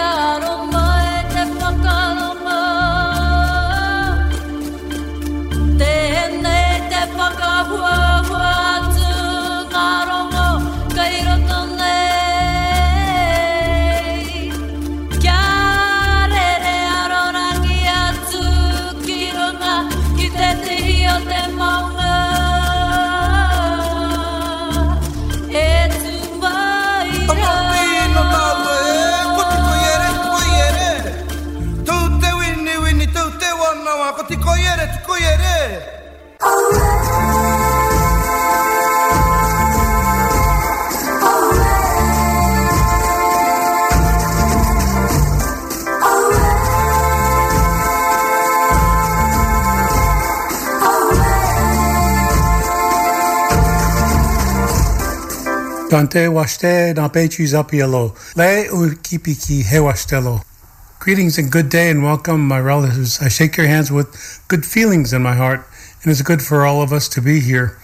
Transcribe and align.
Chasha. 0.00 0.69
Chante 55.90 56.28
washte 56.28 56.94
na 56.94 57.08
pechu 57.08 57.44
zapielo. 57.44 58.14
Le 58.36 58.68
ukipiki 58.70 59.64
hewashtelo. 59.64 60.40
Greetings 61.00 61.36
and 61.36 61.50
good 61.50 61.68
day 61.68 61.90
and 61.90 62.04
welcome, 62.04 62.46
my 62.46 62.60
relatives. 62.60 63.20
I 63.20 63.28
shake 63.28 63.56
your 63.56 63.66
hands 63.66 63.90
with 63.90 64.40
good 64.46 64.64
feelings 64.64 65.12
in 65.12 65.20
my 65.20 65.34
heart, 65.34 65.66
and 66.04 66.12
it's 66.12 66.22
good 66.22 66.42
for 66.42 66.64
all 66.64 66.80
of 66.80 66.92
us 66.92 67.08
to 67.08 67.20
be 67.20 67.40
here. 67.40 67.76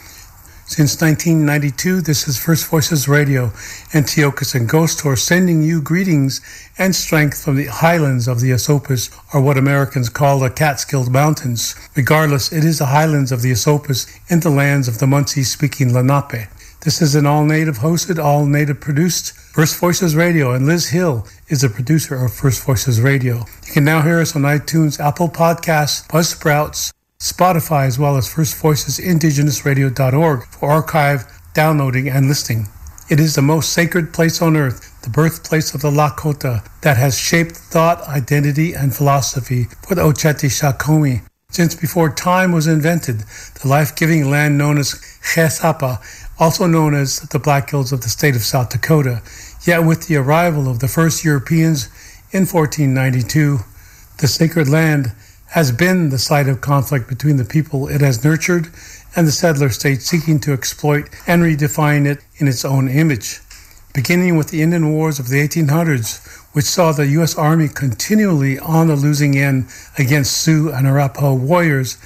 Since 0.67 1.01
1992, 1.01 2.01
this 2.01 2.29
is 2.29 2.39
First 2.39 2.69
Voices 2.69 3.09
Radio, 3.09 3.49
Tiokasin 3.91 4.69
Ghost 4.69 5.01
Horse 5.01 5.25
sending 5.25 5.63
you 5.63 5.83
greetings 5.83 6.41
and 6.79 6.95
strength 6.95 7.43
from 7.43 7.57
the 7.57 7.67
highlands 7.67 8.29
of 8.29 8.41
the 8.41 8.53
Esopus, 8.53 9.11
or 9.35 9.41
what 9.41 9.59
Americans 9.59 10.11
call 10.11 10.39
the 10.39 10.51
Catskill 10.51 11.11
Mountains. 11.11 11.75
Regardless, 11.97 12.53
it 12.53 12.63
is 12.63 12.79
the 12.79 12.87
highlands 12.87 13.33
of 13.33 13.43
the 13.43 13.51
Esopus 13.51 14.07
in 14.29 14.41
the 14.41 14.51
lands 14.51 14.87
of 14.87 14.99
the 14.99 15.07
Munsee 15.07 15.45
speaking 15.45 15.93
Lenape. 15.93 16.47
This 16.87 17.03
is 17.03 17.17
an 17.17 17.27
all 17.27 17.45
native 17.45 17.79
hosted, 17.79 18.23
all 18.23 18.47
native 18.47 18.79
produced 18.79 19.33
First 19.33 19.77
Voices 19.81 20.15
Radio, 20.15 20.53
and 20.53 20.67
Liz 20.67 20.91
Hill 20.91 21.27
is 21.49 21.63
the 21.63 21.69
producer 21.69 22.15
of 22.15 22.33
First 22.33 22.63
Voices 22.63 23.01
Radio. 23.01 23.39
You 23.67 23.73
can 23.73 23.85
now 23.85 24.03
hear 24.03 24.21
us 24.21 24.37
on 24.37 24.43
iTunes, 24.43 25.01
Apple 25.01 25.29
Podcasts, 25.29 26.07
Buzzsprouts, 26.07 26.93
Spotify, 27.19 27.89
as 27.89 27.99
well 27.99 28.17
as 28.17 28.33
First 28.33 28.57
Voices 28.59 29.01
firstvoicesindigenousradio.org 29.01 30.45
for 30.45 30.71
archive, 30.71 31.25
downloading, 31.55 32.09
and 32.09 32.29
listening. 32.29 32.69
It 33.11 33.19
is 33.19 33.35
the 33.35 33.43
most 33.43 33.73
sacred 33.73 34.13
place 34.13 34.41
on 34.41 34.57
earth, 34.57 35.03
the 35.03 35.11
birthplace 35.11 35.75
of 35.75 35.83
the 35.83 35.91
Lakota, 35.91 36.65
that 36.83 36.99
has 36.99 37.19
shaped 37.19 37.57
thought, 37.57 38.07
identity, 38.07 38.75
and 38.75 38.95
philosophy 38.95 39.65
for 39.89 39.97
the 39.97 40.03
Oceti 40.03 40.49
Sakowin. 40.49 41.27
Since 41.49 41.75
before 41.75 42.13
time 42.13 42.53
was 42.53 42.67
invented, 42.67 43.25
the 43.63 43.69
life 43.69 43.97
giving 43.97 44.31
land 44.31 44.59
known 44.59 44.79
as 44.79 44.95
Chesapa 45.23 46.01
also 46.39 46.67
known 46.67 46.95
as 46.95 47.21
the 47.21 47.39
Black 47.39 47.71
Hills 47.71 47.93
of 47.93 48.03
the 48.03 48.09
state 48.09 48.37
of 48.37 48.43
South 48.43 48.71
Dakota. 48.71 49.23
Yet 49.67 49.85
with 49.85 50.07
the 50.07 50.17
arrival 50.17 50.69
of 50.69 50.81
the 50.81 50.89
first 50.89 51.25
Europeans 51.25 51.87
in 52.31 52.47
1492, 52.47 53.61
the 54.19 54.29
sacred 54.29 54.69
land 54.69 55.13
has 55.49 55.73
been 55.73 56.11
the 56.11 56.19
site 56.19 56.49
of 56.49 56.61
conflict 56.61 57.09
between 57.09 57.37
the 57.37 57.45
people 57.45 57.89
it 57.89 58.01
has 58.01 58.25
nurtured 58.25 58.69
and 59.15 59.27
the 59.27 59.33
settler 59.33 59.71
state 59.71 60.03
seeking 60.03 60.39
to 60.41 60.53
exploit 60.53 61.09
and 61.27 61.43
redefine 61.43 62.07
it 62.07 62.23
in 62.37 62.49
its 62.49 62.65
own 62.65 62.89
image. 62.89 63.41
Beginning 63.95 64.37
with 64.37 64.49
the 64.49 64.61
Indian 64.61 64.93
Wars 64.93 65.19
of 65.19 65.29
the 65.29 65.47
1800s, 65.47 66.45
which 66.53 66.67
saw 66.67 66.93
the 66.93 67.07
U.S. 67.09 67.35
Army 67.37 67.69
continually 67.69 68.59
on 68.59 68.89
the 68.89 68.97
losing 68.97 69.39
end 69.39 69.69
against 69.97 70.37
Sioux 70.37 70.71
and 70.71 70.87
Arapaho 70.87 71.35
warriors, 71.35 71.97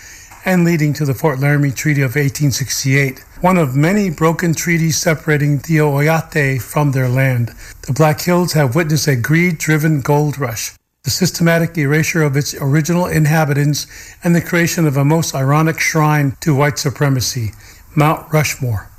and 0.44 0.64
leading 0.64 0.92
to 0.94 1.04
the 1.04 1.14
Fort 1.14 1.41
Laramie 1.41 1.72
Treaty 1.72 2.02
of 2.02 2.10
1868 2.10 3.24
one 3.41 3.56
of 3.56 3.75
many 3.75 4.11
broken 4.11 4.55
treaties 4.55 5.01
separating 5.01 5.56
the 5.59 5.78
Oyate 5.78 6.61
from 6.61 6.93
their 6.93 7.09
land. 7.09 7.51
The 7.87 7.95
Black 7.95 8.21
Hills 8.21 8.53
have 8.53 8.75
witnessed 8.75 9.09
a 9.09 9.17
greed 9.17 9.56
driven 9.56 10.03
gold 10.03 10.39
rush, 10.39 10.75
the 11.05 11.11
systematic 11.11 11.78
erasure 11.78 12.23
of 12.23 12.37
its 12.37 12.55
original 12.61 13.06
inhabitants, 13.06 13.87
and 14.23 14.37
the 14.37 14.43
creation 14.43 14.87
of 14.87 14.99
a 14.99 15.06
most 15.06 15.34
ironic 15.34 15.81
shrine 15.81 16.37
to 16.41 16.55
white 16.55 16.78
supremacy 16.78 17.53
Mount 17.97 18.31
Rushmore. 18.31 18.91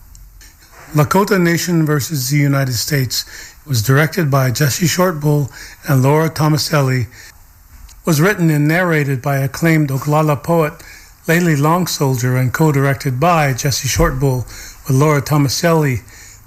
Lakota 0.94 1.40
Nation 1.40 1.86
versus 1.86 2.30
the 2.30 2.38
United 2.38 2.74
States 2.74 3.26
was 3.68 3.84
directed 3.84 4.32
by 4.32 4.50
Jesse 4.50 4.88
Shortbull 4.88 5.52
and 5.88 6.02
Laura 6.02 6.32
Tomaselli, 6.32 7.06
was 8.06 8.20
written 8.20 8.50
and 8.50 8.68
narrated 8.68 9.22
by 9.22 9.38
acclaimed 9.38 9.90
Oglala 9.90 10.42
poet 10.42 10.74
Layli 11.32 11.58
Long 11.58 11.88
Soldier 11.88 12.36
and 12.36 12.52
co-directed 12.52 13.18
by 13.18 13.54
Jesse 13.54 13.88
Shortbull 13.88 14.40
with 14.86 14.90
Laura 14.90 15.22
Tomaselli. 15.22 16.00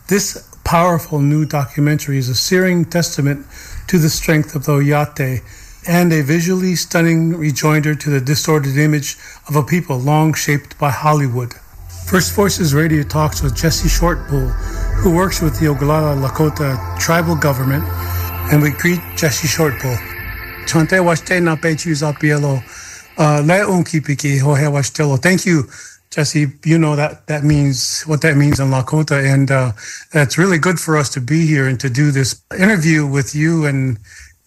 This 0.08 0.54
powerful 0.62 1.20
new 1.20 1.46
documentary 1.46 2.18
is 2.18 2.28
a 2.28 2.34
searing 2.34 2.84
testament 2.84 3.46
to 3.86 3.98
the 3.98 4.10
strength 4.10 4.54
of 4.54 4.66
the 4.66 4.72
Oyate 4.72 5.40
and 5.88 6.12
a 6.12 6.22
visually 6.22 6.74
stunning 6.74 7.34
rejoinder 7.34 7.94
to 7.94 8.10
the 8.10 8.20
distorted 8.20 8.76
image 8.76 9.16
of 9.48 9.56
a 9.56 9.62
people 9.62 9.96
long 9.96 10.34
shaped 10.34 10.78
by 10.78 10.90
Hollywood. 10.90 11.54
First 12.06 12.34
Voices 12.34 12.74
Radio 12.74 13.04
talks 13.04 13.40
with 13.42 13.56
Jesse 13.56 13.88
Shortbull, 13.88 14.48
who 15.00 15.16
works 15.16 15.40
with 15.40 15.58
the 15.58 15.64
Oglala 15.64 16.14
Lakota 16.14 16.76
tribal 16.98 17.36
government, 17.36 17.84
and 18.52 18.60
we 18.60 18.70
greet 18.72 19.00
Jesse 19.16 19.48
Shortbull. 19.48 19.96
Chante 20.66 21.00
washte 21.00 21.42
na 21.42 21.56
pechu 21.56 21.92
zapielo. 21.92 22.62
Uh, 23.16 23.42
Thank 25.18 25.46
you, 25.46 25.64
Jesse. 26.10 26.46
You 26.64 26.78
know 26.78 26.96
that 26.96 27.26
that 27.28 27.44
means 27.44 28.02
what 28.02 28.22
that 28.22 28.36
means 28.36 28.58
in 28.58 28.68
Lakota, 28.70 29.24
and 29.24 29.50
uh, 29.50 29.72
it's 30.12 30.36
really 30.36 30.58
good 30.58 30.80
for 30.80 30.96
us 30.96 31.08
to 31.10 31.20
be 31.20 31.46
here 31.46 31.68
and 31.68 31.78
to 31.80 31.88
do 31.88 32.10
this 32.10 32.42
interview 32.58 33.06
with 33.06 33.34
you 33.34 33.66
and 33.66 33.98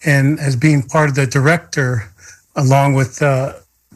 and 0.04 0.38
as 0.38 0.54
being 0.54 0.82
part 0.82 1.08
of 1.08 1.14
the 1.14 1.26
director, 1.26 2.12
along 2.56 2.94
with 2.94 3.22
uh, 3.22 3.54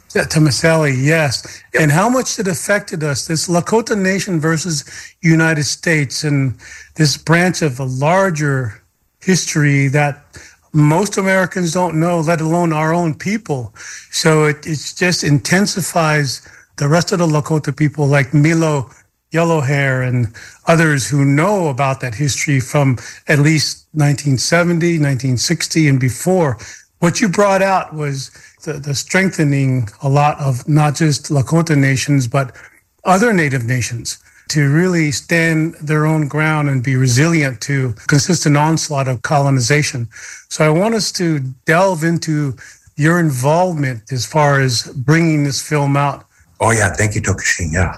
Tomaselli. 0.09 0.95
Yes, 0.99 1.63
and 1.79 1.91
how 1.91 2.09
much 2.09 2.39
it 2.39 2.47
affected 2.47 3.03
us. 3.03 3.27
This 3.27 3.47
Lakota 3.47 3.95
Nation 3.95 4.39
versus 4.39 4.83
United 5.21 5.65
States, 5.65 6.23
and 6.23 6.55
this 6.95 7.15
branch 7.15 7.61
of 7.61 7.79
a 7.79 7.85
larger 7.85 8.81
history 9.21 9.87
that 9.89 10.25
most 10.73 11.17
Americans 11.17 11.71
don't 11.73 11.99
know, 11.99 12.19
let 12.19 12.41
alone 12.41 12.73
our 12.73 12.93
own 12.93 13.13
people. 13.13 13.73
So 14.11 14.45
it, 14.45 14.65
it 14.65 14.93
just 14.95 15.23
intensifies 15.23 16.47
the 16.77 16.87
rest 16.87 17.11
of 17.11 17.19
the 17.19 17.27
Lakota 17.27 17.75
people 17.75 18.07
like 18.07 18.33
Milo 18.33 18.89
Yellow 19.31 19.61
Hair 19.61 20.01
and 20.01 20.33
others 20.67 21.07
who 21.07 21.25
know 21.25 21.67
about 21.67 22.01
that 22.01 22.15
history 22.15 22.59
from 22.59 22.97
at 23.27 23.39
least 23.39 23.87
1970, 23.93 24.99
1960 24.99 25.87
and 25.87 25.99
before. 25.99 26.57
What 26.99 27.21
you 27.21 27.29
brought 27.29 27.61
out 27.61 27.93
was 27.93 28.31
the, 28.63 28.73
the 28.73 28.95
strengthening 28.95 29.89
a 30.01 30.09
lot 30.09 30.39
of 30.39 30.67
not 30.67 30.95
just 30.95 31.25
Lakota 31.25 31.77
nations, 31.77 32.27
but 32.27 32.55
other 33.03 33.33
native 33.33 33.65
nations 33.65 34.22
to 34.53 34.71
really 34.71 35.11
stand 35.11 35.73
their 35.81 36.05
own 36.05 36.27
ground 36.27 36.69
and 36.69 36.83
be 36.83 36.95
resilient 36.95 37.59
to 37.61 37.93
consistent 38.07 38.55
onslaught 38.55 39.07
of 39.07 39.23
colonization. 39.23 40.07
So 40.49 40.63
I 40.63 40.69
want 40.69 40.93
us 40.93 41.11
to 41.13 41.39
delve 41.65 42.03
into 42.03 42.55
your 42.95 43.19
involvement 43.19 44.11
as 44.11 44.27
far 44.27 44.61
as 44.61 44.83
bringing 44.95 45.43
this 45.43 45.59
film 45.67 45.97
out. 45.97 46.25
Oh 46.59 46.69
yeah, 46.69 46.93
thank 46.93 47.15
you, 47.15 47.21
Tiokasin. 47.21 47.73
Yeah, 47.73 47.97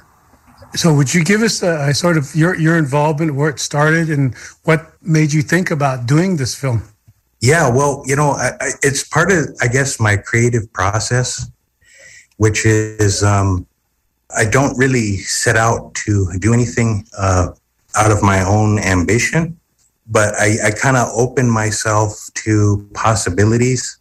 So, 0.76 0.94
would 0.96 1.14
you 1.14 1.26
give 1.26 1.42
us 1.42 1.62
a, 1.62 1.90
a, 1.90 1.94
sort 1.94 2.18
of 2.18 2.34
your 2.34 2.56
your 2.56 2.78
involvement, 2.78 3.36
where 3.36 3.50
it 3.50 3.60
started, 3.60 4.10
and 4.10 4.34
what 4.64 4.94
made 5.02 5.34
you 5.34 5.42
think 5.42 5.72
about 5.72 6.06
doing 6.06 6.38
this 6.38 6.56
film? 6.56 6.82
Yeah, 7.42 7.70
well, 7.70 8.02
you 8.06 8.16
know, 8.16 8.32
I, 8.32 8.52
I, 8.62 8.70
it's 8.82 9.04
part 9.04 9.30
of, 9.32 9.40
I 9.62 9.68
guess, 9.68 10.00
my 10.00 10.16
creative 10.16 10.72
process, 10.72 11.52
which 12.38 12.66
is 12.66 13.24
um, 13.24 13.68
I 14.36 14.46
don't 14.46 14.78
really 14.78 15.18
set 15.18 15.56
out 15.56 15.94
to 16.06 16.32
do 16.40 16.54
anything 16.54 17.06
uh, 17.18 17.50
out 17.96 18.12
of 18.12 18.22
my 18.22 18.44
own 18.44 18.80
ambition, 18.80 19.60
but 20.08 20.34
I, 20.36 20.58
I 20.66 20.72
kind 20.72 20.98
of 20.98 21.10
open 21.16 21.50
myself 21.50 22.30
to 22.46 22.88
possibilities. 22.94 24.00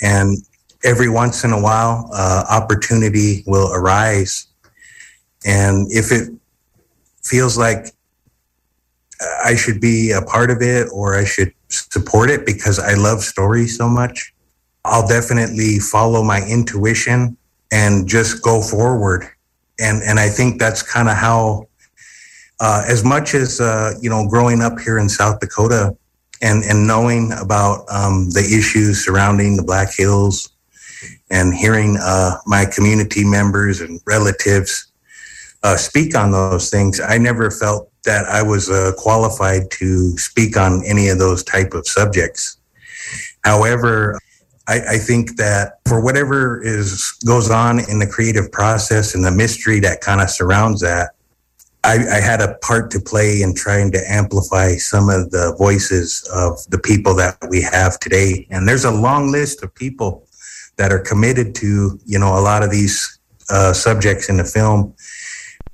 And 0.00 0.38
every 0.84 1.08
once 1.08 1.44
in 1.44 1.52
a 1.52 1.60
while, 1.60 2.10
uh, 2.12 2.44
opportunity 2.50 3.42
will 3.46 3.72
arise. 3.72 4.46
And 5.44 5.86
if 5.90 6.12
it 6.12 6.30
feels 7.22 7.58
like 7.58 7.92
I 9.44 9.56
should 9.56 9.80
be 9.80 10.12
a 10.12 10.22
part 10.22 10.50
of 10.50 10.62
it 10.62 10.88
or 10.92 11.16
I 11.16 11.24
should 11.24 11.52
support 11.68 12.30
it 12.30 12.46
because 12.46 12.78
I 12.78 12.94
love 12.94 13.20
stories 13.22 13.76
so 13.76 13.88
much, 13.88 14.34
I'll 14.84 15.06
definitely 15.06 15.78
follow 15.78 16.22
my 16.22 16.46
intuition 16.46 17.36
and 17.70 18.08
just 18.08 18.42
go 18.42 18.62
forward. 18.62 19.28
And 19.78 20.02
and 20.02 20.18
I 20.18 20.28
think 20.28 20.58
that's 20.58 20.82
kind 20.82 21.08
of 21.08 21.16
how, 21.16 21.68
uh, 22.60 22.82
as 22.86 23.04
much 23.04 23.34
as 23.34 23.60
uh, 23.60 23.94
you 24.00 24.08
know, 24.08 24.26
growing 24.28 24.62
up 24.62 24.78
here 24.80 24.98
in 24.98 25.08
South 25.08 25.40
Dakota, 25.40 25.96
and 26.40 26.64
and 26.64 26.86
knowing 26.86 27.32
about 27.32 27.84
um, 27.90 28.30
the 28.30 28.40
issues 28.40 29.04
surrounding 29.04 29.56
the 29.56 29.62
Black 29.62 29.94
Hills, 29.94 30.50
and 31.30 31.54
hearing 31.54 31.98
uh, 32.00 32.36
my 32.46 32.64
community 32.64 33.24
members 33.24 33.80
and 33.80 34.00
relatives 34.06 34.92
uh, 35.62 35.76
speak 35.76 36.16
on 36.16 36.30
those 36.30 36.70
things, 36.70 37.00
I 37.00 37.18
never 37.18 37.50
felt 37.50 37.90
that 38.04 38.24
I 38.26 38.42
was 38.42 38.70
uh, 38.70 38.92
qualified 38.96 39.70
to 39.72 40.16
speak 40.16 40.56
on 40.56 40.82
any 40.86 41.08
of 41.08 41.18
those 41.18 41.42
type 41.42 41.74
of 41.74 41.86
subjects. 41.86 42.58
However, 43.44 44.18
I, 44.68 44.80
I, 44.94 44.98
think 44.98 45.36
that 45.36 45.78
for 45.86 46.02
whatever 46.02 46.62
is 46.62 47.12
goes 47.24 47.50
on 47.50 47.78
in 47.88 47.98
the 47.98 48.06
creative 48.06 48.50
process 48.50 49.14
and 49.14 49.24
the 49.24 49.30
mystery 49.30 49.78
that 49.80 50.00
kind 50.00 50.20
of 50.20 50.28
surrounds 50.28 50.80
that, 50.80 51.10
I, 51.84 51.94
I, 51.94 52.20
had 52.20 52.40
a 52.40 52.54
part 52.62 52.90
to 52.92 53.00
play 53.00 53.42
in 53.42 53.54
trying 53.54 53.92
to 53.92 54.10
amplify 54.10 54.74
some 54.74 55.08
of 55.08 55.30
the 55.30 55.54
voices 55.56 56.28
of 56.34 56.58
the 56.70 56.78
people 56.78 57.14
that 57.14 57.38
we 57.48 57.62
have 57.62 58.00
today. 58.00 58.46
And 58.50 58.66
there's 58.66 58.84
a 58.84 58.90
long 58.90 59.30
list 59.30 59.62
of 59.62 59.72
people 59.74 60.26
that 60.76 60.92
are 60.92 60.98
committed 60.98 61.54
to, 61.56 61.98
you 62.04 62.18
know, 62.18 62.36
a 62.36 62.40
lot 62.40 62.64
of 62.64 62.70
these 62.70 63.20
uh, 63.50 63.72
subjects 63.72 64.28
in 64.28 64.36
the 64.36 64.44
film. 64.44 64.94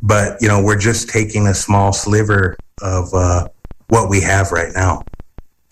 But, 0.02 0.40
you 0.42 0.48
know, 0.48 0.62
we're 0.62 0.78
just 0.78 1.08
taking 1.08 1.46
a 1.46 1.54
small 1.54 1.92
sliver 1.92 2.56
of 2.82 3.12
uh, 3.14 3.48
what 3.88 4.10
we 4.10 4.20
have 4.20 4.52
right 4.52 4.72
now. 4.74 5.02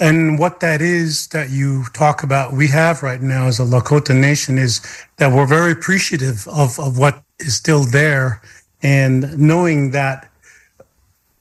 And 0.00 0.38
what 0.38 0.61
that 0.61 0.81
is 0.81 1.29
that 1.29 1.50
you 1.50 1.85
talk 1.93 2.23
about, 2.23 2.55
we 2.55 2.69
have 2.69 3.02
right 3.02 3.20
now 3.20 3.47
as 3.47 3.61
a 3.61 3.64
Lakota 3.64 4.19
nation 4.19 4.56
is 4.56 4.81
that 5.19 5.31
we're 5.31 5.47
very 5.47 5.73
appreciative 5.73 6.49
of, 6.49 6.81
of 6.81 6.97
what 6.99 7.23
is 7.38 7.55
still 7.55 7.85
there 7.85 8.41
and 8.82 9.38
knowing 9.38 9.91
that 9.91 10.31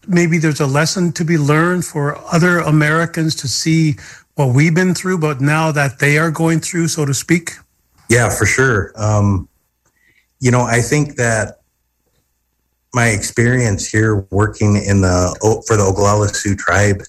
maybe 0.08 0.38
there's 0.38 0.60
a 0.60 0.68
lesson 0.68 1.14
to 1.14 1.24
be 1.24 1.38
learned 1.38 1.86
for 1.86 2.18
other 2.34 2.60
Americans 2.60 3.34
to 3.36 3.48
see 3.48 3.96
what 4.36 4.54
we've 4.54 4.76
been 4.76 4.94
through, 4.94 5.20
but 5.20 5.40
now 5.40 5.72
that 5.72 6.00
they 6.00 6.18
are 6.18 6.32
going 6.32 6.60
through, 6.60 6.90
so 6.90 7.06
to 7.06 7.14
speak? 7.14 7.52
Yeah, 8.10 8.30
for 8.30 8.46
sure. 8.46 8.92
Um, 8.96 9.48
you 10.40 10.52
know, 10.52 10.62
I 10.62 10.82
think 10.82 11.16
that 11.16 11.60
my 12.94 13.08
experience 13.08 13.88
here 13.88 14.28
working 14.32 14.76
in 14.78 15.02
the 15.02 15.38
for 15.68 15.78
the 15.78 15.84
Oglala 15.84 16.34
Sioux 16.34 16.56
tribe 16.56 17.04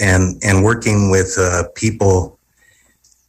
and 0.00 0.42
and 0.42 0.64
working 0.64 1.10
with 1.10 1.36
uh, 1.38 1.64
people 1.74 2.38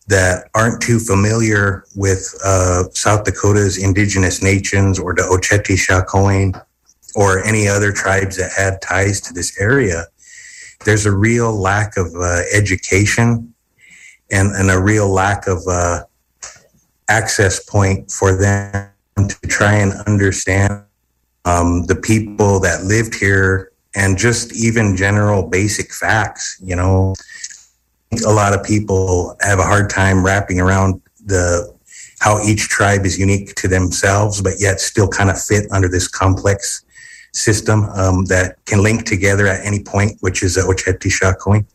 that 0.07 0.50
aren't 0.56 0.81
too 0.81 1.00
familiar 1.00 1.85
with 1.95 2.35
uh, 2.44 2.83
South 2.91 3.23
Dakota's 3.23 3.77
indigenous 3.77 4.41
nations 4.41 5.00
or 5.00 5.13
the 5.13 5.21
Oceti 5.21 5.77
Sakowin 5.77 6.59
or 7.15 7.44
any 7.44 7.68
other 7.68 7.91
tribes 7.91 8.38
that 8.38 8.51
have 8.57 8.79
ties 8.81 9.21
to 9.21 9.33
this 9.33 9.59
area, 9.59 10.06
there's 10.85 11.06
a 11.06 11.15
real 11.15 11.53
lack 11.53 11.97
of 11.97 12.13
uh, 12.15 12.41
education 12.53 13.53
and, 14.31 14.56
and 14.56 14.71
a 14.71 14.81
real 14.81 15.09
lack 15.09 15.47
of 15.47 15.59
uh, 15.67 16.03
access 17.09 17.63
point 17.63 18.09
for 18.12 18.35
them 18.35 18.89
to 19.17 19.47
try 19.47 19.75
and 19.75 19.94
understand 20.07 20.83
um, 21.45 21.85
the 21.85 21.95
people 21.95 22.59
that 22.59 22.83
lived 22.83 23.15
here 23.15 23.70
and 23.95 24.17
just 24.17 24.55
even 24.55 24.95
general 24.95 25.47
basic 25.47 25.93
facts. 25.93 26.57
You 26.63 26.75
know, 26.75 27.13
a 28.25 28.31
lot 28.31 28.53
of 28.53 28.63
people 28.63 29.35
have 29.41 29.59
a 29.59 29.63
hard 29.63 29.89
time 29.89 30.23
wrapping 30.23 30.59
around 30.59 31.01
the 31.25 31.73
how 32.19 32.39
each 32.43 32.69
tribe 32.69 33.05
is 33.05 33.17
unique 33.17 33.55
to 33.55 33.67
themselves, 33.67 34.41
but 34.41 34.53
yet 34.59 34.79
still 34.79 35.07
kind 35.07 35.29
of 35.29 35.41
fit 35.41 35.65
under 35.71 35.89
this 35.89 36.07
complex 36.07 36.83
system 37.33 37.85
um, 37.95 38.25
that 38.25 38.63
can 38.65 38.83
link 38.83 39.05
together 39.05 39.47
at 39.47 39.65
any 39.65 39.81
point, 39.81 40.17
which 40.19 40.43
is 40.43 40.55
Oceti 40.55 41.09
Sakowin. 41.09 41.65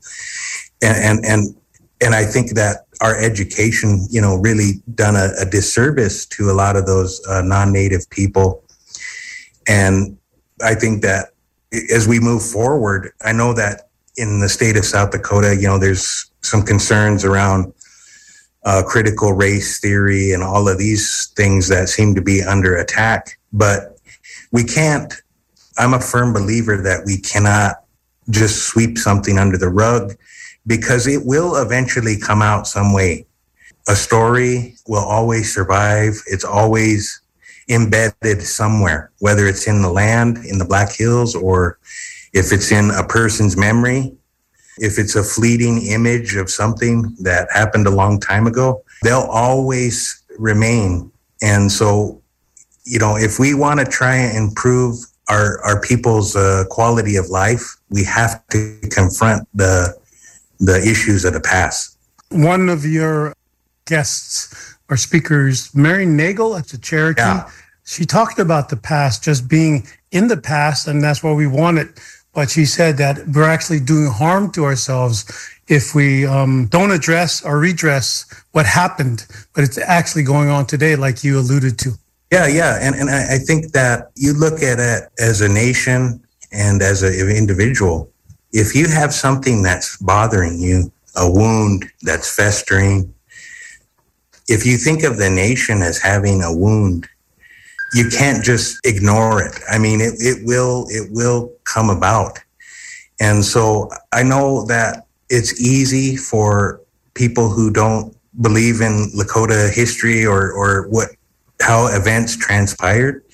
And, 0.83 0.97
and, 0.97 1.27
and, 1.27 1.57
and 2.01 2.15
I 2.15 2.25
think 2.25 2.51
that 2.53 2.87
our 3.01 3.17
education, 3.17 4.07
you 4.09 4.21
know, 4.21 4.37
really 4.37 4.83
done 4.95 5.17
a, 5.17 5.31
a 5.41 5.47
disservice 5.47 6.27
to 6.27 6.51
a 6.51 6.53
lot 6.53 6.77
of 6.77 6.87
those 6.87 7.21
uh, 7.27 7.43
non-native 7.43 8.09
people. 8.11 8.63
And 9.67 10.17
I 10.63 10.75
think 10.75 11.03
that 11.03 11.31
as 11.93 12.07
we 12.09 12.21
move 12.21 12.45
forward, 12.45 13.13
I 13.23 13.33
know 13.33 13.53
that 13.55 13.89
in 14.17 14.41
the 14.41 14.49
state 14.49 14.77
of 14.77 14.85
South 14.85 15.11
Dakota, 15.11 15.57
you 15.57 15.67
know, 15.67 15.79
there's 15.79 16.31
some 16.43 16.63
concerns 16.63 17.25
around 17.25 17.73
uh, 18.65 18.83
critical 18.87 19.33
race 19.33 19.81
theory 19.81 20.33
and 20.33 20.43
all 20.43 20.69
of 20.69 20.79
these 20.79 21.33
things 21.37 21.69
that 21.69 21.89
seem 21.89 22.15
to 22.15 22.23
be 22.23 22.43
under 22.43 22.77
attack. 22.77 23.39
But 23.53 23.99
we 24.53 24.65
can't, 24.65 25.13
I'm 25.79 25.95
a 25.95 26.01
firm 26.01 26.33
believer 26.33 26.77
that 26.83 27.05
we 27.05 27.19
cannot 27.19 27.77
just 28.31 28.65
sweep 28.65 28.99
something 28.99 29.39
under 29.39 29.57
the 29.57 29.69
rug 29.69 30.15
because 30.67 31.07
it 31.07 31.25
will 31.25 31.57
eventually 31.57 32.19
come 32.19 32.43
out 32.43 32.67
some 32.67 32.93
way. 32.93 33.27
A 33.89 33.95
story 33.95 34.75
will 34.89 35.05
always 35.05 35.55
survive. 35.55 36.21
It's 36.27 36.45
always 36.45 37.21
embedded 37.69 38.43
somewhere, 38.43 39.11
whether 39.21 39.47
it's 39.47 39.67
in 39.67 39.83
the 39.83 39.91
land, 39.91 40.39
in 40.45 40.59
the 40.59 40.65
Black 40.65 40.95
Hills, 40.95 41.35
or 41.35 41.79
if 42.33 42.53
it's 42.53 42.71
in 42.71 42.91
a 42.91 43.07
person's 43.07 43.57
memory, 43.57 44.13
if 44.79 44.99
it's 44.99 45.17
a 45.17 45.23
fleeting 45.23 45.83
image 45.87 46.37
of 46.37 46.51
something 46.51 47.17
that 47.21 47.49
happened 47.53 47.87
a 47.87 47.91
long 47.91 48.21
time 48.21 48.47
ago, 48.47 48.83
they'll 49.03 49.29
always 49.31 50.23
remain. 50.39 51.11
And 51.43 51.71
so, 51.73 52.21
you 52.85 52.99
know, 52.99 53.17
if 53.17 53.39
we 53.39 53.55
want 53.55 53.81
to 53.81 53.87
try 53.87 54.17
and 54.17 54.37
improve 54.37 54.97
our, 55.29 55.61
our 55.63 55.81
people's 55.81 56.37
uh, 56.37 56.65
quality 56.71 57.17
of 57.17 57.29
life, 57.29 57.77
we 57.91 58.05
have 58.05 58.47
to 58.49 58.79
confront 58.91 59.49
the, 59.55 59.99
the 60.61 60.79
issues 60.79 61.25
of 61.25 61.33
the 61.33 61.41
past. 61.41 61.99
One 62.31 62.69
of 62.69 62.85
your 62.85 63.35
guests 63.87 64.76
our 64.89 64.97
speakers, 64.97 65.75
Mary 65.75 66.07
Nagle 66.07 66.57
at 66.57 66.69
the 66.69 66.79
Cherokee. 66.79 67.21
Yeah. 67.21 67.51
She 67.85 68.05
talked 68.05 68.39
about 68.39 68.69
the 68.69 68.77
past 68.77 69.23
just 69.23 69.49
being 69.49 69.87
in 70.11 70.29
the 70.29 70.37
past, 70.37 70.89
and 70.89 71.03
that's 71.03 71.23
what 71.23 71.37
we 71.37 71.47
wanted. 71.47 71.89
But 72.35 72.51
she 72.51 72.65
said 72.65 72.99
that 72.99 73.27
we're 73.29 73.49
actually 73.49 73.81
doing 73.81 74.11
harm 74.11 74.53
to 74.53 74.65
ourselves 74.65 75.25
if 75.69 75.95
we 75.95 76.27
um, 76.27 76.67
don't 76.67 76.91
address 76.91 77.43
or 77.45 77.59
redress 77.59 78.27
what 78.53 78.67
happened, 78.67 79.27
but 79.55 79.65
it's 79.65 79.79
actually 79.79 80.23
going 80.23 80.49
on 80.49 80.67
today, 80.67 80.97
like 80.97 81.25
you 81.25 81.39
alluded 81.39 81.79
to. 81.81 81.93
Yeah, 82.33 82.47
yeah. 82.47 82.79
And, 82.81 82.95
and 82.95 83.09
I 83.09 83.39
think 83.39 83.73
that 83.73 84.11
you 84.17 84.33
look 84.33 84.63
at 84.63 84.79
it 84.79 85.09
as 85.19 85.41
a 85.41 85.49
nation 85.49 86.21
and 86.53 86.83
as 86.83 87.03
an 87.03 87.31
individual. 87.31 88.11
If 88.53 88.75
you 88.75 88.89
have 88.89 89.13
something 89.13 89.63
that's 89.63 89.97
bothering 89.99 90.59
you, 90.59 90.93
a 91.17 91.31
wound 91.31 91.87
that's 92.03 92.35
festering, 92.35 93.13
if 94.49 94.65
you 94.65 94.77
think 94.77 95.03
of 95.03 95.17
the 95.17 95.31
nation 95.31 95.83
as 95.83 95.99
having 95.99 96.43
a 96.43 96.55
wound, 96.55 97.09
you 97.95 98.09
can't 98.09 98.45
just 98.45 98.85
ignore 98.85 99.43
it. 99.43 99.59
I 99.71 99.79
mean, 99.79 100.01
it, 100.01 100.15
it 100.19 100.45
will 100.45 100.87
it 100.89 101.11
will 101.11 101.53
come 101.65 101.91
about. 101.91 102.39
And 103.21 103.45
so 103.45 103.91
I 104.13 104.23
know 104.23 104.67
that 104.67 105.07
it's 105.31 105.61
easy 105.61 106.17
for 106.17 106.81
people 107.15 107.49
who 107.49 107.71
don't 107.71 108.15
believe 108.41 108.81
in 108.81 109.11
Lakota 109.17 109.73
history 109.73 110.27
or, 110.27 110.53
or 110.53 110.89
what 110.89 111.11
how 111.61 111.87
events 111.87 112.37
transpired 112.37 113.25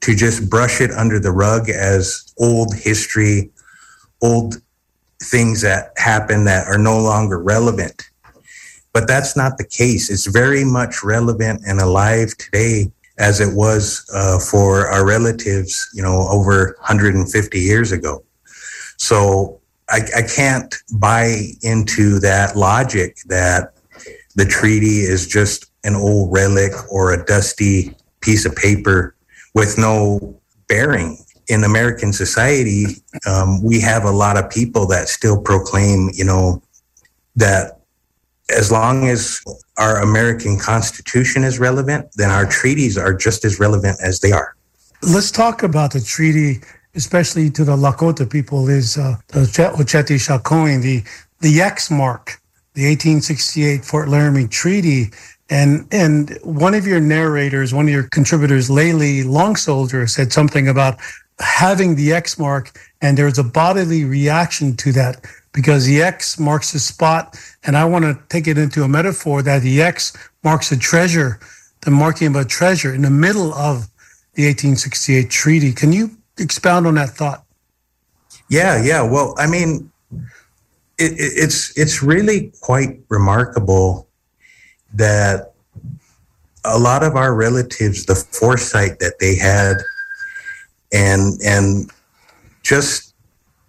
to 0.00 0.14
just 0.14 0.48
brush 0.48 0.80
it 0.80 0.92
under 0.92 1.18
the 1.18 1.32
rug 1.32 1.68
as 1.68 2.32
old 2.38 2.74
history, 2.74 3.50
old 4.22 4.56
things 5.20 5.60
that 5.62 5.92
happen 5.96 6.44
that 6.44 6.68
are 6.68 6.78
no 6.78 7.00
longer 7.00 7.40
relevant. 7.40 8.10
But 8.94 9.08
that's 9.08 9.36
not 9.36 9.58
the 9.58 9.66
case. 9.66 10.08
It's 10.08 10.26
very 10.26 10.64
much 10.64 11.02
relevant 11.02 11.62
and 11.66 11.80
alive 11.80 12.34
today. 12.38 12.90
as 13.16 13.40
it 13.40 13.54
was 13.54 14.04
uh, 14.12 14.40
for 14.40 14.88
our 14.88 15.06
relatives, 15.06 15.88
you 15.94 16.02
know, 16.02 16.26
over 16.30 16.74
150 16.80 17.60
years 17.60 17.92
ago. 17.92 18.24
So 18.96 19.60
I, 19.88 20.00
I 20.16 20.22
can't 20.22 20.74
buy 20.94 21.44
into 21.62 22.18
that 22.20 22.56
logic 22.56 23.18
that 23.26 23.74
the 24.34 24.44
treaty 24.44 25.00
is 25.00 25.28
just 25.28 25.66
an 25.84 25.94
old 25.94 26.32
relic 26.32 26.72
or 26.90 27.12
a 27.12 27.24
dusty 27.24 27.94
piece 28.20 28.44
of 28.46 28.56
paper 28.56 29.14
with 29.54 29.78
no 29.78 30.36
bearing. 30.66 31.18
In 31.48 31.62
American 31.62 32.12
society, 32.12 32.86
um, 33.28 33.62
we 33.62 33.80
have 33.80 34.04
a 34.04 34.10
lot 34.10 34.36
of 34.36 34.50
people 34.50 34.86
that 34.86 35.08
still 35.08 35.40
proclaim, 35.40 36.10
you 36.14 36.24
know, 36.24 36.62
that 37.36 37.80
as 38.50 38.70
long 38.70 39.08
as 39.08 39.40
our 39.78 40.02
American 40.02 40.58
Constitution 40.58 41.44
is 41.44 41.58
relevant, 41.58 42.08
then 42.16 42.30
our 42.30 42.46
treaties 42.46 42.98
are 42.98 43.14
just 43.14 43.44
as 43.44 43.58
relevant 43.58 43.98
as 44.02 44.20
they 44.20 44.32
are. 44.32 44.54
Let's 45.02 45.30
talk 45.30 45.62
about 45.62 45.92
the 45.92 46.00
treaty, 46.00 46.60
especially 46.94 47.50
to 47.50 47.64
the 47.64 47.76
Lakota 47.76 48.30
people, 48.30 48.68
is 48.68 48.96
uh, 48.96 49.16
the 49.28 49.40
Oceti 49.40 50.18
Sakowin, 50.18 50.82
the, 50.82 51.02
the 51.40 51.60
X 51.60 51.90
mark, 51.90 52.40
the 52.74 52.86
1868 52.86 53.84
Fort 53.84 54.08
Laramie 54.08 54.48
Treaty. 54.48 55.10
And 55.50 55.86
and 55.92 56.38
one 56.42 56.74
of 56.74 56.86
your 56.86 57.00
narrators, 57.00 57.74
one 57.74 57.86
of 57.86 57.92
your 57.92 58.08
contributors, 58.08 58.70
Layli 58.70 59.26
Long 59.26 59.56
Soldier, 59.56 60.06
said 60.06 60.32
something 60.32 60.68
about 60.68 60.98
having 61.38 61.96
the 61.96 62.12
X 62.12 62.38
mark, 62.38 62.78
and 63.02 63.18
there's 63.18 63.38
a 63.38 63.44
bodily 63.44 64.04
reaction 64.04 64.74
to 64.76 64.92
that 64.92 65.24
because 65.54 65.86
the 65.86 66.02
X 66.02 66.38
marks 66.38 66.72
the 66.72 66.78
spot. 66.78 67.38
And 67.62 67.78
I 67.78 67.86
want 67.86 68.04
to 68.04 68.20
take 68.28 68.46
it 68.46 68.58
into 68.58 68.82
a 68.82 68.88
metaphor 68.88 69.40
that 69.42 69.62
the 69.62 69.80
X 69.80 70.12
marks 70.42 70.70
a 70.72 70.76
treasure, 70.76 71.40
the 71.80 71.90
marking 71.90 72.26
of 72.26 72.36
a 72.36 72.44
treasure 72.44 72.92
in 72.92 73.00
the 73.00 73.10
middle 73.10 73.54
of 73.54 73.88
the 74.34 74.46
1868 74.46 75.30
treaty. 75.30 75.72
Can 75.72 75.92
you 75.92 76.10
expound 76.38 76.86
on 76.86 76.96
that 76.96 77.10
thought? 77.10 77.44
Yeah, 78.50 78.82
yeah. 78.82 79.00
Well, 79.00 79.34
I 79.38 79.46
mean, 79.46 79.90
it, 80.98 81.12
it, 81.12 81.32
it's 81.36 81.76
it's 81.78 82.02
really 82.02 82.52
quite 82.60 83.00
remarkable 83.08 84.08
that 84.92 85.54
a 86.64 86.78
lot 86.78 87.02
of 87.02 87.16
our 87.16 87.34
relatives, 87.34 88.06
the 88.06 88.14
foresight 88.14 88.98
that 88.98 89.18
they 89.18 89.36
had, 89.36 89.76
and 90.92 91.40
and 91.42 91.90
just 92.62 93.14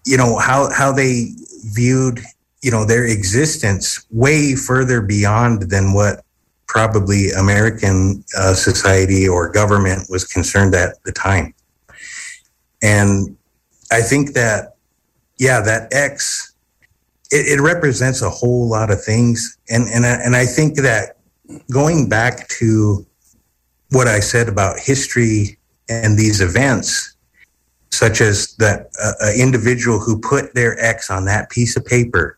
you 0.05 0.17
know 0.17 0.37
how 0.37 0.69
how 0.71 0.91
they 0.91 1.29
viewed 1.73 2.19
you 2.61 2.71
know 2.71 2.85
their 2.85 3.05
existence 3.05 4.05
way 4.11 4.55
further 4.55 5.01
beyond 5.01 5.69
than 5.69 5.93
what 5.93 6.25
probably 6.67 7.31
American 7.31 8.23
uh, 8.37 8.53
society 8.53 9.27
or 9.27 9.49
government 9.49 10.07
was 10.09 10.25
concerned 10.25 10.73
at 10.75 11.01
the 11.03 11.11
time. 11.11 11.53
And 12.81 13.37
I 13.91 14.01
think 14.01 14.33
that, 14.33 14.75
yeah, 15.37 15.61
that 15.61 15.93
X, 15.93 16.53
it, 17.31 17.59
it 17.59 17.61
represents 17.61 18.21
a 18.21 18.29
whole 18.29 18.67
lot 18.67 18.91
of 18.91 19.03
things. 19.03 19.57
And, 19.69 19.87
and, 19.87 20.05
and 20.05 20.35
I 20.35 20.45
think 20.45 20.77
that 20.77 21.17
going 21.71 22.09
back 22.09 22.47
to 22.59 23.05
what 23.91 24.07
I 24.07 24.19
said 24.19 24.49
about 24.49 24.79
history 24.79 25.57
and 25.87 26.17
these 26.17 26.41
events, 26.41 27.14
such 27.95 28.21
as 28.21 28.55
the 28.55 28.87
uh, 29.01 29.31
individual 29.39 29.99
who 29.99 30.19
put 30.19 30.53
their 30.53 30.77
X 30.83 31.09
on 31.09 31.25
that 31.25 31.49
piece 31.49 31.77
of 31.77 31.85
paper 31.85 32.37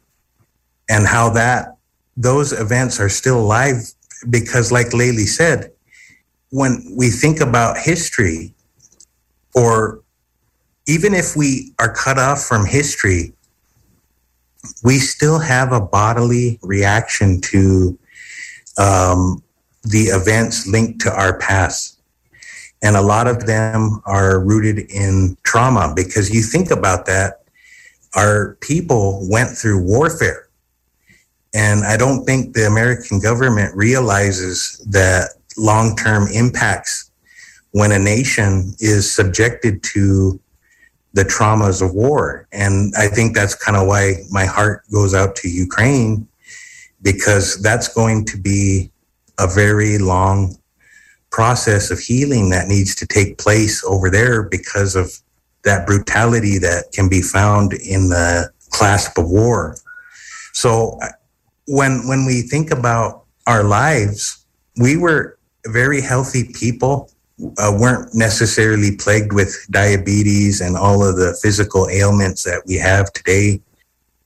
and 0.89 1.05
how 1.05 1.29
that 1.29 1.77
those 2.15 2.51
events 2.51 2.99
are 2.99 3.09
still 3.09 3.39
alive 3.39 3.75
because 4.29 4.71
like 4.71 4.87
Layli 4.87 5.27
said, 5.27 5.71
when 6.49 6.83
we 6.97 7.09
think 7.09 7.39
about 7.39 7.77
history 7.77 8.53
or 9.53 10.01
even 10.87 11.13
if 11.13 11.35
we 11.35 11.73
are 11.79 11.93
cut 11.93 12.17
off 12.17 12.43
from 12.43 12.65
history, 12.65 13.33
we 14.83 14.97
still 14.97 15.39
have 15.39 15.71
a 15.71 15.81
bodily 15.81 16.59
reaction 16.61 17.41
to 17.41 17.97
um, 18.77 19.43
the 19.83 20.05
events 20.05 20.67
linked 20.67 21.01
to 21.01 21.13
our 21.13 21.37
past. 21.39 21.96
And 22.83 22.95
a 22.95 23.01
lot 23.01 23.27
of 23.27 23.45
them 23.45 24.01
are 24.05 24.39
rooted 24.39 24.91
in 24.91 25.37
trauma 25.43 25.93
because 25.95 26.33
you 26.33 26.41
think 26.41 26.69
about 26.69 27.05
that, 27.07 27.43
our 28.15 28.55
people 28.61 29.27
went 29.29 29.49
through 29.49 29.83
warfare. 29.83 30.47
And 31.53 31.83
I 31.83 31.97
don't 31.97 32.23
think 32.23 32.53
the 32.53 32.67
American 32.67 33.19
government 33.19 33.75
realizes 33.75 34.77
that 34.89 35.31
long 35.57 35.95
term 35.95 36.27
impacts 36.31 37.11
when 37.71 37.91
a 37.91 37.99
nation 37.99 38.75
is 38.79 39.11
subjected 39.11 39.83
to 39.83 40.39
the 41.13 41.23
traumas 41.23 41.81
of 41.81 41.93
war. 41.93 42.47
And 42.51 42.93
I 42.97 43.07
think 43.07 43.35
that's 43.35 43.55
kind 43.55 43.75
of 43.75 43.87
why 43.87 44.17
my 44.29 44.45
heart 44.45 44.83
goes 44.91 45.13
out 45.15 45.35
to 45.37 45.49
Ukraine 45.49 46.27
because 47.01 47.61
that's 47.61 47.87
going 47.87 48.25
to 48.25 48.37
be 48.37 48.91
a 49.39 49.47
very 49.47 49.97
long 49.97 50.57
process 51.31 51.91
of 51.91 51.99
healing 51.99 52.49
that 52.49 52.67
needs 52.67 52.95
to 52.95 53.07
take 53.07 53.37
place 53.37 53.83
over 53.83 54.09
there 54.09 54.43
because 54.43 54.95
of 54.95 55.11
that 55.63 55.85
brutality 55.85 56.57
that 56.57 56.85
can 56.93 57.09
be 57.09 57.21
found 57.21 57.73
in 57.73 58.09
the 58.09 58.49
clasp 58.69 59.17
of 59.17 59.29
war. 59.29 59.75
So 60.53 60.99
when 61.67 62.07
when 62.07 62.25
we 62.25 62.41
think 62.41 62.71
about 62.71 63.25
our 63.45 63.63
lives, 63.63 64.45
we 64.77 64.97
were 64.97 65.37
very 65.67 66.01
healthy 66.01 66.51
people. 66.53 67.11
Uh, 67.59 67.77
weren't 67.79 68.15
necessarily 68.15 68.95
plagued 68.95 69.31
with 69.31 69.55
diabetes 69.69 70.59
and 70.59 70.75
all 70.75 71.07
of 71.07 71.17
the 71.17 71.37
physical 71.39 71.87
ailments 71.89 72.41
that 72.41 72.63
we 72.65 72.73
have 72.73 73.13
today. 73.13 73.61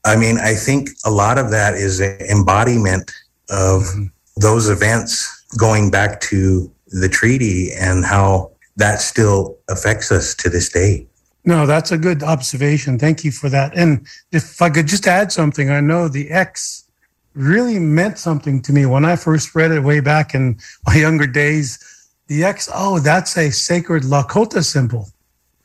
I 0.05 0.15
mean, 0.15 0.37
I 0.37 0.53
think 0.53 0.91
a 1.03 1.11
lot 1.11 1.37
of 1.37 1.51
that 1.51 1.73
is 1.73 1.99
an 1.99 2.21
embodiment 2.21 3.11
of 3.49 3.81
mm-hmm. 3.81 4.05
those 4.37 4.69
events 4.69 5.43
going 5.57 5.91
back 5.91 6.21
to 6.21 6.71
the 6.91 7.09
treaty 7.09 7.71
and 7.73 8.05
how 8.05 8.51
that 8.77 9.01
still 9.01 9.57
affects 9.69 10.11
us 10.11 10.35
to 10.35 10.49
this 10.49 10.69
day. 10.69 11.07
No, 11.43 11.65
that's 11.65 11.91
a 11.91 11.97
good 11.97 12.21
observation. 12.21 12.99
Thank 12.99 13.23
you 13.23 13.31
for 13.31 13.49
that. 13.49 13.75
And 13.75 14.05
if 14.31 14.61
I 14.61 14.69
could 14.69 14.87
just 14.87 15.07
add 15.07 15.31
something, 15.31 15.69
I 15.69 15.79
know 15.81 16.07
the 16.07 16.29
X 16.29 16.85
really 17.33 17.79
meant 17.79 18.19
something 18.19 18.61
to 18.61 18.73
me 18.73 18.85
when 18.85 19.05
I 19.05 19.15
first 19.15 19.55
read 19.55 19.71
it 19.71 19.81
way 19.81 20.01
back 20.01 20.35
in 20.35 20.59
my 20.85 20.95
younger 20.95 21.27
days. 21.27 21.79
The 22.27 22.43
X, 22.43 22.69
oh, 22.73 22.99
that's 22.99 23.37
a 23.37 23.51
sacred 23.51 24.03
Lakota 24.03 24.63
symbol. 24.63 25.07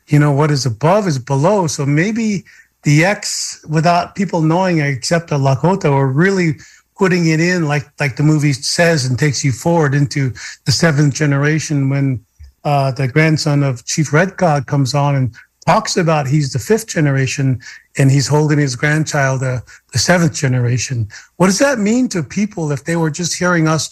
You 0.09 0.19
know, 0.19 0.33
what 0.33 0.51
is 0.51 0.65
above 0.65 1.07
is 1.07 1.19
below. 1.19 1.67
So 1.67 1.85
maybe 1.85 2.45
the 2.85 3.05
X, 3.05 3.65
without 3.69 4.15
people 4.15 4.41
knowing 4.41 4.79
except 4.79 5.31
a 5.33 5.35
Lakota, 5.35 5.91
or 5.91 6.09
really 6.09 6.55
putting 6.97 7.27
it 7.27 7.41
in 7.41 7.67
like 7.67 7.87
like 8.01 8.17
the 8.17 8.23
movie 8.23 8.53
says 8.53 9.05
and 9.05 9.19
takes 9.19 9.45
you 9.45 9.53
forward 9.53 9.95
into 9.95 10.33
the 10.65 10.73
seventh 10.73 11.15
generation 11.15 11.89
when 11.89 12.25
uh, 12.65 12.91
the 12.91 13.07
grandson 13.07 13.63
of 13.63 13.85
Chief 13.85 14.13
Red 14.13 14.37
Cloud 14.37 14.67
comes 14.67 14.95
on 14.95 15.15
and 15.15 15.35
talks 15.67 15.97
about 15.97 16.27
he's 16.27 16.53
the 16.53 16.59
fifth 16.59 16.87
generation 16.87 17.61
and 17.99 18.11
he's 18.11 18.27
holding 18.27 18.59
his 18.59 18.77
grandchild 18.77 19.43
uh, 19.43 19.61
the 19.93 19.99
seventh 19.99 20.35
generation. 20.35 21.09
What 21.37 21.47
does 21.47 21.59
that 21.59 21.79
mean 21.79 22.09
to 22.09 22.23
people 22.23 22.73
if 22.73 22.85
they 22.85 22.97
were 22.97 23.11
just 23.11 23.37
hearing 23.37 23.69
us 23.69 23.91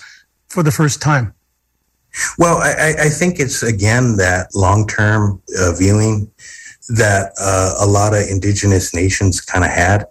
for 0.49 0.63
the 0.63 0.73
first 0.73 1.03
time? 1.03 1.35
Well, 2.39 2.59
I, 2.59 2.95
I 3.07 3.09
think 3.09 3.41
it's 3.41 3.63
again 3.63 4.17
that 4.17 4.49
long 4.55 4.87
term 4.87 5.43
uh, 5.59 5.73
viewing 5.73 6.31
that 6.91 7.33
uh, 7.41 7.75
a 7.81 7.87
lot 7.87 8.15
of 8.15 8.29
indigenous 8.29 8.95
nations 8.95 9.41
kind 9.41 9.65
of 9.65 9.71
had 9.71 10.07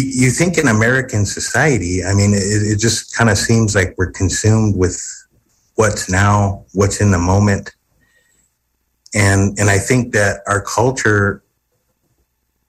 you, 0.00 0.30
think 0.30 0.58
in 0.58 0.68
American 0.68 1.26
society, 1.26 2.04
I 2.04 2.14
mean, 2.14 2.32
it, 2.34 2.38
it 2.38 2.78
just 2.78 3.14
kind 3.14 3.28
of 3.28 3.36
seems 3.36 3.74
like 3.74 3.94
we're 3.98 4.10
consumed 4.10 4.76
with 4.76 5.00
what's 5.74 6.10
now, 6.10 6.64
what's 6.72 7.00
in 7.00 7.10
the 7.10 7.18
moment. 7.18 7.74
And, 9.14 9.58
and 9.58 9.68
I 9.68 9.78
think 9.78 10.12
that 10.14 10.40
our 10.46 10.62
culture, 10.62 11.42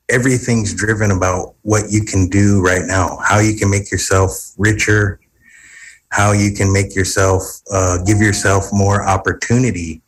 everything's 0.09 0.73
driven 0.73 1.11
about 1.11 1.55
what 1.61 1.89
you 1.89 2.03
can 2.03 2.27
do 2.27 2.61
right 2.61 2.83
now, 2.85 3.17
how 3.23 3.39
you 3.39 3.55
can 3.55 3.69
make 3.69 3.91
yourself 3.91 4.31
richer, 4.57 5.19
how 6.09 6.31
you 6.33 6.53
can 6.53 6.71
make 6.73 6.95
yourself, 6.95 7.43
uh, 7.71 8.03
give 8.03 8.19
yourself 8.19 8.65
more 8.73 9.03
opportunity. 9.07 10.01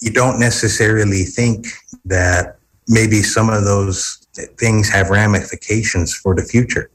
You 0.00 0.12
don't 0.12 0.40
necessarily 0.40 1.24
think 1.24 1.66
that 2.06 2.56
maybe 2.88 3.22
some 3.22 3.50
of 3.50 3.64
those 3.64 4.23
things 4.58 4.88
have 4.88 5.10
ramifications 5.10 6.14
for 6.14 6.34
the 6.34 6.42
future. 6.42 6.90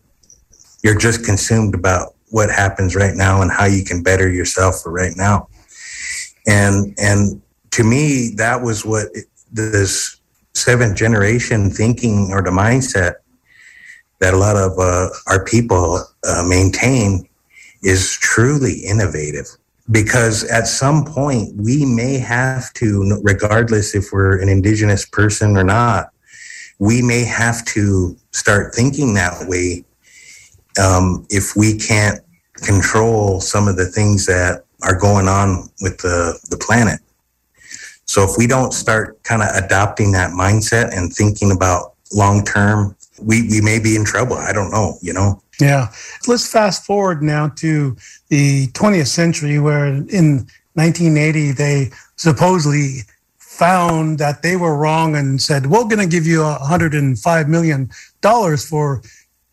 You're 0.83 0.97
just 0.97 1.25
consumed 1.25 1.75
about 1.75 2.15
what 2.29 2.49
happens 2.49 2.95
right 2.95 3.15
now 3.15 3.41
and 3.41 3.51
how 3.51 3.65
you 3.65 3.83
can 3.83 4.03
better 4.03 4.29
yourself 4.29 4.81
for 4.81 4.91
right 4.91 5.13
now. 5.15 5.47
And 6.47 6.95
and 6.97 7.41
to 7.71 7.83
me, 7.83 8.33
that 8.37 8.61
was 8.61 8.85
what 8.85 9.07
this 9.51 10.19
seventh 10.53 10.95
generation 10.95 11.69
thinking 11.69 12.29
or 12.31 12.41
the 12.41 12.49
mindset 12.49 13.15
that 14.19 14.33
a 14.33 14.37
lot 14.37 14.57
of 14.57 14.77
uh, 14.77 15.09
our 15.27 15.43
people 15.45 16.03
uh, 16.27 16.43
maintain 16.47 17.27
is 17.83 18.17
truly 18.19 18.73
innovative 18.73 19.45
because 19.91 20.43
at 20.45 20.67
some 20.67 21.05
point 21.05 21.55
we 21.55 21.85
may 21.85 22.17
have 22.17 22.71
to, 22.73 23.19
regardless 23.23 23.95
if 23.95 24.11
we're 24.11 24.39
an 24.41 24.49
indigenous 24.49 25.05
person 25.05 25.57
or 25.57 25.63
not, 25.63 26.09
we 26.79 27.01
may 27.01 27.23
have 27.23 27.63
to 27.65 28.15
start 28.31 28.73
thinking 28.73 29.13
that 29.13 29.47
way 29.47 29.83
um, 30.81 31.25
if 31.29 31.55
we 31.55 31.77
can't 31.77 32.21
control 32.55 33.41
some 33.41 33.67
of 33.67 33.75
the 33.75 33.85
things 33.85 34.25
that 34.25 34.63
are 34.81 34.97
going 34.97 35.27
on 35.27 35.69
with 35.81 35.97
the, 35.97 36.39
the 36.49 36.57
planet. 36.57 36.99
So 38.05 38.23
if 38.23 38.31
we 38.37 38.47
don't 38.47 38.73
start 38.73 39.21
kind 39.23 39.43
of 39.43 39.49
adopting 39.53 40.13
that 40.13 40.31
mindset 40.31 40.97
and 40.97 41.13
thinking 41.13 41.51
about 41.51 41.93
long 42.13 42.43
term, 42.43 42.95
we, 43.21 43.47
we 43.49 43.61
may 43.61 43.79
be 43.79 43.95
in 43.95 44.05
trouble. 44.05 44.37
I 44.37 44.53
don't 44.53 44.71
know, 44.71 44.97
you 45.01 45.13
know? 45.13 45.41
Yeah. 45.59 45.89
Let's 46.27 46.49
fast 46.49 46.85
forward 46.85 47.21
now 47.21 47.49
to 47.57 47.95
the 48.29 48.67
20th 48.67 49.07
century, 49.07 49.59
where 49.59 49.85
in 49.87 50.47
1980, 50.73 51.51
they 51.51 51.91
supposedly 52.15 52.99
found 53.59 54.19
that 54.19 54.41
they 54.41 54.55
were 54.55 54.77
wrong 54.77 55.17
and 55.17 55.41
said, 55.41 55.65
we're 55.65 55.83
going 55.83 55.99
to 55.99 56.07
give 56.07 56.25
you 56.25 56.39
$105 56.39 57.47
million 57.49 57.89
for 58.57 59.01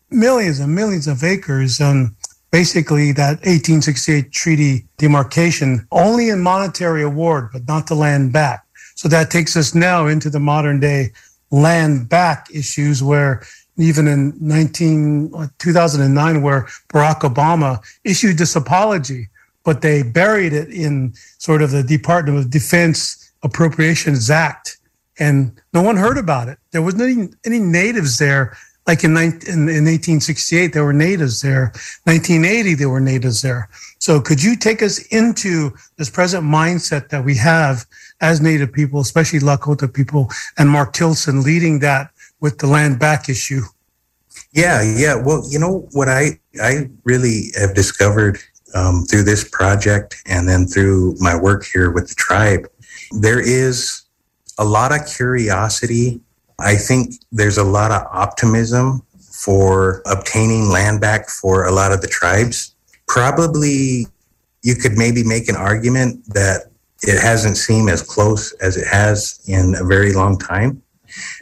millions 0.09 0.59
and 0.61 0.73
millions 0.73 1.07
of 1.07 1.25
acres. 1.25 1.81
And 1.81 2.15
basically, 2.49 3.11
that 3.11 3.35
1868 3.45 4.31
treaty 4.31 4.85
demarcation 4.97 5.85
only 5.91 6.29
in 6.29 6.39
monetary 6.39 7.03
award, 7.03 7.49
but 7.51 7.67
not 7.67 7.87
the 7.87 7.95
land 7.95 8.31
back. 8.31 8.65
So 8.95 9.09
that 9.09 9.29
takes 9.29 9.57
us 9.57 9.75
now 9.75 10.07
into 10.07 10.29
the 10.29 10.39
modern 10.39 10.79
day 10.79 11.11
land 11.51 12.07
back 12.07 12.47
issues 12.53 13.03
where 13.03 13.43
even 13.77 14.07
in 14.07 14.33
19, 14.39 15.51
2009, 15.59 16.41
where 16.41 16.63
Barack 16.89 17.19
Obama 17.21 17.79
issued 18.05 18.37
this 18.37 18.55
apology, 18.55 19.27
but 19.63 19.81
they 19.81 20.01
buried 20.01 20.53
it 20.53 20.69
in 20.69 21.13
sort 21.37 21.61
of 21.61 21.71
the 21.71 21.83
Department 21.83 22.37
of 22.39 22.49
Defense 22.49 23.26
Appropriations 23.43 24.29
Act. 24.29 24.77
And 25.19 25.59
no 25.73 25.81
one 25.81 25.97
heard 25.97 26.17
about 26.17 26.47
it. 26.47 26.59
There 26.71 26.81
wasn't 26.81 27.03
any, 27.03 27.29
any 27.45 27.59
natives 27.59 28.17
there. 28.17 28.55
Like 28.85 29.03
in, 29.03 29.17
in, 29.17 29.67
in 29.67 29.85
1868, 29.85 30.73
there 30.73 30.85
were 30.85 30.93
natives 30.93 31.41
there. 31.41 31.73
1980, 32.03 32.75
there 32.75 32.89
were 32.89 32.99
natives 32.99 33.41
there. 33.41 33.69
So 33.99 34.21
could 34.21 34.41
you 34.41 34.55
take 34.55 34.81
us 34.81 34.99
into 35.07 35.71
this 35.97 36.09
present 36.09 36.43
mindset 36.45 37.09
that 37.09 37.25
we 37.25 37.35
have 37.35 37.85
as 38.21 38.39
Native 38.39 38.71
people, 38.71 38.99
especially 38.99 39.39
Lakota 39.39 39.91
people, 39.91 40.29
and 40.57 40.69
Mark 40.69 40.93
Tilsen 40.93 41.43
leading 41.43 41.79
that 41.79 42.11
with 42.39 42.59
the 42.59 42.67
land 42.67 42.99
back 42.99 43.27
issue? 43.27 43.61
Yeah, 44.53 44.81
yeah. 44.81 45.15
Well, 45.15 45.43
you 45.49 45.59
know 45.59 45.87
what 45.91 46.07
I 46.07 46.39
I 46.61 46.89
really 47.03 47.51
have 47.59 47.75
discovered 47.75 48.39
um, 48.73 49.03
through 49.05 49.23
this 49.23 49.47
project 49.47 50.21
and 50.25 50.47
then 50.47 50.67
through 50.67 51.15
my 51.19 51.35
work 51.35 51.65
here 51.65 51.91
with 51.91 52.09
the 52.09 52.15
tribe, 52.15 52.67
there 53.11 53.39
is 53.39 54.03
a 54.57 54.65
lot 54.65 54.91
of 54.91 55.07
curiosity. 55.07 56.21
I 56.59 56.75
think 56.75 57.15
there's 57.31 57.57
a 57.57 57.63
lot 57.63 57.91
of 57.91 58.07
optimism 58.11 59.03
for 59.31 60.01
obtaining 60.05 60.69
land 60.69 60.99
back 60.99 61.29
for 61.29 61.65
a 61.65 61.71
lot 61.71 61.91
of 61.91 62.01
the 62.01 62.07
tribes. 62.07 62.75
Probably 63.07 64.07
you 64.63 64.75
could 64.75 64.97
maybe 64.97 65.23
make 65.23 65.47
an 65.47 65.55
argument 65.55 66.25
that 66.33 66.71
it 67.03 67.21
hasn't 67.21 67.57
seemed 67.57 67.89
as 67.89 68.01
close 68.01 68.51
as 68.53 68.75
it 68.75 68.87
has 68.87 69.39
in 69.47 69.75
a 69.75 69.85
very 69.85 70.13
long 70.13 70.37
time. 70.37 70.81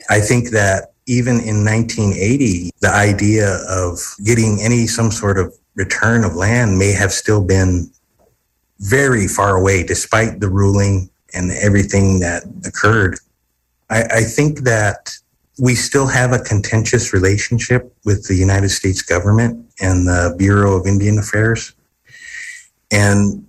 I 0.09 0.19
think 0.19 0.49
that 0.49 0.91
even 1.07 1.39
in 1.39 1.63
1980, 1.63 2.71
the 2.81 2.89
idea 2.89 3.59
of 3.69 3.99
getting 4.23 4.59
any 4.61 4.87
some 4.87 5.11
sort 5.11 5.37
of 5.37 5.53
return 5.75 6.23
of 6.23 6.35
land 6.35 6.77
may 6.77 6.91
have 6.91 7.11
still 7.11 7.43
been 7.43 7.89
very 8.79 9.27
far 9.27 9.55
away, 9.55 9.83
despite 9.83 10.39
the 10.39 10.49
ruling 10.49 11.09
and 11.35 11.51
everything 11.51 12.19
that 12.21 12.43
occurred. 12.65 13.19
I, 13.89 14.03
I 14.03 14.21
think 14.21 14.59
that 14.61 15.11
we 15.59 15.75
still 15.75 16.07
have 16.07 16.33
a 16.33 16.39
contentious 16.39 17.13
relationship 17.13 17.93
with 18.03 18.27
the 18.27 18.35
United 18.35 18.69
States 18.69 19.01
government 19.01 19.65
and 19.81 20.07
the 20.07 20.35
Bureau 20.37 20.75
of 20.75 20.87
Indian 20.87 21.17
Affairs. 21.19 21.73
And 22.91 23.47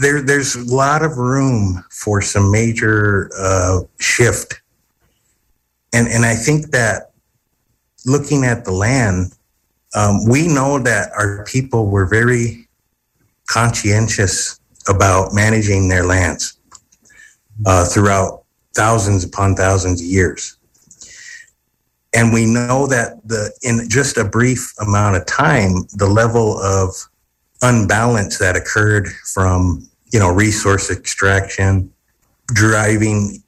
there, 0.00 0.22
there's 0.22 0.54
a 0.54 0.74
lot 0.74 1.04
of 1.04 1.18
room 1.18 1.84
for 1.90 2.20
some 2.22 2.50
major 2.50 3.30
uh, 3.38 3.80
shift 3.98 4.60
and 5.92 6.08
and 6.08 6.24
I 6.24 6.34
think 6.34 6.70
that 6.70 7.10
looking 8.06 8.44
at 8.44 8.64
the 8.64 8.72
land, 8.72 9.34
um, 9.94 10.26
we 10.28 10.48
know 10.48 10.78
that 10.78 11.10
our 11.12 11.44
people 11.44 11.88
were 11.88 12.06
very 12.06 12.68
conscientious 13.48 14.60
about 14.88 15.34
managing 15.34 15.88
their 15.88 16.04
lands 16.04 16.56
uh, 17.66 17.84
throughout 17.86 18.44
thousands 18.74 19.24
upon 19.24 19.54
thousands 19.54 20.00
of 20.00 20.06
years. 20.06 20.56
And 22.14 22.32
we 22.32 22.44
know 22.44 22.86
that 22.88 23.20
the 23.24 23.52
in 23.62 23.88
just 23.88 24.16
a 24.16 24.24
brief 24.24 24.72
amount 24.80 25.16
of 25.16 25.26
time, 25.26 25.86
the 25.94 26.08
level 26.08 26.58
of 26.60 26.94
unbalance 27.62 28.38
that 28.38 28.56
occurred 28.56 29.08
from 29.32 29.88
you 30.12 30.18
know 30.18 30.30
resource 30.30 30.90
extraction, 30.90 31.92
driving 32.46 33.42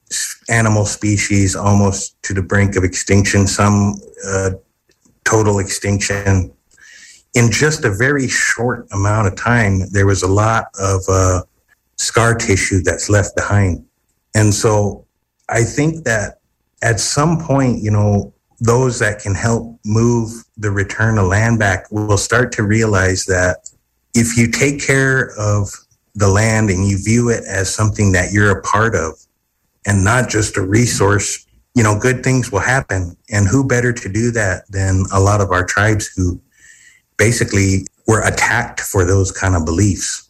animal 0.48 0.84
species 0.84 1.56
almost 1.56 2.22
to 2.22 2.34
the 2.34 2.42
brink 2.42 2.76
of 2.76 2.84
extinction, 2.84 3.46
some 3.46 4.00
uh, 4.26 4.50
total 5.24 5.58
extinction. 5.58 6.52
In 7.34 7.50
just 7.50 7.84
a 7.84 7.90
very 7.90 8.28
short 8.28 8.86
amount 8.92 9.26
of 9.26 9.36
time, 9.36 9.90
there 9.90 10.06
was 10.06 10.22
a 10.22 10.28
lot 10.28 10.66
of 10.78 11.00
uh, 11.08 11.42
scar 11.96 12.34
tissue 12.34 12.82
that's 12.82 13.08
left 13.08 13.34
behind. 13.34 13.84
And 14.34 14.52
so 14.54 15.06
I 15.48 15.62
think 15.64 16.04
that 16.04 16.40
at 16.82 17.00
some 17.00 17.38
point, 17.38 17.82
you 17.82 17.90
know, 17.90 18.32
those 18.60 18.98
that 19.00 19.20
can 19.20 19.34
help 19.34 19.78
move 19.84 20.30
the 20.56 20.70
return 20.70 21.18
of 21.18 21.26
land 21.26 21.58
back 21.58 21.90
will 21.90 22.16
start 22.16 22.52
to 22.52 22.62
realize 22.62 23.24
that 23.26 23.68
if 24.14 24.36
you 24.36 24.46
take 24.50 24.80
care 24.80 25.32
of 25.38 25.68
the 26.14 26.28
land 26.28 26.70
and 26.70 26.86
you 26.86 27.02
view 27.02 27.28
it 27.30 27.42
as 27.44 27.74
something 27.74 28.12
that 28.12 28.32
you're 28.32 28.56
a 28.56 28.62
part 28.62 28.94
of, 28.94 29.18
and 29.86 30.04
not 30.04 30.28
just 30.28 30.56
a 30.56 30.62
resource, 30.62 31.46
you 31.74 31.82
know, 31.82 31.98
good 31.98 32.22
things 32.22 32.52
will 32.52 32.60
happen. 32.60 33.16
And 33.30 33.48
who 33.48 33.66
better 33.66 33.92
to 33.92 34.08
do 34.08 34.30
that 34.32 34.70
than 34.70 35.04
a 35.12 35.20
lot 35.20 35.40
of 35.40 35.50
our 35.50 35.64
tribes 35.64 36.06
who 36.14 36.40
basically 37.16 37.86
were 38.06 38.22
attacked 38.22 38.80
for 38.80 39.04
those 39.04 39.32
kind 39.32 39.56
of 39.56 39.64
beliefs. 39.64 40.28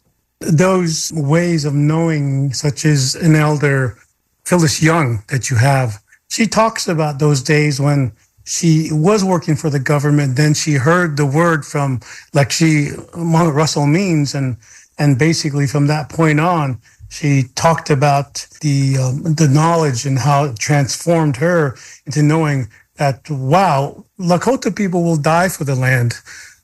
Those 0.51 1.11
ways 1.13 1.65
of 1.65 1.73
knowing, 1.73 2.53
such 2.53 2.85
as 2.85 3.15
an 3.15 3.35
elder, 3.35 3.97
Phyllis 4.45 4.81
Young, 4.81 5.23
that 5.29 5.49
you 5.49 5.57
have, 5.57 6.01
she 6.29 6.47
talks 6.47 6.87
about 6.87 7.19
those 7.19 7.41
days 7.41 7.79
when 7.79 8.11
she 8.45 8.89
was 8.91 9.23
working 9.23 9.55
for 9.55 9.69
the 9.69 9.79
government. 9.79 10.35
Then 10.35 10.53
she 10.53 10.73
heard 10.73 11.15
the 11.17 11.25
word 11.25 11.65
from, 11.65 12.01
like 12.33 12.51
she, 12.51 12.89
Russell 13.13 13.87
Means, 13.87 14.35
and 14.35 14.57
and 14.99 15.17
basically 15.17 15.65
from 15.65 15.87
that 15.87 16.09
point 16.09 16.39
on, 16.39 16.79
she 17.09 17.43
talked 17.55 17.89
about 17.89 18.47
the 18.61 18.97
um, 18.97 19.35
the 19.35 19.47
knowledge 19.47 20.05
and 20.05 20.19
how 20.19 20.45
it 20.45 20.59
transformed 20.59 21.37
her 21.37 21.75
into 22.05 22.23
knowing 22.23 22.67
that 22.95 23.29
wow, 23.29 24.05
Lakota 24.19 24.75
people 24.75 25.03
will 25.03 25.17
die 25.17 25.49
for 25.49 25.63
the 25.63 25.75
land 25.75 26.15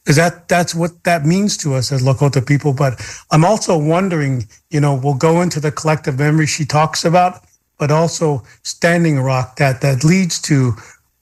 because 0.10 0.18
that 0.18 0.48
that's 0.48 0.74
what 0.74 1.04
that 1.04 1.24
means 1.24 1.56
to 1.56 1.76
us 1.76 1.92
as 1.92 2.02
Lakota 2.02 2.44
people. 2.44 2.74
But 2.74 3.00
I'm 3.30 3.46
also 3.46 3.78
wondering, 3.78 4.48
you 4.72 4.80
know, 4.80 4.96
we'll 4.96 5.14
go 5.14 5.40
into 5.44 5.60
the 5.60 5.72
collective 5.72 6.18
memory 6.18 6.48
she 6.48 6.66
talks 6.66 7.06
about, 7.06 7.44
but 7.78 7.92
also 7.92 8.42
Standing 8.64 9.20
Rock 9.20 9.58
that 9.58 9.82
that 9.82 10.04
leads 10.04 10.42
to 10.50 10.74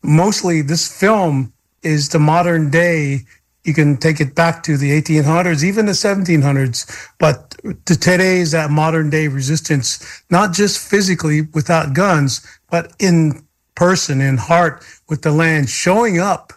mostly 0.04 0.62
this 0.62 0.88
film 0.88 1.52
is 1.84 2.08
the 2.08 2.20
modern 2.20 2.70
day 2.70 3.26
you 3.66 3.74
can 3.74 3.98
take 3.98 4.22
it 4.22 4.34
back 4.36 4.64
to 4.64 4.78
the 4.78 4.92
1800s, 4.92 5.66
even 5.66 5.86
the 5.86 5.92
1700s. 5.92 7.10
But 7.20 7.58
to 7.88 8.00
today's 8.00 8.52
that 8.52 8.72
modern 8.72 9.10
day 9.10 9.28
resistance, 9.28 10.24
not 10.30 10.54
just 10.54 10.80
physically 10.80 11.42
without 11.54 11.94
guns, 11.94 12.40
but 12.72 12.94
in 13.00 13.46
person, 13.76 14.22
in 14.22 14.38
heart, 14.38 14.86
with 15.10 15.24
the 15.24 15.32
land, 15.32 15.70
showing 15.70 16.20
up. 16.22 16.54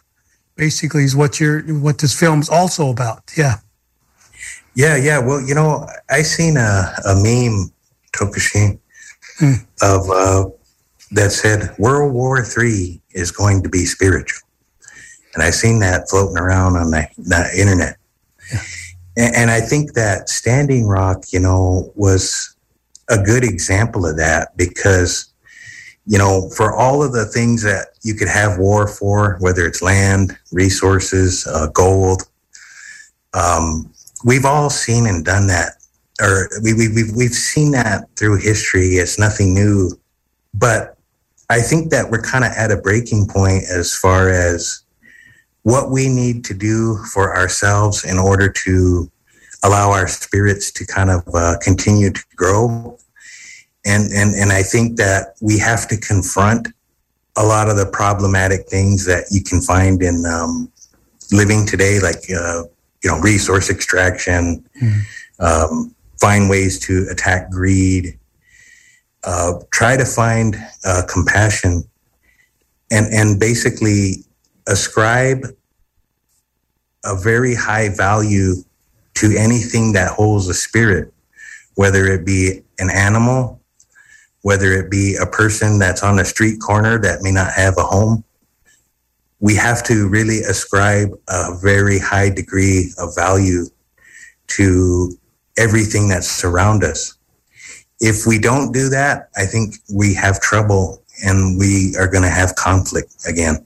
Basically, 0.60 1.04
is 1.04 1.16
what 1.16 1.40
you're 1.40 1.62
what 1.80 1.98
this 1.98 2.14
film's 2.18 2.48
also 2.48 2.90
about. 2.90 3.32
Yeah. 3.36 3.56
Yeah, 4.74 4.96
yeah. 4.96 5.18
Well, 5.18 5.40
you 5.40 5.54
know, 5.54 5.88
I 6.08 6.22
seen 6.22 6.56
a, 6.56 6.92
a 7.04 7.14
meme, 7.16 7.72
Tiokasin, 8.12 8.78
hmm. 9.38 9.54
of 9.82 10.08
uh, 10.10 10.50
that 11.12 11.32
said 11.32 11.74
World 11.78 12.12
War 12.12 12.44
Three 12.44 13.00
is 13.12 13.32
going 13.32 13.62
to 13.62 13.68
be 13.68 13.84
spiritual 13.86 14.46
and 15.34 15.42
I 15.42 15.50
seen 15.50 15.78
that 15.80 16.08
floating 16.08 16.38
around 16.38 16.76
on 16.76 16.90
the, 16.90 17.06
the 17.18 17.50
internet. 17.58 17.96
Yeah. 18.52 18.60
And, 19.16 19.36
and 19.36 19.50
I 19.50 19.60
think 19.60 19.94
that 19.94 20.28
Standing 20.28 20.86
Rock, 20.86 21.24
you 21.32 21.40
know, 21.40 21.92
was 21.94 22.56
a 23.08 23.18
good 23.18 23.44
example 23.44 24.06
of 24.06 24.16
that 24.16 24.56
because, 24.56 25.29
you 26.10 26.18
know, 26.18 26.50
for 26.56 26.74
all 26.74 27.04
of 27.04 27.12
the 27.12 27.24
things 27.24 27.62
that 27.62 27.86
you 28.02 28.14
could 28.14 28.26
have 28.26 28.58
war 28.58 28.88
for, 28.88 29.36
whether 29.38 29.64
it's 29.64 29.80
land, 29.80 30.36
resources, 30.50 31.46
uh, 31.46 31.68
gold, 31.68 32.28
um, 33.32 33.92
we've 34.24 34.44
all 34.44 34.68
seen 34.68 35.06
and 35.06 35.24
done 35.24 35.46
that 35.46 35.74
or 36.20 36.48
we, 36.62 36.74
we, 36.74 36.88
we've, 36.88 37.14
we've 37.14 37.30
seen 37.30 37.70
that 37.72 38.08
through 38.16 38.38
history. 38.38 38.96
It's 38.96 39.18
nothing 39.18 39.54
new. 39.54 39.92
But 40.52 40.96
I 41.48 41.60
think 41.60 41.90
that 41.90 42.10
we're 42.10 42.22
kind 42.22 42.44
of 42.44 42.50
at 42.56 42.72
a 42.72 42.76
breaking 42.76 43.28
point 43.28 43.64
as 43.70 43.94
far 43.96 44.30
as 44.30 44.82
what 45.62 45.90
we 45.90 46.08
need 46.08 46.44
to 46.46 46.54
do 46.54 46.96
for 47.12 47.36
ourselves 47.36 48.04
in 48.04 48.18
order 48.18 48.50
to 48.64 49.10
allow 49.62 49.90
our 49.90 50.08
spirits 50.08 50.72
to 50.72 50.86
kind 50.86 51.10
of 51.10 51.22
uh, 51.34 51.56
continue 51.62 52.10
to 52.10 52.24
grow. 52.34 52.98
And, 53.86 54.12
and, 54.12 54.34
and 54.34 54.52
I 54.52 54.62
think 54.62 54.96
that 54.96 55.34
we 55.40 55.58
have 55.58 55.88
to 55.88 55.96
confront 55.96 56.68
a 57.36 57.44
lot 57.44 57.68
of 57.68 57.76
the 57.76 57.86
problematic 57.86 58.68
things 58.68 59.06
that 59.06 59.24
you 59.30 59.42
can 59.42 59.60
find 59.60 60.02
in 60.02 60.24
um, 60.26 60.70
living 61.32 61.64
today, 61.64 62.00
like, 62.00 62.24
uh, 62.30 62.64
you 63.02 63.10
know, 63.10 63.18
resource 63.20 63.70
extraction, 63.70 64.64
mm. 64.82 65.00
um, 65.38 65.94
find 66.20 66.50
ways 66.50 66.78
to 66.80 67.06
attack 67.10 67.50
greed, 67.50 68.18
uh, 69.24 69.54
try 69.72 69.96
to 69.96 70.04
find 70.04 70.56
uh, 70.84 71.02
compassion, 71.10 71.82
and, 72.90 73.06
and 73.12 73.40
basically 73.40 74.24
ascribe 74.66 75.44
a 77.04 77.16
very 77.16 77.54
high 77.54 77.88
value 77.88 78.54
to 79.14 79.34
anything 79.36 79.92
that 79.92 80.12
holds 80.12 80.48
a 80.48 80.54
spirit, 80.54 81.12
whether 81.74 82.06
it 82.06 82.26
be 82.26 82.62
an 82.78 82.90
animal, 82.90 83.59
whether 84.42 84.72
it 84.72 84.90
be 84.90 85.16
a 85.20 85.26
person 85.26 85.78
that's 85.78 86.02
on 86.02 86.18
a 86.18 86.24
street 86.24 86.60
corner 86.60 86.98
that 86.98 87.22
may 87.22 87.30
not 87.30 87.52
have 87.52 87.76
a 87.76 87.82
home. 87.82 88.24
We 89.40 89.54
have 89.56 89.82
to 89.84 90.08
really 90.08 90.40
ascribe 90.40 91.10
a 91.28 91.56
very 91.60 91.98
high 91.98 92.30
degree 92.30 92.92
of 92.98 93.14
value 93.14 93.66
to 94.48 95.12
everything 95.56 96.08
that 96.08 96.24
surrounds 96.24 96.84
us. 96.84 97.16
If 98.00 98.26
we 98.26 98.38
don't 98.38 98.72
do 98.72 98.88
that, 98.88 99.28
I 99.36 99.44
think 99.44 99.76
we 99.92 100.14
have 100.14 100.40
trouble 100.40 101.02
and 101.24 101.58
we 101.58 101.94
are 101.98 102.08
going 102.08 102.22
to 102.22 102.30
have 102.30 102.54
conflict 102.56 103.14
again. 103.28 103.64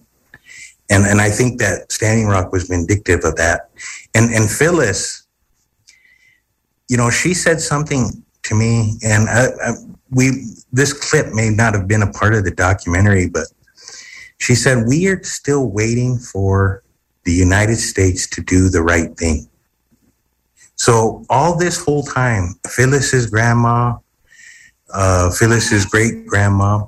And, 0.90 1.06
and 1.06 1.20
I 1.20 1.30
think 1.30 1.60
that 1.60 1.90
Standing 1.90 2.26
Rock 2.26 2.52
was 2.52 2.64
vindictive 2.64 3.24
of 3.24 3.36
that. 3.36 3.70
And, 4.14 4.32
and 4.34 4.50
Phyllis, 4.50 5.26
you 6.88 6.96
know, 6.96 7.10
she 7.10 7.32
said 7.32 7.60
something 7.60 8.22
to 8.42 8.54
me, 8.54 8.98
and 9.02 9.28
I, 9.28 9.46
I, 9.46 9.72
we 10.10 10.46
this 10.74 10.92
clip 10.92 11.32
may 11.32 11.50
not 11.50 11.72
have 11.72 11.86
been 11.86 12.02
a 12.02 12.10
part 12.10 12.34
of 12.34 12.44
the 12.44 12.50
documentary, 12.50 13.28
but 13.28 13.46
she 14.38 14.56
said 14.56 14.88
we 14.88 15.06
are 15.06 15.22
still 15.22 15.70
waiting 15.70 16.18
for 16.18 16.82
the 17.24 17.32
United 17.32 17.76
States 17.76 18.28
to 18.30 18.42
do 18.42 18.68
the 18.68 18.82
right 18.82 19.16
thing. 19.16 19.48
So 20.74 21.24
all 21.30 21.56
this 21.56 21.82
whole 21.82 22.02
time, 22.02 22.56
Phyllis's 22.66 23.26
grandma, 23.26 23.98
uh, 24.92 25.30
Phyllis's 25.30 25.86
great 25.86 26.26
grandma, 26.26 26.86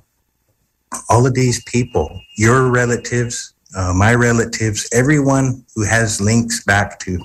all 1.09 1.25
of 1.25 1.35
these 1.35 1.63
people, 1.65 2.21
your 2.37 2.71
relatives, 2.71 3.55
uh, 3.77 3.93
my 3.95 4.15
relatives, 4.15 4.89
everyone 4.93 5.65
who 5.77 5.85
has 5.85 6.21
links 6.21 6.65
back 6.65 6.99
to 7.01 7.19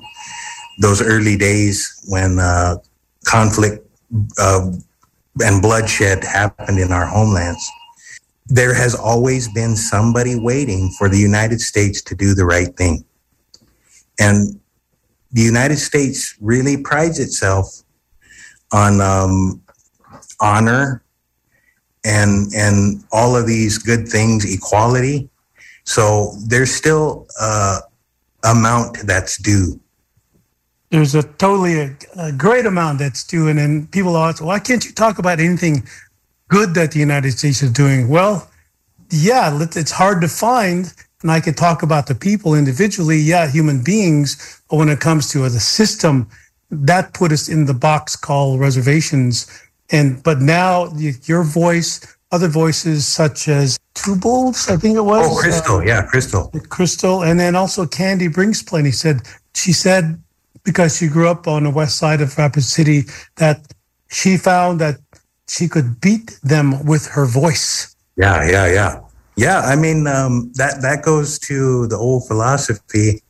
those 0.80 1.02
early 1.02 1.38
days 1.38 2.04
when 2.08 2.38
uh, 2.38 2.76
conflict 3.26 3.84
uh, 4.38 4.72
and 5.40 5.62
bloodshed 5.62 6.24
happened 6.24 6.80
in 6.80 6.92
our 6.92 7.06
homelands. 7.06 7.70
There 8.48 8.74
has 8.74 8.96
always 8.96 9.48
been 9.48 9.76
somebody 9.76 10.36
waiting 10.38 10.92
for 10.98 11.08
the 11.08 11.18
United 11.18 11.62
States 11.62 12.02
to 12.04 12.16
do 12.16 12.34
the 12.34 12.46
right 12.46 12.76
thing. 12.76 13.06
And 14.20 14.60
the 15.32 15.42
United 15.42 15.78
States 15.78 16.36
really 16.42 16.78
prides 16.78 17.20
itself 17.20 17.84
on 18.74 19.00
um, 19.00 19.62
honor 20.42 21.04
and 22.04 22.52
and 22.54 23.04
all 23.12 23.36
of 23.36 23.48
these 23.48 23.78
good 23.78 24.08
things, 24.08 24.52
equality. 24.52 25.30
So 25.84 26.34
there's 26.48 26.74
still 26.74 27.28
a 27.40 27.80
amount 28.44 29.06
that's 29.06 29.38
due 29.38 29.80
there's 30.92 31.16
a 31.16 31.24
totally 31.24 31.80
a, 31.80 31.96
a, 32.18 32.32
great 32.32 32.66
amount 32.66 33.00
that's 33.00 33.24
due. 33.24 33.48
And 33.48 33.58
then 33.58 33.88
people 33.88 34.18
ask, 34.18 34.44
why 34.44 34.60
can't 34.60 34.86
you 34.86 34.92
talk 34.92 35.18
about 35.18 35.40
anything 35.40 35.84
good 36.50 36.74
that 36.76 36.92
the 36.92 37.00
United 37.00 37.32
States 37.32 37.64
is 37.64 37.72
doing? 37.72 38.10
Well, 38.10 38.50
yeah, 39.10 39.58
it's 39.62 39.92
hard 39.92 40.22
to 40.22 40.28
find. 40.28 40.94
And 41.22 41.32
I 41.32 41.40
could 41.40 41.56
talk 41.56 41.82
about 41.82 42.08
the 42.08 42.16
people 42.16 42.56
individually, 42.56 43.18
yeah, 43.18 43.50
human 43.50 43.84
beings. 43.84 44.62
But 44.70 44.78
when 44.78 44.90
it 44.90 45.00
comes 45.00 45.32
to 45.32 45.48
the 45.50 45.60
system, 45.60 46.28
that 46.72 47.14
put 47.14 47.32
us 47.32 47.48
in 47.48 47.66
the 47.66 47.74
box 47.74 48.16
called 48.16 48.60
reservations. 48.60 49.48
And 49.92 50.22
but 50.24 50.40
now 50.40 50.92
your 51.24 51.44
voice, 51.44 52.00
other 52.32 52.48
voices 52.48 53.06
such 53.06 53.48
as 53.48 53.78
Two 53.94 54.16
Bulls, 54.16 54.70
I 54.70 54.78
think 54.78 54.98
it 54.98 55.02
was. 55.02 55.28
Oh, 55.30 55.40
Crystal, 55.40 55.78
uh, 55.78 55.82
yeah, 55.82 56.02
Crystal. 56.04 56.52
Crystal, 56.70 57.24
and 57.24 57.40
then 57.40 57.56
also 57.56 57.86
Candi 57.86 58.34
Brings 58.34 58.64
Plenty. 58.64 58.92
Said 58.92 59.22
she 59.54 59.74
said 59.74 60.20
because 60.64 60.98
she 60.98 61.08
grew 61.08 61.28
up 61.28 61.48
on 61.48 61.64
the 61.64 61.70
west 61.70 61.98
side 61.98 62.22
of 62.22 62.38
Rapid 62.38 62.64
City 62.64 63.04
that 63.38 63.74
she 64.10 64.38
found 64.38 64.80
that 64.82 65.00
she 65.48 65.68
could 65.68 66.00
beat 66.00 66.40
them 66.44 66.86
with 66.86 67.08
her 67.08 67.26
voice. 67.26 67.96
Yeah, 68.18 68.50
yeah, 68.50 68.72
yeah. 68.72 69.02
Yeah, 69.38 69.62
I 69.62 69.76
mean 69.76 70.08
um, 70.08 70.52
that 70.56 70.82
that 70.82 71.04
goes 71.04 71.40
to 71.40 71.88
the 71.88 71.98
old 71.98 72.28
philosophy. 72.28 73.22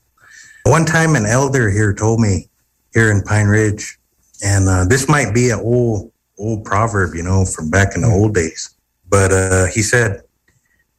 One 0.64 0.86
time, 0.86 1.16
an 1.16 1.26
elder 1.26 1.70
here 1.70 1.94
told 1.94 2.20
me 2.20 2.50
here 2.94 3.12
in 3.12 3.22
Pine 3.22 3.48
Ridge, 3.48 3.98
and 4.44 4.68
uh, 4.68 4.86
this 4.86 5.08
might 5.08 5.34
be 5.34 5.52
an 5.52 5.60
old 5.60 6.12
old 6.38 6.66
proverb, 6.66 7.16
you 7.16 7.24
know, 7.24 7.46
from 7.46 7.70
back 7.70 7.96
in 7.96 8.02
the 8.02 8.08
old 8.08 8.34
days. 8.34 8.76
But 9.10 9.32
uh, 9.32 9.66
he 9.68 9.82
said, 9.82 10.22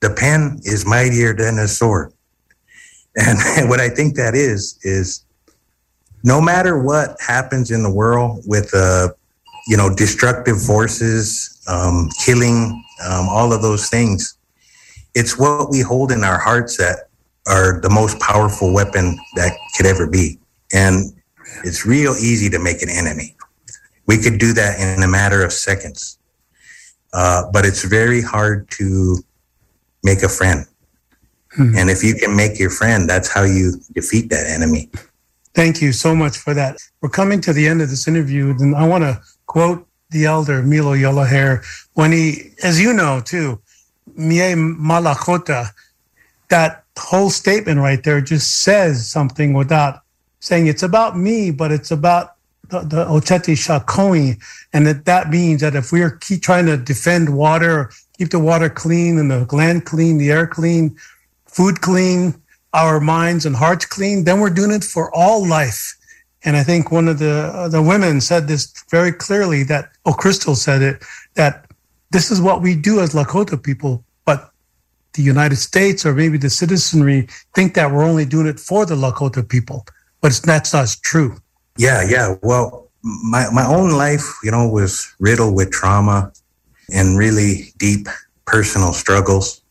"The 0.00 0.10
pen 0.10 0.60
is 0.62 0.86
mightier 0.86 1.34
than 1.34 1.58
a 1.58 1.68
sword," 1.68 2.12
and 3.16 3.38
what 3.68 3.80
I 3.80 3.88
think 3.88 4.14
that 4.16 4.34
is 4.34 4.78
is 4.82 5.24
no 6.24 6.40
matter 6.40 6.82
what 6.82 7.16
happens 7.20 7.70
in 7.70 7.82
the 7.82 7.90
world 7.90 8.42
with 8.46 8.70
uh, 8.74 9.08
you 9.66 9.76
know 9.76 9.94
destructive 9.94 10.62
forces, 10.62 11.62
um, 11.68 12.08
killing, 12.24 12.84
um, 13.04 13.28
all 13.28 13.52
of 13.52 13.62
those 13.62 13.88
things, 13.88 14.36
it's 15.14 15.38
what 15.38 15.70
we 15.70 15.80
hold 15.80 16.12
in 16.12 16.24
our 16.24 16.38
hearts 16.38 16.76
that 16.76 17.08
are 17.46 17.80
the 17.80 17.90
most 17.90 18.18
powerful 18.20 18.72
weapon 18.72 19.18
that 19.34 19.52
could 19.76 19.86
ever 19.86 20.06
be. 20.06 20.38
And 20.72 21.12
it's 21.64 21.84
real 21.84 22.12
easy 22.12 22.48
to 22.50 22.58
make 22.58 22.82
an 22.82 22.88
enemy. 22.88 23.36
We 24.06 24.18
could 24.18 24.38
do 24.38 24.52
that 24.54 24.80
in 24.80 25.02
a 25.02 25.08
matter 25.08 25.44
of 25.44 25.52
seconds. 25.52 26.18
Uh, 27.12 27.50
but 27.52 27.64
it's 27.64 27.84
very 27.84 28.22
hard 28.22 28.70
to 28.70 29.18
make 30.02 30.22
a 30.22 30.28
friend. 30.28 30.66
Hmm. 31.50 31.76
And 31.76 31.90
if 31.90 32.02
you 32.02 32.14
can 32.14 32.34
make 32.34 32.58
your 32.58 32.70
friend, 32.70 33.08
that's 33.08 33.28
how 33.28 33.42
you 33.42 33.74
defeat 33.92 34.30
that 34.30 34.46
enemy. 34.46 34.88
Thank 35.54 35.82
you 35.82 35.92
so 35.92 36.14
much 36.14 36.38
for 36.38 36.54
that. 36.54 36.78
We're 37.00 37.10
coming 37.10 37.40
to 37.42 37.52
the 37.52 37.68
end 37.68 37.82
of 37.82 37.90
this 37.90 38.08
interview, 38.08 38.54
and 38.58 38.74
I 38.74 38.86
want 38.86 39.04
to 39.04 39.20
quote 39.46 39.86
the 40.10 40.24
elder 40.24 40.62
Milo 40.62 40.94
Yellowhair 40.94 41.64
when 41.94 42.12
he, 42.12 42.52
as 42.62 42.80
you 42.80 42.92
know 42.92 43.20
too, 43.20 43.60
Mie 44.14 44.54
Malakota, 44.54 45.68
that 46.48 46.84
whole 46.98 47.30
statement 47.30 47.80
right 47.80 48.02
there 48.02 48.20
just 48.20 48.62
says 48.62 49.10
something 49.10 49.52
without 49.52 50.00
saying 50.40 50.66
it's 50.66 50.82
about 50.82 51.16
me, 51.16 51.50
but 51.50 51.70
it's 51.70 51.90
about 51.90 52.34
the, 52.68 52.80
the 52.80 53.04
Oceti 53.04 53.56
Sakowin. 53.56 54.42
And 54.72 54.86
that 54.86 55.04
that 55.04 55.30
means 55.30 55.60
that 55.60 55.74
if 55.74 55.92
we 55.92 56.02
are 56.02 56.10
keep 56.10 56.42
trying 56.42 56.66
to 56.66 56.76
defend 56.76 57.36
water, 57.36 57.90
keep 58.18 58.30
the 58.30 58.38
water 58.38 58.68
clean 58.68 59.18
and 59.18 59.30
the 59.30 59.46
land 59.54 59.84
clean, 59.86 60.18
the 60.18 60.30
air 60.30 60.46
clean, 60.46 60.96
food 61.46 61.80
clean, 61.80 62.34
our 62.74 63.00
minds 63.00 63.46
and 63.46 63.54
hearts 63.54 63.86
clean, 63.86 64.24
then 64.24 64.40
we're 64.40 64.50
doing 64.50 64.70
it 64.70 64.84
for 64.84 65.14
all 65.14 65.46
life. 65.46 65.94
And 66.44 66.56
I 66.56 66.62
think 66.64 66.90
one 66.90 67.08
of 67.08 67.18
the 67.18 67.52
uh, 67.54 67.68
the 67.68 67.82
women 67.82 68.20
said 68.20 68.48
this 68.48 68.72
very 68.90 69.12
clearly 69.12 69.62
that 69.64 69.90
oh 70.06 70.12
Crystal 70.12 70.56
said 70.56 70.82
it 70.82 71.04
that 71.34 71.66
this 72.10 72.30
is 72.30 72.40
what 72.40 72.62
we 72.62 72.74
do 72.74 73.00
as 73.00 73.14
Lakota 73.14 73.62
people, 73.62 74.04
but 74.24 74.50
the 75.14 75.22
United 75.22 75.56
States 75.56 76.04
or 76.04 76.14
maybe 76.14 76.38
the 76.38 76.50
citizenry 76.50 77.28
think 77.54 77.74
that 77.74 77.90
we're 77.90 78.04
only 78.04 78.24
doing 78.24 78.46
it 78.46 78.58
for 78.58 78.84
the 78.84 78.94
Lakota 78.94 79.48
people, 79.48 79.86
but 80.20 80.28
it's 80.28 80.40
that's 80.40 80.72
not 80.72 80.96
true. 81.02 81.36
Yeah, 81.78 82.02
yeah. 82.08 82.34
Well, 82.42 82.90
my 83.02 83.48
my 83.52 83.66
own 83.66 83.90
life, 83.90 84.26
you 84.42 84.50
know, 84.50 84.68
was 84.68 85.14
riddled 85.20 85.54
with 85.54 85.70
trauma 85.70 86.32
and 86.92 87.16
really 87.16 87.72
deep 87.78 88.08
personal 88.46 88.92
struggles. 88.92 89.61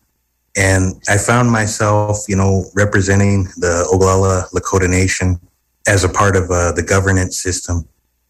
And 0.55 1.01
I 1.07 1.17
found 1.17 1.49
myself, 1.49 2.25
you 2.27 2.35
know, 2.35 2.65
representing 2.75 3.45
the 3.57 3.87
Oglala 3.91 4.49
Lakota 4.51 4.89
Nation 4.89 5.39
as 5.87 6.03
a 6.03 6.09
part 6.09 6.35
of 6.35 6.51
uh, 6.51 6.73
the 6.73 6.83
governance 6.83 7.37
system. 7.37 7.87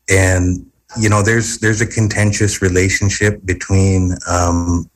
And, 0.10 0.66
you 1.00 1.10
know, 1.10 1.24
there's 1.24 1.58
there's 1.60 1.82
a 1.82 1.88
contentious 1.88 2.62
relationship 2.62 3.44
between 3.46 4.18
um, 4.30 4.90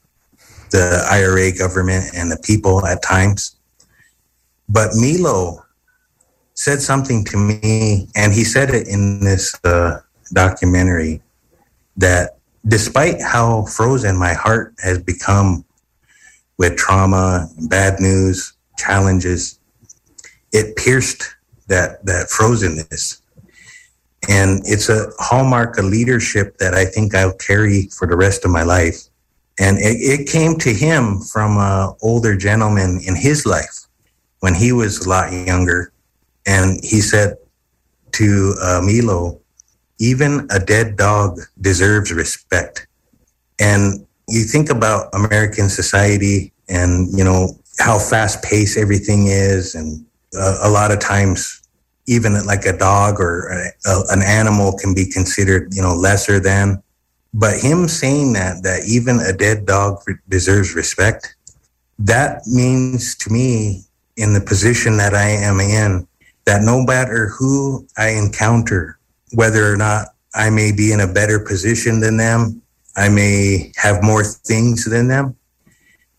the 0.72 1.06
IRA 1.10 1.52
government 1.52 2.12
and 2.16 2.32
the 2.32 2.38
people 2.38 2.86
at 2.86 3.02
times. 3.02 3.56
But 4.70 4.92
Milo 4.94 5.64
said 6.54 6.82
something 6.82 7.24
to 7.26 7.38
me, 7.38 8.08
and 8.16 8.34
he 8.34 8.44
said 8.44 8.70
it 8.70 8.88
in 8.88 9.20
this 9.20 9.58
uh, 9.64 10.00
documentary 10.34 11.22
that 11.98 12.38
despite 12.68 13.22
how 13.22 13.66
frozen 13.66 14.18
my 14.18 14.34
heart 14.34 14.74
has 14.84 15.02
become 15.02 15.65
with 16.58 16.78
trauma, 16.78 17.50
bad 17.68 18.00
news, 18.00 18.54
challenges, 18.78 19.60
it 20.52 20.76
pierced 20.76 21.36
that 21.68 22.06
that 22.06 22.28
frozenness. 22.28 23.22
And 24.28 24.62
it's 24.66 24.90
a 24.90 25.12
hallmark 25.20 25.78
of 25.78 25.86
leadership 25.86 26.58
that 26.58 26.74
I 26.74 26.86
think 26.86 27.14
I'll 27.14 27.34
carry 27.34 27.90
for 27.90 28.08
the 28.08 28.16
rest 28.16 28.44
of 28.44 28.52
my 28.52 28.64
life. 28.64 28.98
And 29.60 29.78
it, 29.78 29.98
it 30.02 30.28
came 30.28 30.58
to 30.60 30.74
him 30.74 31.20
from 31.20 31.58
an 31.58 31.94
older 32.02 32.36
gentleman 32.36 33.02
in 33.06 33.16
his 33.16 33.46
life 33.46 33.86
when 34.40 34.56
he 34.56 34.72
was 34.72 35.06
a 35.06 35.10
lot 35.10 35.32
younger. 35.32 35.92
And 36.46 36.84
he 36.84 37.02
said 37.02 37.38
to 38.14 38.56
uh, 38.62 38.82
Milo, 38.84 39.40
even 40.00 40.48
a 40.52 40.60
dead 40.60 40.98
dog 40.98 41.40
deserves 41.62 42.12
respect. 42.12 42.88
And 43.60 44.06
you 44.28 44.44
think 44.44 44.70
about 44.70 45.14
American 45.14 45.70
society 45.70 46.52
and, 46.68 47.16
you 47.18 47.24
know, 47.24 47.50
how 47.80 48.00
fast 48.00 48.44
paced 48.44 48.78
everything 48.78 49.28
is. 49.28 49.76
And 49.76 50.06
uh, 50.38 50.60
a 50.64 50.70
lot 50.70 50.92
of 50.92 51.00
times, 51.00 51.62
even 52.08 52.34
like 52.46 52.66
a 52.66 52.78
dog 52.78 53.20
or 53.20 53.50
a, 53.50 53.90
a, 53.90 54.04
an 54.10 54.22
animal 54.22 54.78
can 54.78 54.94
be 54.94 55.10
considered, 55.10 55.74
you 55.74 55.82
know, 55.82 55.94
lesser 55.94 56.40
than. 56.40 56.82
But 57.34 57.60
him 57.60 57.88
saying 57.88 58.34
that, 58.34 58.64
that 58.64 58.84
even 58.88 59.20
a 59.20 59.34
dead 59.34 59.66
dog 59.66 60.02
deserves 60.30 60.74
respect, 60.76 61.36
that 62.00 62.46
means 62.48 63.16
to 63.18 63.32
me, 63.32 63.82
in 64.18 64.34
the 64.34 64.42
position 64.42 64.98
that 64.98 65.14
I 65.14 65.28
am 65.28 65.60
in, 65.60 66.08
that 66.46 66.62
no 66.62 66.82
matter 66.82 67.28
who 67.28 67.86
I 67.98 68.10
encounter, 68.10 68.98
whether 69.34 69.72
or 69.72 69.76
not 69.76 70.08
I 70.34 70.50
may 70.50 70.72
be 70.72 70.94
in 70.94 71.02
a 71.02 71.12
better 71.12 71.40
position 71.40 72.00
than 72.00 72.18
them, 72.18 72.62
I 72.96 73.10
may 73.10 73.72
have 73.76 74.04
more 74.04 74.24
things 74.24 74.86
than 74.86 75.08
them, 75.08 75.36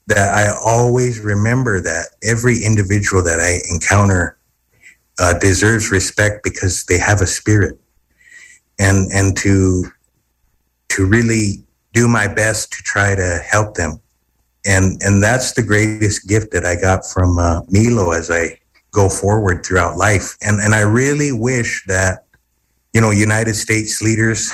that 0.07 0.35
I 0.35 0.55
always 0.65 1.21
remember 1.21 1.81
that 1.81 2.09
every 2.23 2.63
individual 2.65 3.23
that 3.25 3.41
I 3.41 3.61
encounter 3.73 4.39
uh, 5.19 5.39
deserves 5.39 5.91
respect 5.91 6.45
because 6.45 6.85
they 6.85 6.99
have 6.99 7.21
a 7.21 7.27
spirit, 7.27 7.79
and 8.79 9.11
and 9.13 9.37
to 9.39 9.87
to 10.91 11.07
really 11.07 11.65
do 11.93 12.07
my 12.07 12.29
best 12.29 12.73
to 12.73 12.83
try 12.83 13.15
to 13.15 13.41
help 13.51 13.75
them, 13.75 14.01
and 14.67 15.01
and 15.03 15.23
that's 15.23 15.53
the 15.53 15.63
greatest 15.63 16.29
gift 16.29 16.53
that 16.53 16.67
I 16.67 16.77
got 16.79 17.07
from 17.07 17.39
uh, 17.39 17.63
Milo 17.71 18.13
as 18.13 18.31
I 18.31 18.59
go 18.91 19.09
forward 19.09 19.65
throughout 19.65 19.97
life, 19.97 20.37
and 20.43 20.61
and 20.61 20.75
I 20.75 20.83
really 20.83 21.33
wish 21.33 21.85
that 21.87 22.27
you 22.93 23.01
know 23.01 23.11
United 23.11 23.55
States 23.55 24.03
leaders. 24.03 24.53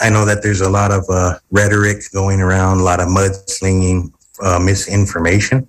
I 0.00 0.10
know 0.10 0.24
that 0.24 0.42
there's 0.42 0.60
a 0.60 0.70
lot 0.70 0.90
of 0.90 1.04
uh, 1.08 1.38
rhetoric 1.50 2.02
going 2.12 2.40
around, 2.40 2.80
a 2.80 2.82
lot 2.82 3.00
of 3.00 3.08
mudslinging, 3.08 4.12
uh, 4.42 4.58
misinformation. 4.58 5.66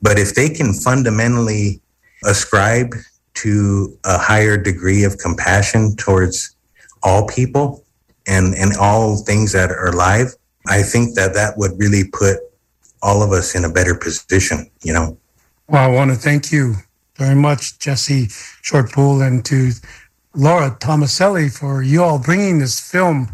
But 0.00 0.18
if 0.18 0.34
they 0.34 0.48
can 0.48 0.72
fundamentally 0.72 1.80
ascribe 2.24 2.94
to 3.34 3.98
a 4.04 4.18
higher 4.18 4.56
degree 4.56 5.04
of 5.04 5.18
compassion 5.18 5.96
towards 5.96 6.54
all 7.02 7.26
people 7.26 7.84
and, 8.26 8.54
and 8.54 8.76
all 8.76 9.16
things 9.16 9.52
that 9.52 9.70
are 9.70 9.88
alive, 9.88 10.34
I 10.66 10.82
think 10.82 11.14
that 11.14 11.34
that 11.34 11.58
would 11.58 11.72
really 11.78 12.04
put 12.04 12.38
all 13.02 13.22
of 13.22 13.32
us 13.32 13.54
in 13.54 13.64
a 13.64 13.68
better 13.68 13.94
position, 13.94 14.70
you 14.82 14.92
know. 14.92 15.18
Well, 15.68 15.82
I 15.82 15.94
want 15.94 16.10
to 16.10 16.16
thank 16.16 16.50
you 16.50 16.76
very 17.16 17.34
much, 17.34 17.78
Jesse 17.78 18.28
Shortbull, 18.62 19.22
and 19.22 19.44
to 19.44 19.72
Laura 20.34 20.76
Tomaselli 20.80 21.56
for 21.56 21.82
you 21.82 22.02
all 22.02 22.18
bringing 22.18 22.58
this 22.58 22.80
film, 22.80 23.28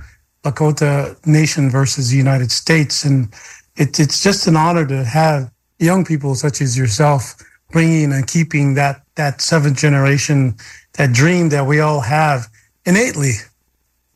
Lakota 0.45 1.17
Nation 1.27 1.71
versus 1.71 2.11
the 2.11 2.17
United 2.17 2.51
States. 2.53 3.05
And 3.05 3.33
it, 3.77 3.99
it's 3.99 4.23
just 4.23 4.47
an 4.47 4.57
honor 4.57 4.87
to 4.87 5.05
have 5.05 5.51
young 5.79 6.05
people 6.05 6.35
such 6.35 6.61
as 6.61 6.77
yourself 6.77 7.35
bringing 7.71 8.13
and 8.13 8.27
keeping 8.27 8.75
that 8.75 9.03
that 9.17 9.41
seventh 9.41 9.79
generation, 9.79 10.55
that 10.95 11.13
dream 11.13 11.51
that 11.51 11.67
we 11.67 11.81
all 11.81 12.01
have 12.01 12.49
innately, 12.87 13.33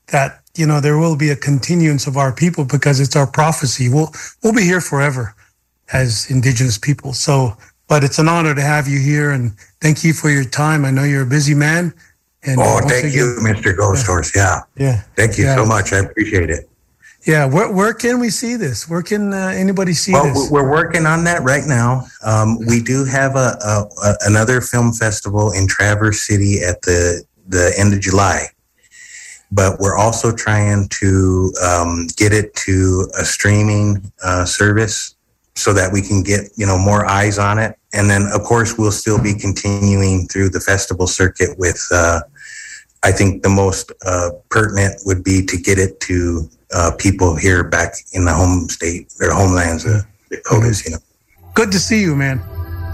that 0.09 0.43
you 0.57 0.67
know 0.67 0.81
there 0.81 0.99
will 0.99 1.17
be 1.17 1.31
a 1.31 1.37
continuance 1.37 2.07
of 2.07 2.17
our 2.17 2.33
people 2.33 2.65
because 2.65 3.01
it's 3.01 3.17
our 3.17 3.27
prophecy. 3.27 3.89
We'll 3.89 4.13
we'll 4.43 4.55
be 4.55 4.63
here 4.63 4.81
forever 4.81 5.35
as 5.93 6.31
indigenous 6.31 6.79
people. 6.79 7.13
So, 7.13 7.57
but 7.89 8.05
it's 8.05 8.19
an 8.19 8.29
honor 8.29 8.55
to 8.55 8.63
have 8.63 8.89
you 8.89 8.99
here, 8.99 9.31
and 9.31 9.53
thank 9.81 10.05
you 10.05 10.13
for 10.13 10.31
your 10.31 10.45
time. 10.45 10.85
I 10.85 10.91
know 10.91 11.05
you're 11.05 11.23
a 11.23 11.27
busy 11.27 11.55
man. 11.55 11.93
And 12.47 12.61
oh, 12.61 12.81
thank 12.81 13.07
again, 13.07 13.13
you, 13.13 13.37
Mr. 13.41 13.77
Ghost 13.77 14.07
Horse. 14.07 14.35
Yeah, 14.35 14.61
yeah. 14.77 15.03
Thank 15.17 15.39
you 15.39 15.45
yeah. 15.45 15.57
so 15.57 15.65
much. 15.65 15.93
I 15.93 15.99
appreciate 15.99 16.51
it. 16.51 16.69
Yeah, 17.27 17.47
where, 17.47 17.73
where 17.73 17.95
can 17.95 18.21
we 18.21 18.29
see 18.29 18.57
this? 18.57 18.87
Where 18.89 19.03
can 19.03 19.33
uh, 19.33 19.53
anybody 19.55 19.95
see 19.95 20.13
well, 20.13 20.25
this? 20.25 20.51
We're 20.51 20.71
working 20.71 21.07
on 21.07 21.25
that 21.25 21.43
right 21.43 21.65
now. 21.67 22.07
Um, 22.23 22.59
we 22.67 22.83
do 22.83 23.07
have 23.07 23.35
a, 23.37 23.57
a, 23.65 23.89
a, 24.05 24.15
another 24.27 24.61
film 24.61 24.93
festival 24.93 25.51
in 25.53 25.67
Traverse 25.67 26.23
City 26.23 26.61
at 26.63 26.83
the 26.83 27.25
the 27.49 27.75
end 27.79 27.95
of 27.95 28.01
July, 28.01 28.47
but 29.51 29.79
we're 29.79 29.97
also 29.97 30.35
trying 30.35 30.89
to 30.89 31.53
um, 31.63 32.09
get 32.17 32.33
it 32.33 32.55
to 32.57 33.11
a 33.19 33.25
streaming 33.25 34.13
uh, 34.23 34.45
service 34.45 35.15
so 35.55 35.73
that 35.73 35.93
we 35.93 36.03
can 36.03 36.23
get 36.23 36.51
you 36.57 36.67
know 36.67 36.77
more 36.77 37.07
eyes 37.07 37.39
on 37.39 37.59
it. 37.59 37.79
And 37.95 38.11
then, 38.11 38.27
of 38.35 38.43
course, 38.43 38.77
we'll 38.77 38.93
still 38.93 39.23
be 39.23 39.33
continuing 39.35 40.27
through 40.29 40.51
the 40.51 40.61
festival 40.61 41.07
circuit 41.07 41.59
with. 41.59 41.83
Uh, 41.91 42.21
I 43.05 43.13
think 43.13 43.43
the 43.43 43.51
most 43.51 43.93
uh, 44.07 44.31
pertinent 44.49 45.01
would 45.05 45.23
be 45.23 45.45
to 45.45 45.57
get 45.59 45.79
it 45.79 46.01
to 46.01 46.49
uh, 46.75 46.93
people 46.99 47.37
here 47.37 47.63
back 47.63 47.95
in 48.15 48.25
the 48.25 48.33
home 48.33 48.69
state, 48.71 49.13
their 49.19 49.33
homelands, 49.33 49.85
the 49.85 50.07
Dakotas, 50.31 50.83
mm-hmm. 50.83 50.93
you 50.93 50.97
know. 50.97 51.53
Good 51.55 51.71
to 51.73 51.79
see 51.79 52.01
you, 52.01 52.17
man. 52.17 52.41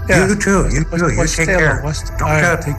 Yeah. 0.09 0.27
You 0.27 0.35
too. 0.35 0.67
You 0.69 0.83
too. 0.83 1.13
You 1.13 1.27
take 1.27 1.47
care. 1.47 1.81
West, 1.83 2.11
don't 2.19 2.29
I, 2.29 2.55
take, 2.57 2.75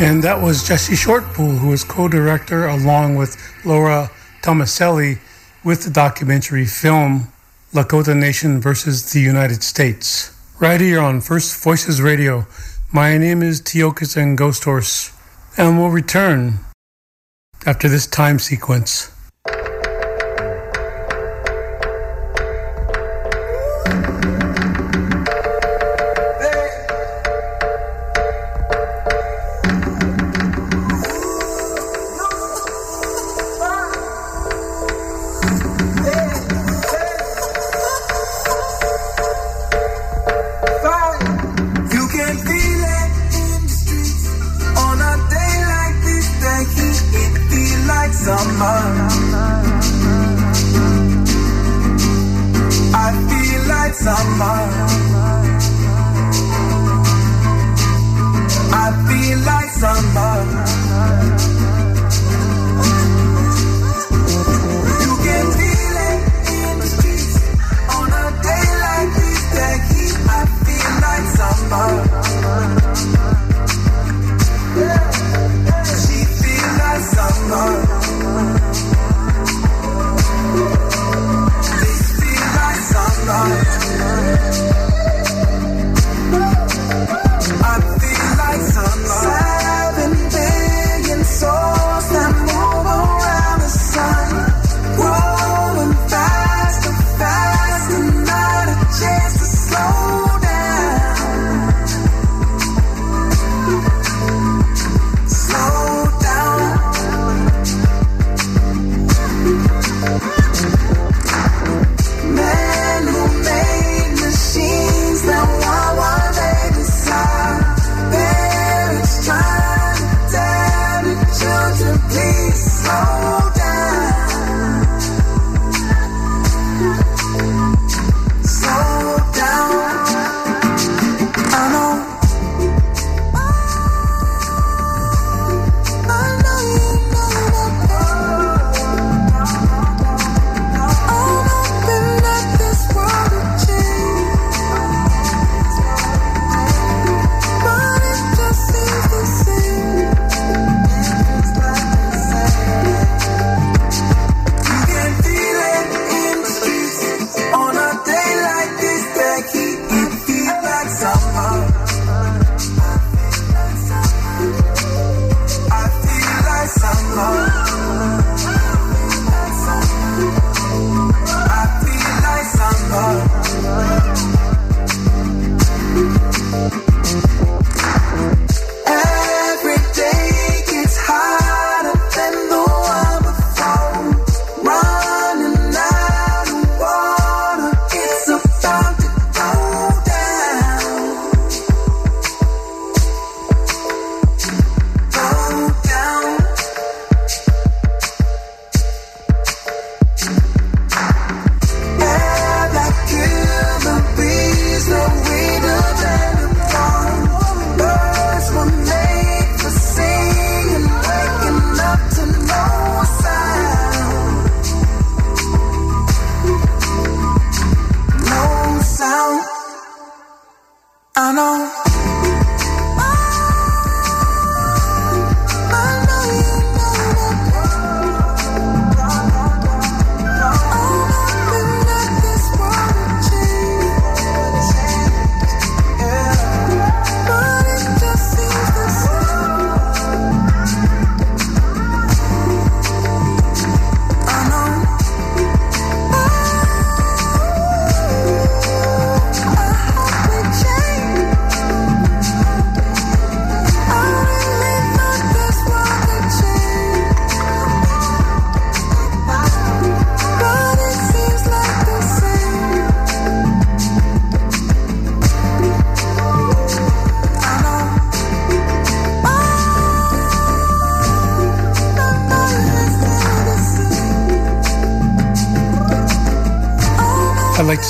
and 0.00 0.22
that 0.22 0.40
was 0.40 0.66
Jesse 0.66 0.94
Shortbull, 0.94 1.56
who 1.56 1.72
is 1.72 1.82
co-director 1.82 2.68
along 2.68 3.16
with 3.16 3.36
Laura 3.64 4.08
Tomaselli 4.42 5.18
with 5.64 5.82
the 5.82 5.90
documentary 5.90 6.66
film 6.66 7.32
Lakota 7.72 8.16
Nation 8.16 8.60
versus 8.60 9.12
the 9.12 9.20
United 9.20 9.64
States. 9.64 10.32
Right 10.60 10.80
here 10.80 11.00
on 11.00 11.20
First 11.20 11.60
Voices 11.62 12.00
Radio. 12.00 12.46
My 12.92 13.18
name 13.18 13.42
is 13.42 13.60
Tiokasin 13.60 14.36
Ghost 14.36 14.64
Horse, 14.64 15.12
and 15.58 15.76
we'll 15.76 15.90
return 15.90 16.60
after 17.66 17.88
this 17.88 18.06
time 18.06 18.38
sequence. 18.38 19.12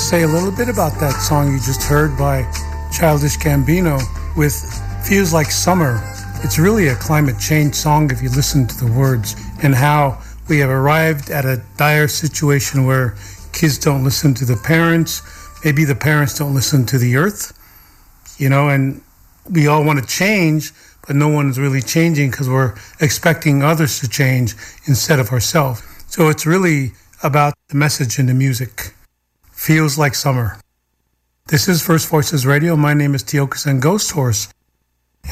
Say 0.09 0.23
a 0.23 0.27
little 0.27 0.51
bit 0.51 0.69
about 0.69 0.99
that 0.99 1.13
song 1.21 1.51
you 1.53 1.59
just 1.59 1.83
heard 1.83 2.17
by 2.17 2.41
Childish 2.91 3.37
Gambino 3.37 4.01
with 4.35 4.55
Feels 5.07 5.31
Like 5.31 5.51
Summer. 5.51 6.01
It's 6.43 6.57
really 6.57 6.87
a 6.87 6.95
climate 6.95 7.37
change 7.39 7.75
song 7.75 8.09
if 8.09 8.19
you 8.19 8.29
listen 8.31 8.65
to 8.65 8.85
the 8.85 8.91
words 8.91 9.35
and 9.61 9.75
how 9.75 10.19
we 10.47 10.57
have 10.57 10.71
arrived 10.71 11.29
at 11.29 11.45
a 11.45 11.61
dire 11.77 12.07
situation 12.07 12.87
where 12.87 13.15
kids 13.53 13.77
don't 13.77 14.03
listen 14.03 14.33
to 14.33 14.45
the 14.45 14.55
parents. 14.55 15.21
Maybe 15.63 15.85
the 15.85 15.93
parents 15.93 16.35
don't 16.35 16.55
listen 16.55 16.87
to 16.87 16.97
the 16.97 17.15
earth, 17.15 17.53
you 18.39 18.49
know, 18.49 18.69
and 18.69 19.03
we 19.47 19.67
all 19.67 19.83
want 19.85 19.99
to 19.99 20.07
change, 20.07 20.71
but 21.05 21.17
no 21.17 21.27
one 21.27 21.51
is 21.51 21.59
really 21.59 21.83
changing 21.83 22.31
because 22.31 22.49
we're 22.49 22.73
expecting 22.99 23.61
others 23.61 23.99
to 23.99 24.09
change 24.09 24.55
instead 24.87 25.19
of 25.19 25.29
ourselves. 25.29 25.83
So 26.07 26.29
it's 26.29 26.47
really 26.47 26.93
about 27.21 27.53
the 27.67 27.75
message 27.75 28.17
in 28.17 28.25
the 28.25 28.33
music. 28.33 28.95
Feels 29.59 29.97
like 29.97 30.15
summer. 30.15 30.57
This 31.49 31.67
is 31.67 31.81
First 31.83 32.07
Voices 32.07 32.45
Radio. 32.45 32.77
My 32.77 32.93
name 32.93 33.13
is 33.13 33.25
Tiokasin 33.25 33.81
Ghost 33.81 34.09
Horse. 34.11 34.47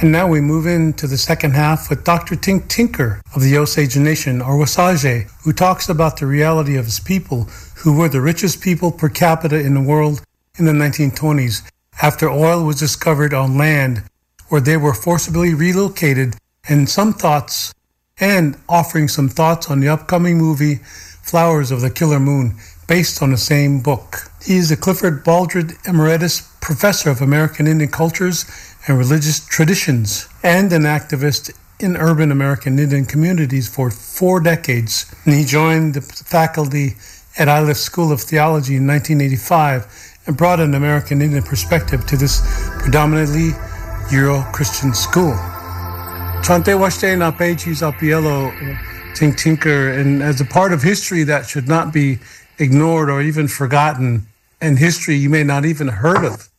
And 0.02 0.12
now 0.12 0.28
we 0.28 0.42
move 0.42 0.68
into 0.68 1.08
the 1.08 1.18
second 1.18 1.54
half 1.54 1.90
with 1.90 2.04
Dr. 2.04 2.36
Tink 2.36 2.68
Tinker 2.68 3.22
of 3.34 3.42
the 3.42 3.58
Osage 3.58 3.96
Nation, 3.96 4.42
or 4.42 4.58
Wasage, 4.58 5.32
who 5.44 5.54
talks 5.54 5.88
about 5.88 6.18
the 6.18 6.28
reality 6.28 6.76
of 6.76 6.84
his 6.84 7.00
people, 7.00 7.46
who 7.78 7.98
were 7.98 8.10
the 8.10 8.20
richest 8.20 8.60
people 8.60 8.92
per 8.92 9.08
capita 9.08 9.62
in 9.62 9.74
the 9.74 9.82
world 9.82 10.22
in 10.60 10.66
the 10.66 10.74
1920s, 10.74 11.64
after 12.02 12.30
oil 12.30 12.66
was 12.66 12.78
discovered 12.78 13.34
on 13.34 13.58
land 13.58 14.04
where 14.50 14.62
they 14.62 14.76
were 14.76 14.94
forcibly 14.94 15.54
relocated, 15.54 16.36
and 16.68 16.90
some 16.90 17.14
thoughts, 17.14 17.74
and 18.20 18.58
offering 18.68 19.08
some 19.08 19.30
thoughts 19.30 19.72
on 19.72 19.80
the 19.80 19.88
upcoming 19.88 20.38
movie 20.38 20.82
Flowers 21.24 21.72
of 21.72 21.80
the 21.80 21.90
Killer 21.90 22.20
Moon, 22.20 22.58
based 22.88 23.22
on 23.22 23.32
the 23.32 23.38
same 23.38 23.82
book. 23.82 24.32
He 24.44 24.56
is 24.56 24.72
a 24.72 24.78
Clifford 24.78 25.24
Baldridge 25.24 25.78
Emeritus 25.86 26.42
Professor 26.62 27.10
of 27.10 27.22
American 27.22 27.68
Indian 27.68 27.92
Cultures 27.92 28.46
and 28.88 28.98
Religious 28.98 29.46
Traditions 29.46 30.28
and 30.42 30.72
an 30.72 30.84
activist 30.84 31.54
in 31.80 31.98
urban 31.98 32.32
American 32.32 32.80
Indian 32.80 33.06
communities 33.06 33.68
for 33.68 33.92
four 33.92 34.40
decades. 34.40 35.14
And 35.26 35.36
he 35.36 35.44
joined 35.44 35.96
the 35.96 36.02
faculty 36.02 36.96
at 37.38 37.48
Iliff 37.48 37.78
School 37.78 38.12
of 38.12 38.22
Theology 38.22 38.78
in 38.78 38.88
1985 38.88 40.22
and 40.26 40.36
brought 40.36 40.60
an 40.60 40.74
American 40.74 41.22
Indian 41.22 41.44
perspective 41.44 42.06
to 42.08 42.18
this 42.18 42.42
predominantly 42.80 43.52
Euro 44.12 44.42
Christian 44.54 44.94
school. 44.94 45.36
Chante 46.42 46.74
Washte 46.74 47.18
na 47.18 47.32
Pechis 47.32 47.82
Apielo 47.82 48.52
Tink 49.14 49.38
Tinker, 49.38 49.92
and 49.92 50.22
as 50.22 50.40
a 50.40 50.46
part 50.46 50.72
of 50.72 50.82
history 50.82 51.24
that 51.24 51.48
should 51.48 51.68
not 51.68 51.92
be 51.92 52.20
ignored 52.60 53.10
or 53.10 53.22
even 53.22 53.48
forgotten 53.48 54.28
in 54.62 54.78
history 54.78 55.16
you 55.16 55.30
may 55.30 55.44
not 55.44 55.66
even 55.66 55.88
heard 55.88 56.26
of 56.26 56.50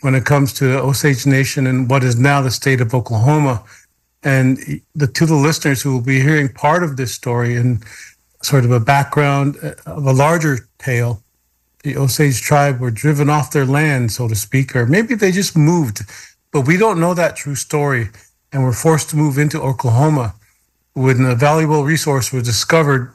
when 0.00 0.14
it 0.14 0.24
comes 0.24 0.52
to 0.54 0.64
the 0.64 0.80
Osage 0.80 1.26
Nation 1.26 1.66
and 1.66 1.90
what 1.90 2.02
is 2.02 2.18
now 2.18 2.40
the 2.40 2.50
state 2.50 2.80
of 2.80 2.94
Oklahoma. 2.94 3.62
And 4.22 4.58
the 4.94 5.06
to 5.06 5.26
the 5.26 5.34
listeners 5.34 5.82
who 5.82 5.92
will 5.92 6.02
be 6.02 6.20
hearing 6.20 6.48
part 6.48 6.82
of 6.82 6.96
this 6.96 7.14
story 7.14 7.56
and 7.56 7.82
sort 8.42 8.64
of 8.64 8.70
a 8.70 8.80
background 8.80 9.56
uh, 9.62 9.72
of 9.86 10.06
a 10.06 10.12
larger 10.12 10.68
tale, 10.78 11.22
the 11.82 11.96
Osage 11.96 12.40
tribe 12.42 12.80
were 12.80 12.90
driven 12.90 13.30
off 13.30 13.50
their 13.50 13.64
land, 13.64 14.12
so 14.12 14.28
to 14.28 14.34
speak, 14.34 14.76
or 14.76 14.86
maybe 14.86 15.14
they 15.14 15.32
just 15.32 15.56
moved, 15.56 16.02
but 16.52 16.62
we 16.62 16.76
don't 16.76 17.00
know 17.00 17.14
that 17.14 17.36
true 17.36 17.54
story. 17.54 18.08
And 18.52 18.64
were 18.64 18.72
forced 18.72 19.10
to 19.10 19.16
move 19.16 19.38
into 19.38 19.62
Oklahoma 19.62 20.34
when 20.94 21.24
a 21.24 21.36
valuable 21.36 21.84
resource 21.84 22.32
was 22.32 22.42
discovered, 22.42 23.12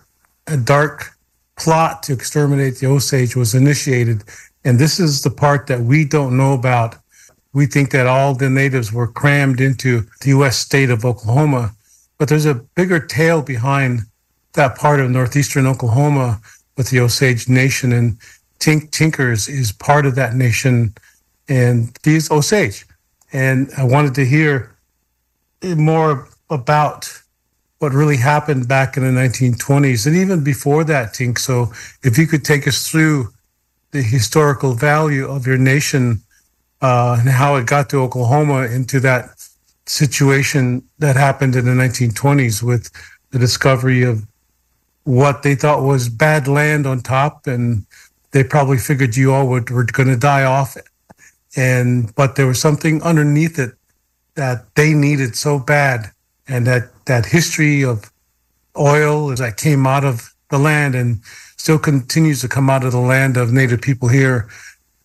a 0.48 0.56
dark 0.56 1.15
plot 1.58 2.04
to 2.04 2.14
exterminate 2.14 2.78
the 2.78 2.88
Osage 2.88 3.36
was 3.36 3.56
initiated. 3.56 4.24
And 4.64 4.80
this 4.80 5.00
is 5.00 5.22
the 5.22 5.30
part 5.30 5.68
that 5.68 5.82
we 5.82 6.06
don't 6.06 6.38
know 6.38 6.54
about. 6.54 6.96
We 7.54 7.66
think 7.66 7.92
that 7.92 8.08
all 8.08 8.36
the 8.36 8.50
natives 8.50 8.92
were 8.92 9.08
crammed 9.08 9.62
into 9.62 10.06
the 10.22 10.30
U.S. 10.30 10.58
state 10.58 10.90
of 10.90 11.06
Oklahoma, 11.06 11.74
but 12.18 12.28
there's 12.28 12.46
a 12.46 12.56
bigger 12.56 13.00
tale 13.00 13.42
behind 13.42 14.02
that 14.54 14.78
part 14.78 15.00
of 15.00 15.10
northeastern 15.10 15.66
Oklahoma 15.66 16.42
with 16.76 16.90
the 16.90 17.00
Osage 17.00 17.48
Nation. 17.48 17.94
And 17.94 18.18
Tink 18.60 18.92
Tinkers 18.92 19.48
is 19.48 19.72
part 19.72 20.06
of 20.06 20.16
that 20.16 20.36
nation, 20.36 20.94
and 21.48 21.98
he's 22.04 22.32
Osage. 22.32 22.86
And 23.32 23.70
I 23.78 23.84
wanted 23.84 24.16
to 24.16 24.26
hear 24.26 24.76
more 25.64 26.28
about 26.50 27.22
what 27.80 27.92
really 27.92 28.18
happened 28.18 28.68
back 28.68 28.98
in 28.98 29.04
the 29.04 29.22
1920s 29.22 30.08
and 30.08 30.16
even 30.16 30.44
before 30.44 30.84
that, 30.86 31.14
Tink. 31.14 31.38
So 31.40 31.72
if 32.04 32.18
you 32.18 32.26
could 32.28 32.44
take 32.44 32.68
us 32.68 32.90
through 32.90 33.34
the 33.92 34.02
historical 34.02 34.74
value 34.74 35.28
of 35.28 35.46
your 35.46 35.58
nation 35.58 36.22
uh, 36.82 37.18
and 37.20 37.30
how 37.30 37.56
it 37.56 37.66
got 37.66 37.90
to 37.90 37.98
Oklahoma 38.02 38.64
into 38.68 39.00
that 39.02 39.30
situation 39.86 40.84
that 41.00 41.16
happened 41.16 41.56
in 41.56 41.66
the 41.66 41.72
1920s 41.72 42.64
with 42.64 42.90
the 43.32 43.40
discovery 43.40 44.04
of 44.04 44.26
what 45.04 45.44
they 45.44 45.54
thought 45.54 45.84
was 45.84 46.10
bad 46.10 46.48
land 46.48 46.88
on 46.88 47.00
top 47.00 47.46
and 47.46 47.86
they 48.32 48.44
probably 48.44 48.78
figured 48.78 49.16
you 49.16 49.32
all 49.32 49.48
would, 49.48 49.70
were 49.70 49.84
going 49.84 50.10
to 50.10 50.18
die 50.18 50.44
off 50.44 50.76
and 51.56 52.14
but 52.16 52.36
there 52.36 52.48
was 52.48 52.60
something 52.60 53.02
underneath 53.04 53.60
it 53.60 53.74
that 54.34 54.66
they 54.76 54.94
needed 54.94 55.36
so 55.36 55.60
bad 55.60 56.12
and 56.48 56.66
that 56.68 56.90
that 57.06 57.26
history 57.26 57.84
of 57.84 58.12
oil 58.78 59.28
that 59.36 59.58
came 59.58 59.88
out 59.88 60.04
of 60.04 60.34
the 60.50 60.58
land 60.58 60.96
and 60.96 61.22
still 61.58 61.80
continues 61.80 62.42
to 62.42 62.48
come 62.48 62.70
out 62.70 62.84
of 62.84 62.92
the 62.92 63.00
land 63.00 63.38
of 63.38 63.52
Native 63.52 63.82
people 63.82 64.10
here 64.10 64.50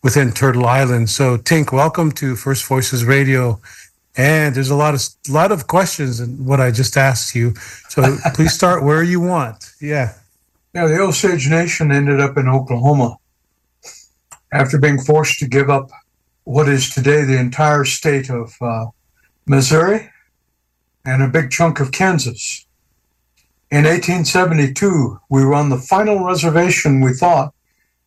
within 0.02 0.32
Turtle 0.32 0.66
Island. 0.66 1.10
So, 1.10 1.36
Tink, 1.36 1.72
welcome 1.72 2.10
to 2.12 2.36
First 2.36 2.66
Voices 2.66 3.04
Radio. 3.04 3.60
And 4.16 4.54
there's 4.54 4.70
a 4.70 4.76
lot 4.76 4.94
of 4.94 5.02
lot 5.28 5.52
of 5.52 5.66
questions 5.68 6.20
in 6.20 6.44
what 6.44 6.60
I 6.60 6.70
just 6.70 6.96
asked 6.96 7.34
you. 7.34 7.54
So 7.88 8.16
please 8.34 8.52
start 8.52 8.82
where 8.82 9.02
you 9.02 9.20
want. 9.20 9.72
Yeah. 9.80 10.14
Yeah, 10.74 10.86
the 10.86 11.00
Osage 11.00 11.48
Nation 11.48 11.92
ended 11.92 12.20
up 12.20 12.36
in 12.36 12.48
Oklahoma 12.48 13.16
after 14.52 14.78
being 14.78 15.00
forced 15.00 15.38
to 15.40 15.48
give 15.48 15.70
up 15.70 15.90
what 16.44 16.68
is 16.68 16.90
today 16.90 17.24
the 17.24 17.38
entire 17.38 17.84
state 17.84 18.30
of 18.30 18.54
uh, 18.60 18.86
Missouri 19.46 20.10
and 21.04 21.22
a 21.22 21.28
big 21.28 21.50
chunk 21.50 21.80
of 21.80 21.92
Kansas. 21.92 22.66
In 23.70 23.84
1872, 23.84 25.20
we 25.28 25.44
were 25.44 25.54
on 25.54 25.68
the 25.68 25.78
final 25.78 26.24
reservation, 26.24 27.00
we 27.00 27.12
thought, 27.12 27.54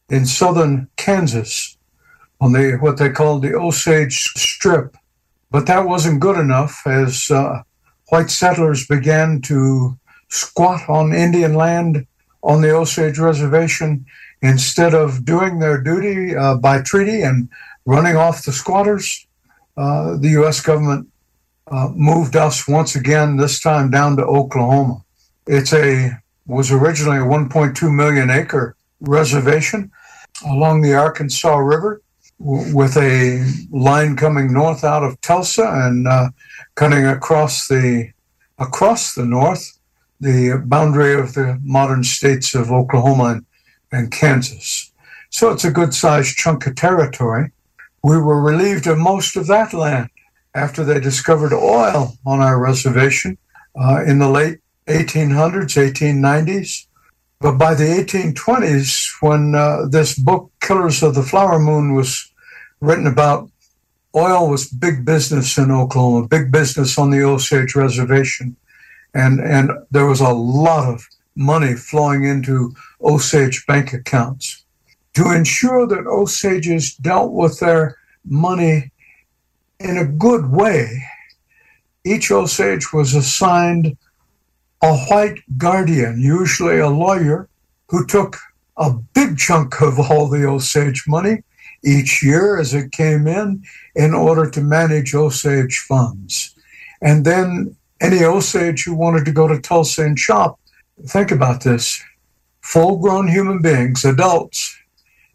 in 0.09 0.25
southern 0.25 0.89
Kansas 0.97 1.77
on 2.41 2.51
the 2.51 2.77
what 2.81 2.97
they 2.97 3.09
called 3.09 3.41
the 3.41 3.55
Osage 3.55 4.33
Strip. 4.35 4.97
But 5.49 5.65
that 5.67 5.87
wasn't 5.87 6.19
good 6.19 6.37
enough 6.37 6.81
as 6.85 7.31
uh, 7.31 7.63
white 8.09 8.29
settlers 8.29 8.85
began 8.85 9.39
to 9.41 9.97
squat 10.27 10.81
on 10.89 11.13
Indian 11.13 11.53
land 11.53 12.05
on 12.43 12.61
the 12.61 12.71
Osage 12.71 13.17
Reservation 13.17 14.05
instead 14.41 14.93
of 14.93 15.23
doing 15.23 15.59
their 15.59 15.79
duty 15.81 16.35
uh, 16.35 16.55
by 16.55 16.81
treaty 16.81 17.21
and 17.21 17.47
running 17.85 18.17
off 18.17 18.43
the 18.43 18.51
squatters. 18.51 19.25
Uh, 19.77 20.17
the 20.17 20.29
U.S. 20.31 20.59
government 20.59 21.07
uh, 21.67 21.89
moved 21.93 22.35
us 22.35 22.67
once 22.67 22.95
again, 22.95 23.37
this 23.37 23.59
time 23.59 23.89
down 23.89 24.17
to 24.17 24.23
Oklahoma. 24.25 25.03
It's 25.47 25.73
a 25.73 26.11
was 26.45 26.71
originally 26.71 27.17
a 27.17 27.21
1.2 27.21 27.93
million 27.95 28.29
acre 28.29 28.75
reservation 28.99 29.89
along 30.45 30.81
the 30.81 30.93
Arkansas 30.93 31.55
River. 31.55 32.01
w- 32.39 32.75
with 32.75 32.97
a 32.97 33.45
line 33.71 34.15
coming 34.15 34.51
north 34.51 34.83
out 34.83 35.03
of 35.03 35.19
Tulsa 35.21 35.69
and 35.85 36.07
uh, 36.07 36.29
cutting 36.75 37.05
across 37.05 37.67
the 37.67 38.11
across 38.59 39.15
the 39.15 39.25
north, 39.25 39.79
the 40.19 40.61
boundary 40.65 41.15
of 41.15 41.33
the 41.33 41.59
modern 41.63 42.03
states 42.03 42.53
of 42.55 42.71
Oklahoma 42.71 43.23
and, 43.25 43.45
and 43.91 44.11
Kansas. 44.11 44.91
So 45.29 45.49
it's 45.49 45.65
a 45.65 45.71
good 45.71 45.93
sized 45.93 46.35
chunk 46.35 46.67
of 46.67 46.75
territory. 46.75 47.51
We 48.03 48.17
were 48.17 48.41
relieved 48.41 48.85
of 48.85 48.97
most 48.97 49.35
of 49.35 49.47
that 49.47 49.73
land 49.73 50.09
after 50.55 50.83
they 50.83 50.99
discovered 50.99 51.53
oil 51.53 52.13
on 52.25 52.39
our 52.39 52.59
reservation 52.59 53.37
uh, 53.75 54.03
in 54.05 54.19
the 54.19 54.29
late 54.29 54.59
1800s, 54.87 55.75
1890s. 55.75 56.85
But 57.39 57.57
by 57.57 57.73
the 57.73 57.83
1820s, 57.83 59.09
when 59.21 59.55
uh, 59.55 59.87
this 59.89 60.17
book, 60.17 60.51
Killers 60.61 61.03
of 61.03 61.15
the 61.15 61.23
Flower 61.23 61.59
Moon, 61.59 61.93
was 61.93 62.31
written 62.79 63.07
about, 63.07 63.49
oil 64.15 64.49
was 64.49 64.69
big 64.69 65.03
business 65.03 65.57
in 65.57 65.71
Oklahoma, 65.71 66.27
big 66.27 66.51
business 66.51 66.97
on 66.97 67.09
the 67.09 67.23
Osage 67.23 67.75
Reservation. 67.75 68.55
And, 69.13 69.39
and 69.39 69.71
there 69.91 70.05
was 70.05 70.21
a 70.21 70.29
lot 70.29 70.87
of 70.87 71.05
money 71.35 71.75
flowing 71.75 72.23
into 72.23 72.73
Osage 73.01 73.65
bank 73.65 73.93
accounts. 73.93 74.63
To 75.15 75.31
ensure 75.31 75.85
that 75.87 76.07
Osages 76.07 76.95
dealt 76.95 77.33
with 77.33 77.59
their 77.59 77.97
money 78.25 78.91
in 79.83 79.97
a 79.97 80.05
good 80.05 80.49
way, 80.49 81.03
each 82.05 82.31
Osage 82.31 82.93
was 82.93 83.13
assigned 83.13 83.97
a 84.81 84.95
white 85.05 85.39
guardian, 85.57 86.19
usually 86.19 86.79
a 86.79 86.89
lawyer, 86.89 87.47
who 87.89 88.05
took 88.05 88.37
a 88.77 88.91
big 88.91 89.37
chunk 89.37 89.81
of 89.81 89.99
all 89.99 90.27
the 90.27 90.45
Osage 90.45 91.03
money 91.07 91.43
each 91.83 92.23
year 92.23 92.57
as 92.57 92.73
it 92.73 92.91
came 92.91 93.27
in 93.27 93.63
in 93.95 94.13
order 94.13 94.49
to 94.49 94.61
manage 94.61 95.13
Osage 95.13 95.79
funds. 95.79 96.55
And 97.01 97.25
then 97.25 97.75
any 98.01 98.23
Osage 98.23 98.83
who 98.83 98.95
wanted 98.95 99.25
to 99.25 99.31
go 99.31 99.47
to 99.47 99.59
Tulsa 99.59 100.03
and 100.03 100.17
shop, 100.17 100.59
think 101.05 101.31
about 101.31 101.63
this 101.63 102.01
full 102.61 102.97
grown 102.97 103.27
human 103.27 103.61
beings, 103.61 104.05
adults, 104.05 104.77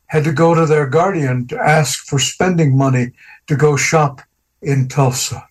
had 0.07 0.25
to 0.25 0.33
go 0.33 0.55
to 0.55 0.65
their 0.65 0.87
guardian 0.87 1.47
to 1.49 1.59
ask 1.59 2.07
for 2.07 2.19
spending 2.19 2.77
money 2.77 3.13
to 3.47 3.57
go 3.57 3.77
shop 3.77 4.23
in 4.63 4.89
Tulsa. 4.89 5.47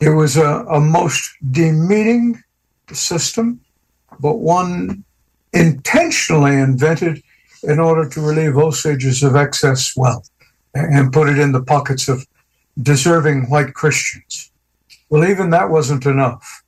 It 0.00 0.10
was 0.10 0.36
a, 0.36 0.64
a 0.64 0.80
most 0.80 1.30
demeaning 1.50 2.42
system, 2.92 3.60
but 4.18 4.36
one 4.36 5.04
intentionally 5.52 6.56
invented 6.56 7.22
in 7.62 7.78
order 7.78 8.08
to 8.08 8.20
relieve 8.20 8.56
Osages 8.56 9.22
of 9.22 9.36
excess 9.36 9.94
wealth 9.96 10.30
and 10.74 11.12
put 11.12 11.28
it 11.28 11.38
in 11.38 11.52
the 11.52 11.62
pockets 11.62 12.08
of 12.08 12.26
deserving 12.80 13.50
white 13.50 13.74
Christians. 13.74 14.50
Well, 15.08 15.28
even 15.28 15.50
that 15.50 15.70
wasn't 15.70 16.06
enough. 16.06 16.62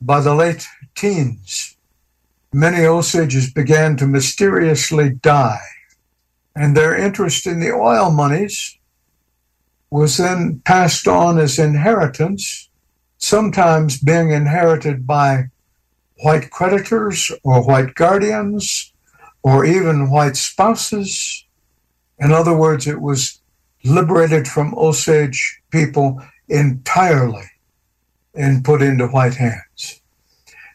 By 0.00 0.20
the 0.20 0.34
late 0.34 0.66
teens, 0.94 1.76
many 2.52 2.84
Osages 2.84 3.52
began 3.52 3.96
to 3.96 4.06
mysteriously 4.06 5.10
die, 5.10 5.60
and 6.54 6.76
their 6.76 6.96
interest 6.96 7.46
in 7.46 7.60
the 7.60 7.72
oil 7.72 8.10
monies 8.10 8.75
was 9.90 10.16
then 10.16 10.60
passed 10.64 11.06
on 11.06 11.38
as 11.38 11.58
inheritance, 11.58 12.68
sometimes 13.18 14.00
being 14.00 14.30
inherited 14.30 15.06
by 15.06 15.44
white 16.22 16.50
creditors 16.50 17.30
or 17.42 17.62
white 17.62 17.94
guardians 17.94 18.92
or 19.42 19.64
even 19.64 20.10
white 20.10 20.36
spouses. 20.36 21.44
In 22.18 22.32
other 22.32 22.56
words, 22.56 22.86
it 22.86 23.00
was 23.00 23.40
liberated 23.84 24.48
from 24.48 24.74
Osage 24.76 25.60
people 25.70 26.20
entirely 26.48 27.44
and 28.34 28.64
put 28.64 28.82
into 28.82 29.06
white 29.06 29.34
hands. 29.34 30.00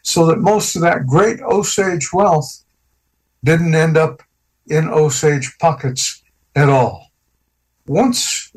So 0.02 0.26
that 0.26 0.38
most 0.38 0.74
of 0.74 0.82
that 0.82 1.06
great 1.06 1.40
Osage 1.40 2.12
wealth 2.12 2.64
didn't 3.44 3.74
end 3.74 3.96
up 3.96 4.22
in 4.66 4.88
Osage 4.88 5.56
pockets 5.58 6.22
at 6.56 6.68
all. 6.68 7.10
Once 7.86 8.52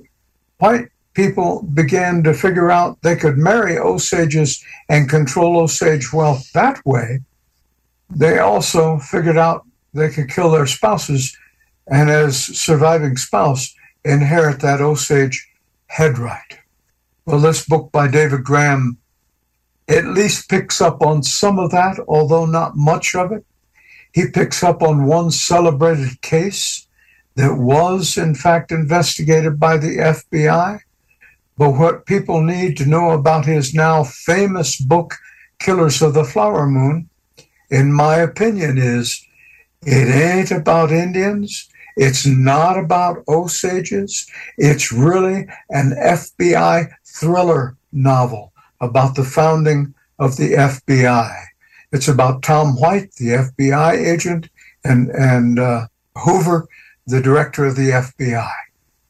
white 0.65 0.89
people 1.13 1.61
began 1.61 2.23
to 2.23 2.33
figure 2.33 2.71
out 2.71 3.01
they 3.03 3.15
could 3.15 3.37
marry 3.37 3.77
Osages 3.77 4.63
and 4.89 5.07
control 5.09 5.59
Osage 5.59 6.11
wealth 6.11 6.51
that 6.53 6.83
way, 6.85 7.19
they 8.09 8.39
also 8.39 8.97
figured 8.97 9.37
out 9.37 9.65
they 9.93 10.09
could 10.09 10.29
kill 10.29 10.49
their 10.51 10.65
spouses 10.65 11.37
and, 11.87 12.09
as 12.09 12.35
surviving 12.37 13.15
spouse, 13.15 13.75
inherit 14.03 14.59
that 14.61 14.81
Osage 14.81 15.47
headright. 15.87 16.59
Well, 17.25 17.39
this 17.39 17.65
book 17.65 17.91
by 17.91 18.07
David 18.07 18.43
Grann 18.43 18.97
at 19.87 20.05
least 20.05 20.49
picks 20.49 20.81
up 20.81 21.01
on 21.03 21.21
some 21.21 21.59
of 21.59 21.69
that, 21.71 21.99
although 22.07 22.47
not 22.47 22.75
much 22.75 23.15
of 23.15 23.31
it. 23.31 23.45
He 24.11 24.29
picks 24.29 24.63
up 24.63 24.81
on 24.81 25.05
one 25.05 25.29
celebrated 25.29 26.21
case 26.21 26.84
that 27.35 27.57
was, 27.57 28.17
in 28.17 28.35
fact, 28.35 28.71
investigated 28.71 29.59
by 29.59 29.77
the 29.77 29.97
FBI 29.97 30.79
but 31.57 31.71
what 31.71 32.05
people 32.05 32.41
need 32.41 32.75
to 32.77 32.85
know 32.85 33.11
about 33.11 33.45
his 33.45 33.73
now 33.73 34.03
famous 34.03 34.79
book, 34.79 35.15
Killers 35.59 36.01
of 36.01 36.13
the 36.13 36.25
Flower 36.25 36.67
Moon, 36.67 37.09
in 37.69 37.93
my 37.93 38.17
opinion, 38.17 38.77
is 38.77 39.25
it 39.85 40.13
ain't 40.13 40.51
about 40.51 40.91
Indians. 40.91 41.69
It's 41.95 42.25
not 42.25 42.77
about 42.77 43.23
Osages. 43.27 44.29
It's 44.57 44.91
really 44.91 45.47
an 45.69 45.95
FBI 45.97 46.89
thriller 47.05 47.77
novel 47.93 48.51
about 48.81 49.15
the 49.15 49.23
founding 49.23 49.93
of 50.19 50.35
the 50.35 50.53
FBI. 50.53 51.33
It's 51.93 52.09
about 52.09 52.43
Tom 52.43 52.75
White, 52.75 53.13
the 53.13 53.29
FBI 53.29 53.93
agent, 53.93 54.49
and, 54.83 55.09
and 55.11 55.57
uh, 55.57 55.87
Hoover, 56.17 56.67
the 57.07 57.21
director 57.21 57.65
of 57.65 57.75
the 57.75 57.89
FBI. 57.89 58.51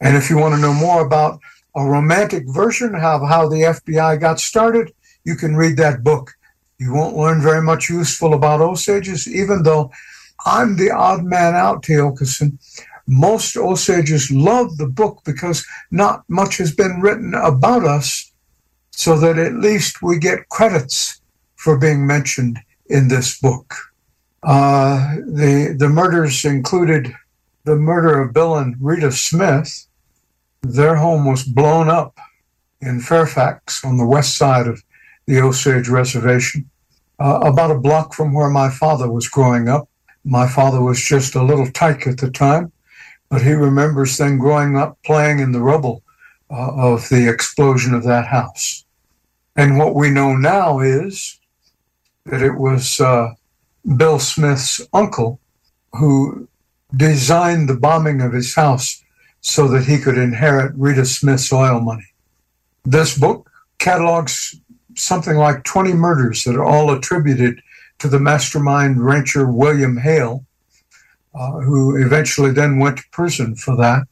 And 0.02 0.16
if 0.16 0.30
you 0.30 0.38
want 0.38 0.56
to 0.56 0.62
know 0.62 0.74
more 0.74 1.06
about 1.06 1.40
a 1.76 1.86
romantic 1.86 2.44
version 2.48 2.96
of 2.96 3.02
how 3.02 3.48
the 3.48 3.80
FBI 3.80 4.20
got 4.20 4.40
started, 4.40 4.94
you 5.24 5.36
can 5.36 5.56
read 5.56 5.78
that 5.78 6.04
book. 6.04 6.32
You 6.78 6.94
won't 6.94 7.18
learn 7.18 7.42
very 7.42 7.62
much 7.62 7.90
useful 7.90 8.34
about 8.34 8.62
Osages, 8.62 9.28
even 9.28 9.64
though 9.64 9.92
I'm 10.46 10.76
the 10.76 10.92
odd 10.92 11.24
man 11.24 11.56
out, 11.56 11.84
Tiokasin. 11.84 12.58
Most 13.08 13.56
Osages 13.56 14.32
love 14.32 14.78
the 14.78 14.88
book 14.88 15.22
because 15.26 15.66
not 15.92 16.24
much 16.28 16.58
has 16.58 16.74
been 16.74 17.02
written 17.02 17.34
about 17.34 17.86
us, 17.86 18.32
so 18.92 19.18
that 19.20 19.38
at 19.38 19.54
least 19.54 20.02
we 20.02 20.18
get 20.18 20.50
credits 20.50 21.22
for 21.56 21.78
being 21.78 22.06
mentioned 22.06 22.60
in 22.88 23.08
this 23.08 23.40
book. 23.40 23.74
Uh, 24.44 25.16
the 25.16 25.76
the 25.78 25.90
murders 25.90 26.46
included 26.46 27.14
the 27.66 27.76
murder 27.76 28.22
of 28.22 28.34
Bill 28.34 28.56
and 28.56 28.76
Rita 28.80 29.12
Smith, 29.12 29.88
their 30.62 30.96
home 30.96 31.26
was 31.26 31.44
blown 31.44 31.90
up 31.90 32.18
in 32.80 33.00
Fairfax 33.00 33.84
on 33.84 33.98
the 33.98 34.06
west 34.06 34.38
side 34.38 34.68
of 34.68 34.84
the 35.26 35.40
Osage 35.40 35.90
Reservation, 35.90 36.70
uh, 37.20 37.40
about 37.44 37.72
a 37.72 37.80
block 37.80 38.14
from 38.14 38.34
where 38.34 38.50
my 38.50 38.70
father 38.70 39.12
was 39.12 39.28
growing 39.28 39.68
up. 39.68 39.90
My 40.24 40.48
father 40.48 40.82
was 40.82 41.04
just 41.04 41.36
a 41.36 41.44
little 41.44 41.70
tyke 41.72 42.06
at 42.06 42.20
the 42.20 42.30
time, 42.30 42.72
but 43.30 43.42
he 43.42 43.54
remembers 43.54 44.18
then 44.18 44.38
growing 44.38 44.78
up 44.78 44.98
playing 45.04 45.40
in 45.40 45.52
the 45.52 45.62
rubble 45.62 46.04
uh, 46.52 46.72
of 46.76 47.10
the 47.10 47.28
explosion 47.28 47.96
of 47.96 48.04
that 48.04 48.28
house. 48.28 48.86
And 49.56 49.80
what 49.80 49.96
we 49.96 50.10
know 50.12 50.36
now 50.36 50.80
is 50.80 51.40
that 52.26 52.44
it 52.44 52.56
was 52.56 53.00
uh, 53.00 53.34
Bill 53.98 54.20
Smith's 54.20 54.82
uncle 54.94 55.40
who 55.94 56.48
designed 56.96 57.68
the 57.68 57.76
bombing 57.76 58.22
of 58.22 58.34
his 58.34 58.56
house 58.56 59.04
so 59.42 59.68
that 59.68 59.86
he 59.86 59.98
could 59.98 60.18
inherit 60.18 60.74
Rita 60.76 61.06
Smith's 61.06 61.52
oil 61.52 61.80
money. 61.80 62.08
This 62.84 63.18
book 63.18 63.50
catalogs 63.78 64.56
something 64.96 65.38
like 65.38 65.64
20 65.64 65.94
murders 65.94 66.44
that 66.44 66.56
are 66.56 66.64
all 66.64 66.92
attributed 66.92 67.62
to 68.00 68.08
the 68.08 68.20
mastermind 68.20 69.04
rancher 69.04 69.50
William 69.50 69.98
Hale, 69.98 70.46
uh, 71.34 71.60
who 71.60 72.02
eventually 72.02 72.52
then 72.52 72.80
went 72.80 72.98
to 72.98 73.04
prison 73.12 73.56
for 73.56 73.76
that. 73.76 74.04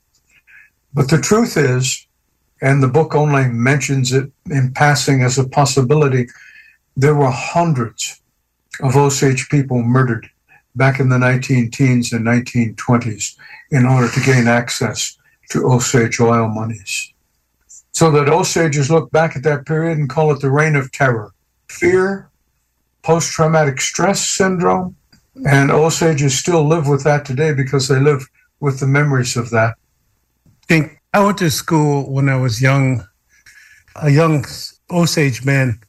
But 0.94 1.10
the 1.10 1.20
truth 1.20 1.58
is, 1.58 2.06
and 2.62 2.82
the 2.82 2.88
book 2.88 3.16
only 3.16 3.48
mentions 3.48 4.14
it 4.14 4.32
in 4.50 4.74
passing 4.74 5.22
as 5.22 5.38
a 5.38 5.48
possibility, 5.48 6.28
there 6.96 7.16
were 7.16 7.32
hundreds 7.32 8.22
of 8.82 8.96
Osage 8.96 9.50
people 9.50 9.82
murdered 9.82 10.30
back 10.76 11.00
in 11.00 11.10
the 11.10 11.20
19 11.20 11.72
teens 11.72 12.14
and 12.14 12.26
1920s 12.26 13.36
in 13.72 13.86
order 13.86 14.10
to 14.10 14.20
gain 14.22 14.48
access 14.48 15.18
to 15.50 15.66
Osage 15.68 16.20
oil 16.20 16.48
monies. 16.48 17.14
So 17.92 18.10
that 18.12 18.28
Osages 18.28 18.90
look 18.90 19.12
back 19.12 19.36
at 19.36 19.44
that 19.44 19.66
period 19.66 19.98
and 19.98 20.10
call 20.10 20.32
it 20.32 20.40
the 20.40 20.50
reign 20.50 20.76
of 20.76 20.92
terror, 20.92 21.32
fear, 21.70 22.30
post 23.04 23.32
traumatic 23.32 23.80
stress 23.80 24.26
syndrome, 24.26 24.96
and 25.46 25.70
Osages 25.70 26.38
still 26.38 26.68
live 26.68 26.88
with 26.88 27.04
that 27.04 27.26
today 27.26 27.54
because 27.54 27.88
they 27.88 28.00
live 28.00 28.28
with 28.60 28.80
the 28.80 28.88
memories 28.88 29.36
of 29.38 29.50
that. 29.52 29.76
think 30.68 31.00
I 31.14 31.24
went 31.24 31.38
to 31.40 31.52
school 31.52 32.12
when 32.12 32.30
I 32.30 32.38
was 32.38 32.62
young. 32.62 33.06
A 34.02 34.10
young 34.10 34.46
Osage 34.90 35.46
man 35.46 35.80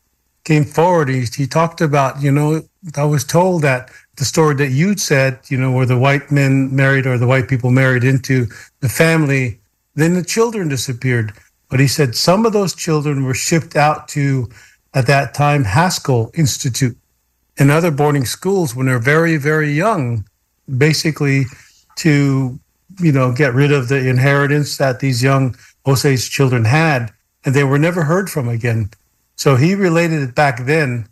came 0.45 0.65
forward. 0.65 1.09
He, 1.09 1.25
he 1.35 1.47
talked 1.47 1.81
about, 1.81 2.23
you 2.23 2.31
know, 2.31 2.63
I 2.97 3.05
was 3.05 3.25
told 3.25 3.63
that 3.63 3.91
the 4.17 4.25
story 4.25 4.55
that 4.57 4.71
you 4.71 4.97
said, 4.97 5.41
you 5.49 5.59
know, 5.59 5.73
where 5.73 5.87
the 5.87 5.99
white 5.99 6.31
men 6.31 6.75
married 6.75 7.07
or 7.07 7.19
the 7.19 7.27
white 7.27 7.49
people 7.49 7.71
married 7.71 8.05
into 8.05 8.47
the 8.81 8.89
family, 8.89 9.59
then 9.95 10.15
the 10.15 10.25
children 10.25 10.69
disappeared. 10.69 11.33
But 11.69 11.81
he 11.81 11.89
said 11.89 12.15
some 12.15 12.47
of 12.47 12.53
those 12.53 12.75
children 12.75 13.25
were 13.25 13.35
shipped 13.35 13.77
out 13.77 14.09
to, 14.09 14.49
at 14.93 15.07
that 15.07 15.35
time, 15.35 15.65
Haskell 15.65 16.31
Institute 16.35 16.97
and 17.59 17.71
other 17.71 17.91
boarding 17.91 18.25
schools 18.25 18.75
when 18.75 18.87
they're 18.87 18.99
very, 18.99 19.37
very 19.37 19.73
young, 19.73 20.25
basically 20.79 21.45
to, 21.97 22.59
you 23.01 23.13
know, 23.13 23.33
get 23.33 23.55
rid 23.55 23.73
of 23.73 23.89
the 23.89 24.09
inheritance 24.09 24.77
that 24.77 25.01
these 25.01 25.23
young 25.23 25.57
Osage 25.87 26.31
children 26.31 26.65
had. 26.65 27.13
And 27.45 27.55
they 27.55 27.65
were 27.65 27.79
never 27.79 28.05
heard 28.05 28.31
from 28.31 28.49
again. 28.49 28.91
So 29.37 29.57
he 29.57 29.75
related 29.75 30.23
it 30.23 30.35
back 30.35 30.65
then 30.65 31.09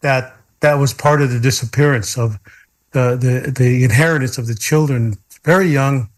that 0.00 0.35
that 0.66 0.80
was 0.80 0.92
part 0.92 1.22
of 1.22 1.30
the 1.30 1.38
disappearance 1.38 2.18
of 2.18 2.40
the, 2.90 3.16
the, 3.16 3.52
the 3.52 3.84
inheritance 3.84 4.36
of 4.36 4.48
the 4.48 4.54
children 4.54 5.16
very 5.44 5.68
young 5.68 6.08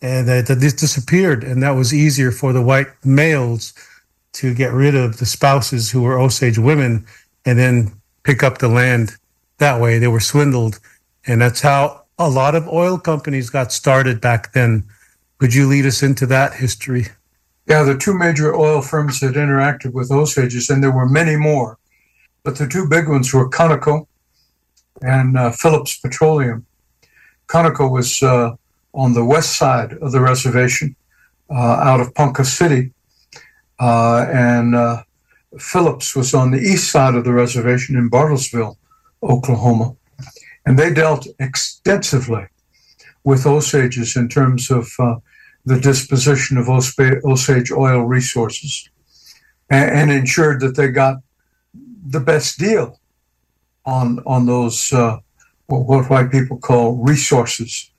and 0.00 0.28
that, 0.28 0.46
that 0.46 0.60
this 0.60 0.74
disappeared 0.74 1.42
and 1.42 1.60
that 1.60 1.72
was 1.72 1.92
easier 1.92 2.30
for 2.30 2.52
the 2.52 2.62
white 2.62 2.86
males 3.04 3.74
to 4.32 4.54
get 4.54 4.72
rid 4.72 4.94
of 4.94 5.16
the 5.16 5.26
spouses 5.26 5.90
who 5.90 6.02
were 6.02 6.20
Osage 6.20 6.56
women 6.56 7.04
and 7.44 7.58
then 7.58 7.92
pick 8.22 8.44
up 8.44 8.58
the 8.58 8.68
land 8.68 9.16
that 9.58 9.80
way. 9.80 9.98
They 9.98 10.06
were 10.06 10.20
swindled. 10.20 10.78
And 11.26 11.40
that's 11.40 11.60
how 11.60 12.04
a 12.16 12.30
lot 12.30 12.54
of 12.54 12.68
oil 12.68 12.98
companies 12.98 13.50
got 13.50 13.72
started 13.72 14.20
back 14.20 14.52
then. 14.52 14.84
Could 15.38 15.52
you 15.52 15.66
lead 15.66 15.84
us 15.84 16.00
into 16.00 16.26
that 16.26 16.54
history? 16.54 17.06
Yeah, 17.66 17.82
the 17.82 17.98
two 17.98 18.16
major 18.16 18.54
oil 18.54 18.82
firms 18.82 19.18
that 19.18 19.34
interacted 19.34 19.92
with 19.92 20.12
Osages, 20.12 20.70
and 20.70 20.80
there 20.80 20.92
were 20.92 21.08
many 21.08 21.34
more, 21.34 21.76
but 22.46 22.54
the 22.54 22.68
two 22.68 22.86
big 22.88 23.08
ones 23.08 23.34
were 23.34 23.50
Conoco 23.50 24.06
and 25.02 25.36
uh, 25.36 25.50
Phillips 25.50 25.98
Petroleum. 25.98 26.64
Conoco 27.48 27.90
was 27.90 28.22
uh, 28.22 28.54
on 28.94 29.14
the 29.14 29.24
west 29.24 29.56
side 29.56 29.94
of 29.94 30.12
the 30.12 30.20
reservation 30.20 30.94
uh, 31.50 31.54
out 31.88 31.98
of 31.98 32.14
Ponca 32.14 32.44
City, 32.44 32.92
uh, 33.80 34.26
and 34.32 34.76
uh, 34.76 35.02
Phillips 35.58 36.14
was 36.14 36.34
on 36.34 36.52
the 36.52 36.60
east 36.60 36.92
side 36.92 37.16
of 37.16 37.24
the 37.24 37.32
reservation 37.32 37.96
in 37.96 38.08
Bartlesville, 38.08 38.76
Oklahoma. 39.24 39.96
And 40.64 40.78
they 40.78 40.94
dealt 40.94 41.26
extensively 41.40 42.46
with 43.24 43.44
Osages 43.44 44.14
in 44.14 44.28
terms 44.28 44.70
of 44.70 44.88
the 45.64 45.80
disposition 45.80 46.58
of 46.58 46.68
Osage 46.68 47.72
oil 47.72 48.02
resources 48.02 48.88
and 49.68 50.12
ensured 50.12 50.60
that 50.60 50.76
they 50.76 50.88
got 50.88 51.16
the 52.08 52.20
best 52.20 52.58
deal 52.58 52.98
on 53.84 54.20
on 54.26 54.46
those 54.46 54.92
uh, 54.92 55.18
what 55.66 56.08
white 56.10 56.30
people 56.30 56.58
call 56.58 56.96
resources, 56.96 57.90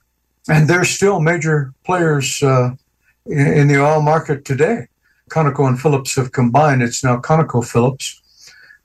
and 0.50 0.68
they're 0.68 0.86
still 0.86 1.20
major 1.20 1.74
players 1.86 2.42
uh, 2.42 2.72
in, 3.26 3.48
in, 3.48 3.68
the 3.68 3.82
oil 3.82 4.02
market 4.02 4.46
today. 4.46 4.88
Conoco 5.30 5.68
and 5.68 5.80
Phillips 5.80 6.16
have 6.16 6.32
combined. 6.32 6.82
It's 6.82 7.04
now 7.04 7.18
Conoco 7.18 7.66
Phillips, 7.66 8.22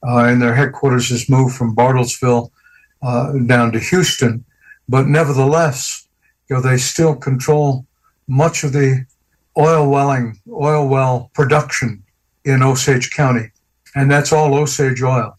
uh, 0.07 0.25
and 0.25 0.43
their 0.43 0.55
headquarters 0.55 1.11
has 1.11 1.29
moved 1.29 1.55
from 1.55 1.77
Bartlesville 1.77 2.51
uh, 3.03 3.33
down 3.47 3.73
to 3.73 3.79
Houston, 3.79 4.45
but 4.89 5.07
nevertheless, 5.07 6.09
you 6.49 6.57
know, 6.57 6.63
they 6.63 6.77
still 6.77 7.15
control 7.15 7.87
much 8.27 8.65
of 8.65 8.73
the 8.73 9.07
oil 9.57 9.89
welling, 9.89 10.39
oil 10.51 10.89
well 10.89 11.31
production 11.35 12.03
in 12.45 12.63
Osage 12.63 13.11
County. 13.11 13.51
And 13.95 14.11
that's 14.11 14.33
all 14.33 14.55
Osage 14.55 15.03
oil. 15.03 15.37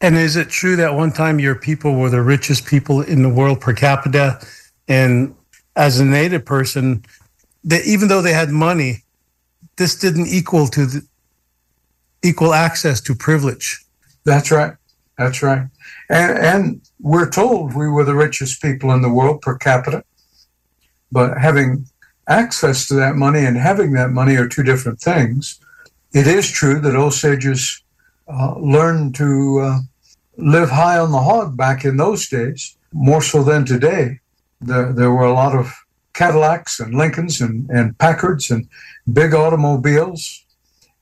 And 0.00 0.16
is 0.16 0.36
it 0.36 0.48
true 0.48 0.76
that 0.76 0.94
one 0.94 1.12
time 1.12 1.38
your 1.38 1.54
people 1.54 1.94
were 1.94 2.08
the 2.08 2.22
richest 2.22 2.64
people 2.66 3.02
in 3.02 3.22
the 3.22 3.28
world 3.28 3.60
per 3.60 3.74
capita? 3.74 4.40
And 4.88 5.34
as 5.76 6.00
a 6.00 6.04
native 6.04 6.44
person, 6.44 7.04
that 7.64 7.84
even 7.84 8.08
though 8.08 8.22
they 8.22 8.32
had 8.32 8.48
money, 8.50 9.04
this 9.76 9.98
didn't 9.98 10.28
equal 10.28 10.66
to 10.68 10.86
the, 10.86 11.06
equal 12.22 12.54
access 12.54 13.00
to 13.02 13.14
privilege. 13.14 13.84
That's 14.24 14.50
right. 14.50 14.74
That's 15.18 15.42
right. 15.42 15.66
And, 16.08 16.38
and 16.38 16.80
we're 16.98 17.28
told 17.28 17.74
we 17.74 17.88
were 17.88 18.04
the 18.04 18.14
richest 18.14 18.62
people 18.62 18.90
in 18.92 19.02
the 19.02 19.10
world 19.10 19.42
per 19.42 19.56
capita. 19.56 20.04
But 21.12 21.36
having 21.38 21.86
access 22.28 22.86
to 22.88 22.94
that 22.94 23.16
money 23.16 23.44
and 23.44 23.56
having 23.56 23.92
that 23.92 24.10
money 24.10 24.36
are 24.36 24.48
two 24.48 24.62
different 24.62 25.00
things. 25.00 25.58
It 26.12 26.26
is 26.26 26.50
true 26.50 26.80
that 26.80 26.96
Osages 26.96 27.82
uh, 28.32 28.54
learned 28.58 29.14
to 29.16 29.60
uh, 29.60 29.78
live 30.36 30.70
high 30.70 30.98
on 30.98 31.12
the 31.12 31.20
hog 31.20 31.56
back 31.56 31.84
in 31.84 31.96
those 31.96 32.28
days, 32.28 32.76
more 32.92 33.22
so 33.22 33.42
than 33.42 33.64
today. 33.64 34.20
There, 34.60 34.92
there 34.92 35.10
were 35.10 35.24
a 35.24 35.32
lot 35.32 35.56
of 35.56 35.72
Cadillacs 36.12 36.80
and 36.80 36.94
Lincolns 36.94 37.40
and, 37.40 37.68
and 37.70 37.96
Packards 37.98 38.50
and 38.50 38.68
big 39.12 39.34
automobiles. 39.34 40.44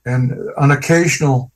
And 0.04 0.32
an 0.56 0.70
occasional 0.70 1.50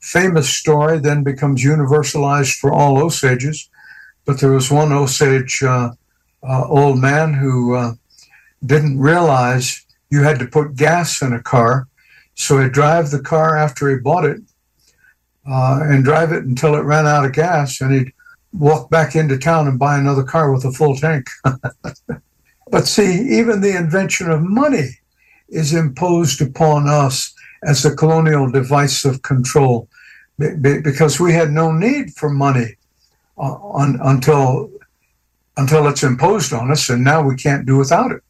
famous 0.00 0.48
story 0.48 0.98
then 0.98 1.22
becomes 1.22 1.64
universalized 1.64 2.58
for 2.58 2.72
all 2.72 3.02
Osages. 3.02 3.68
But 4.24 4.40
there 4.40 4.52
was 4.52 4.70
one 4.70 4.92
Osage 4.92 5.62
uh, 5.62 5.90
uh 6.42 6.66
old 6.68 6.98
man 6.98 7.34
who 7.34 7.74
uh, 7.74 7.94
didn't 8.64 8.98
realize 8.98 9.84
you 10.10 10.22
had 10.22 10.38
to 10.38 10.46
put 10.46 10.76
gas 10.76 11.22
in 11.22 11.32
a 11.32 11.42
car. 11.42 11.88
So 12.34 12.60
he'd 12.60 12.72
drive 12.72 13.10
the 13.10 13.20
car 13.20 13.56
after 13.56 13.90
he 13.90 13.96
bought 13.96 14.24
it 14.24 14.40
uh, 15.48 15.80
and 15.82 16.04
drive 16.04 16.32
it 16.32 16.44
until 16.44 16.74
it 16.74 16.82
ran 16.82 17.06
out 17.06 17.24
of 17.24 17.32
gas. 17.32 17.80
And 17.80 17.92
he'd 17.92 18.12
walk 18.52 18.90
back 18.90 19.16
into 19.16 19.38
town 19.38 19.68
and 19.68 19.78
buy 19.78 19.98
another 19.98 20.22
car 20.22 20.52
with 20.52 20.64
a 20.64 20.72
full 20.72 20.96
tank. 20.96 21.28
but 22.70 22.86
see, 22.86 23.38
even 23.38 23.60
the 23.60 23.76
invention 23.76 24.30
of 24.30 24.42
money 24.42 24.98
is 25.48 25.74
imposed 25.74 26.40
upon 26.40 26.88
us 26.88 27.34
as 27.64 27.84
a 27.84 27.94
colonial 27.94 28.50
device 28.50 29.04
of 29.04 29.22
control 29.22 29.88
because 30.38 31.20
we 31.20 31.32
had 31.32 31.50
no 31.50 31.70
need 31.70 32.12
for 32.14 32.28
money 32.28 32.76
uh, 33.38 33.52
on, 33.52 33.98
until 34.02 34.70
until 35.58 35.86
it's 35.86 36.02
imposed 36.02 36.54
on 36.54 36.70
us, 36.70 36.88
and 36.88 37.04
now 37.04 37.22
we 37.22 37.36
can't 37.36 37.66
do 37.66 37.76
without 37.76 38.10
it 38.10 38.22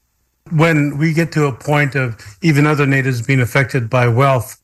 when 0.51 0.99
we 0.99 1.13
get 1.13 1.33
to 1.33 1.47
a 1.47 1.53
point 1.53 1.95
of 1.95 2.17
even 2.43 2.67
other 2.67 2.87
natives 2.87 3.23
being 3.23 3.41
affected 3.41 3.89
by 3.89 4.09
wealth, 4.09 4.62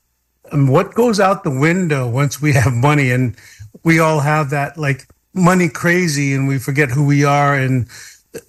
um, 0.52 0.68
what 0.68 0.94
goes 0.94 1.20
out 1.20 1.44
the 1.44 1.50
window 1.50 2.08
once 2.08 2.40
we 2.40 2.52
have 2.52 2.72
money? 2.72 3.10
And 3.10 3.36
we 3.84 3.98
all 3.98 4.20
have 4.20 4.50
that 4.50 4.76
like 4.76 5.06
money 5.34 5.68
crazy 5.68 6.34
and 6.34 6.48
we 6.48 6.58
forget 6.58 6.90
who 6.90 7.04
we 7.04 7.24
are. 7.24 7.54
And 7.54 7.86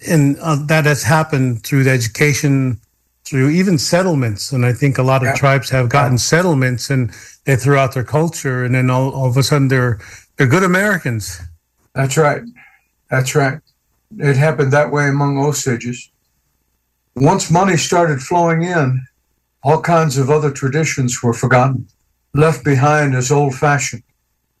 and 0.06 0.36
uh, 0.40 0.56
that 0.66 0.84
has 0.84 1.02
happened 1.02 1.64
through 1.64 1.84
the 1.84 1.90
education 1.90 2.80
through 3.24 3.50
even 3.50 3.78
settlements. 3.78 4.52
And 4.52 4.66
i 4.66 4.72
think 4.72 4.98
a 4.98 5.02
lot 5.02 5.22
of 5.22 5.28
yeah. 5.28 5.34
tribes 5.34 5.70
have 5.70 5.88
gotten 5.88 6.18
settlements 6.18 6.90
and 6.90 7.12
they 7.44 7.56
threw 7.56 7.76
out 7.76 7.94
their 7.94 8.04
culture. 8.04 8.64
And 8.64 8.74
then 8.74 8.90
all, 8.90 9.10
all 9.12 9.28
of 9.28 9.36
a 9.36 9.42
sudden 9.42 9.68
they're 9.68 10.00
they're 10.36 10.46
good 10.48 10.64
americans. 10.64 11.40
That's 11.94 12.16
right. 12.16 12.42
That's 13.10 13.34
right. 13.34 13.58
It 14.18 14.36
happened 14.36 14.72
that 14.72 14.90
way 14.90 15.08
among 15.08 15.38
osages 15.38 16.10
once 17.16 17.50
money 17.50 17.76
started 17.76 18.20
flowing 18.20 18.62
in, 18.62 19.06
all 19.62 19.80
kinds 19.80 20.16
of 20.16 20.30
other 20.30 20.50
traditions 20.50 21.22
were 21.22 21.34
forgotten, 21.34 21.86
left 22.34 22.64
behind 22.64 23.14
as 23.14 23.30
old 23.30 23.54
fashioned. 23.54 24.02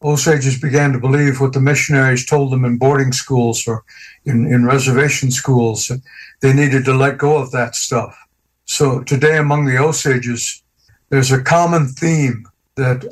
Osages 0.02 0.58
began 0.58 0.92
to 0.92 0.98
believe 0.98 1.40
what 1.40 1.52
the 1.52 1.60
missionaries 1.60 2.24
told 2.24 2.52
them 2.52 2.64
in 2.64 2.78
boarding 2.78 3.12
schools 3.12 3.66
or 3.66 3.84
in, 4.24 4.46
in 4.46 4.64
reservation 4.64 5.30
schools. 5.30 5.90
They 6.40 6.52
needed 6.54 6.84
to 6.86 6.94
let 6.94 7.18
go 7.18 7.36
of 7.36 7.50
that 7.52 7.74
stuff. 7.74 8.18
So 8.64 9.00
today, 9.00 9.36
among 9.36 9.66
the 9.66 9.76
Osages, 9.76 10.62
there's 11.10 11.32
a 11.32 11.42
common 11.42 11.88
theme 11.88 12.46
that 12.76 13.04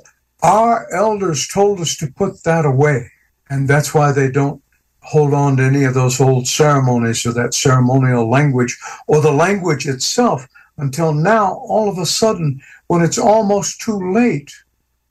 our 0.43 0.91
elders 0.93 1.47
told 1.49 1.81
us 1.81 1.97
to 1.97 2.07
put 2.07 2.43
that 2.45 2.65
away. 2.65 3.11
And 3.51 3.69
that's 3.69 3.93
why 3.93 4.13
they 4.13 4.31
don't 4.31 4.63
hold 5.01 5.35
on 5.35 5.57
to 5.57 5.65
any 5.65 5.85
of 5.85 5.95
those 5.95 6.21
old 6.21 6.47
ceremonies 6.47 7.27
or 7.27 7.33
that 7.33 7.55
ceremonial 7.55 8.29
language 8.29 8.79
or 9.07 9.21
the 9.21 9.33
language 9.33 9.87
itself 9.87 10.47
until 10.79 11.13
now, 11.13 11.55
all 11.69 11.89
of 11.89 11.99
a 11.99 12.07
sudden, 12.07 12.61
when 12.87 13.03
it's 13.03 13.19
almost 13.19 13.81
too 13.81 14.13
late, 14.13 14.53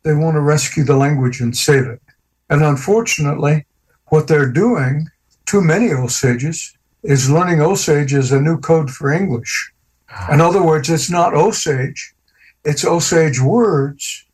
they 0.03 0.13
want 0.13 0.36
to 0.36 0.41
rescue 0.41 0.84
the 0.84 0.95
language 0.95 1.41
and 1.41 1.55
save 1.55 1.86
it. 1.86 2.01
And 2.49 2.63
unfortunately, 2.63 3.65
what 4.07 4.28
they're 4.28 4.49
doing, 4.49 5.07
too 5.45 5.61
many 5.61 5.91
Osages, 5.91 6.74
is 7.03 7.30
learning 7.30 7.61
Osage 7.61 8.13
as 8.13 8.32
a 8.32 8.41
new 8.41 8.57
code 8.59 8.89
for 8.89 9.11
English. 9.11 9.74
In 10.32 10.41
other 10.41 10.63
words, 10.63 10.89
it's 10.89 11.09
not 11.09 11.34
Osage, 11.34 12.13
it's 12.63 12.86
Osage 12.86 13.39
words 13.39 14.26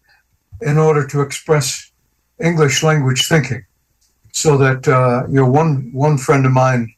in 0.61 0.77
order 0.77 1.05
to 1.07 1.21
express 1.21 1.91
English 2.39 2.83
language 2.83 3.27
thinking 3.27 3.65
so 4.31 4.57
that 4.57 4.87
uh, 4.87 5.23
you 5.27 5.35
know 5.35 5.49
one 5.49 5.89
one 5.93 6.17
friend 6.17 6.45
of 6.45 6.51
mine 6.51 6.93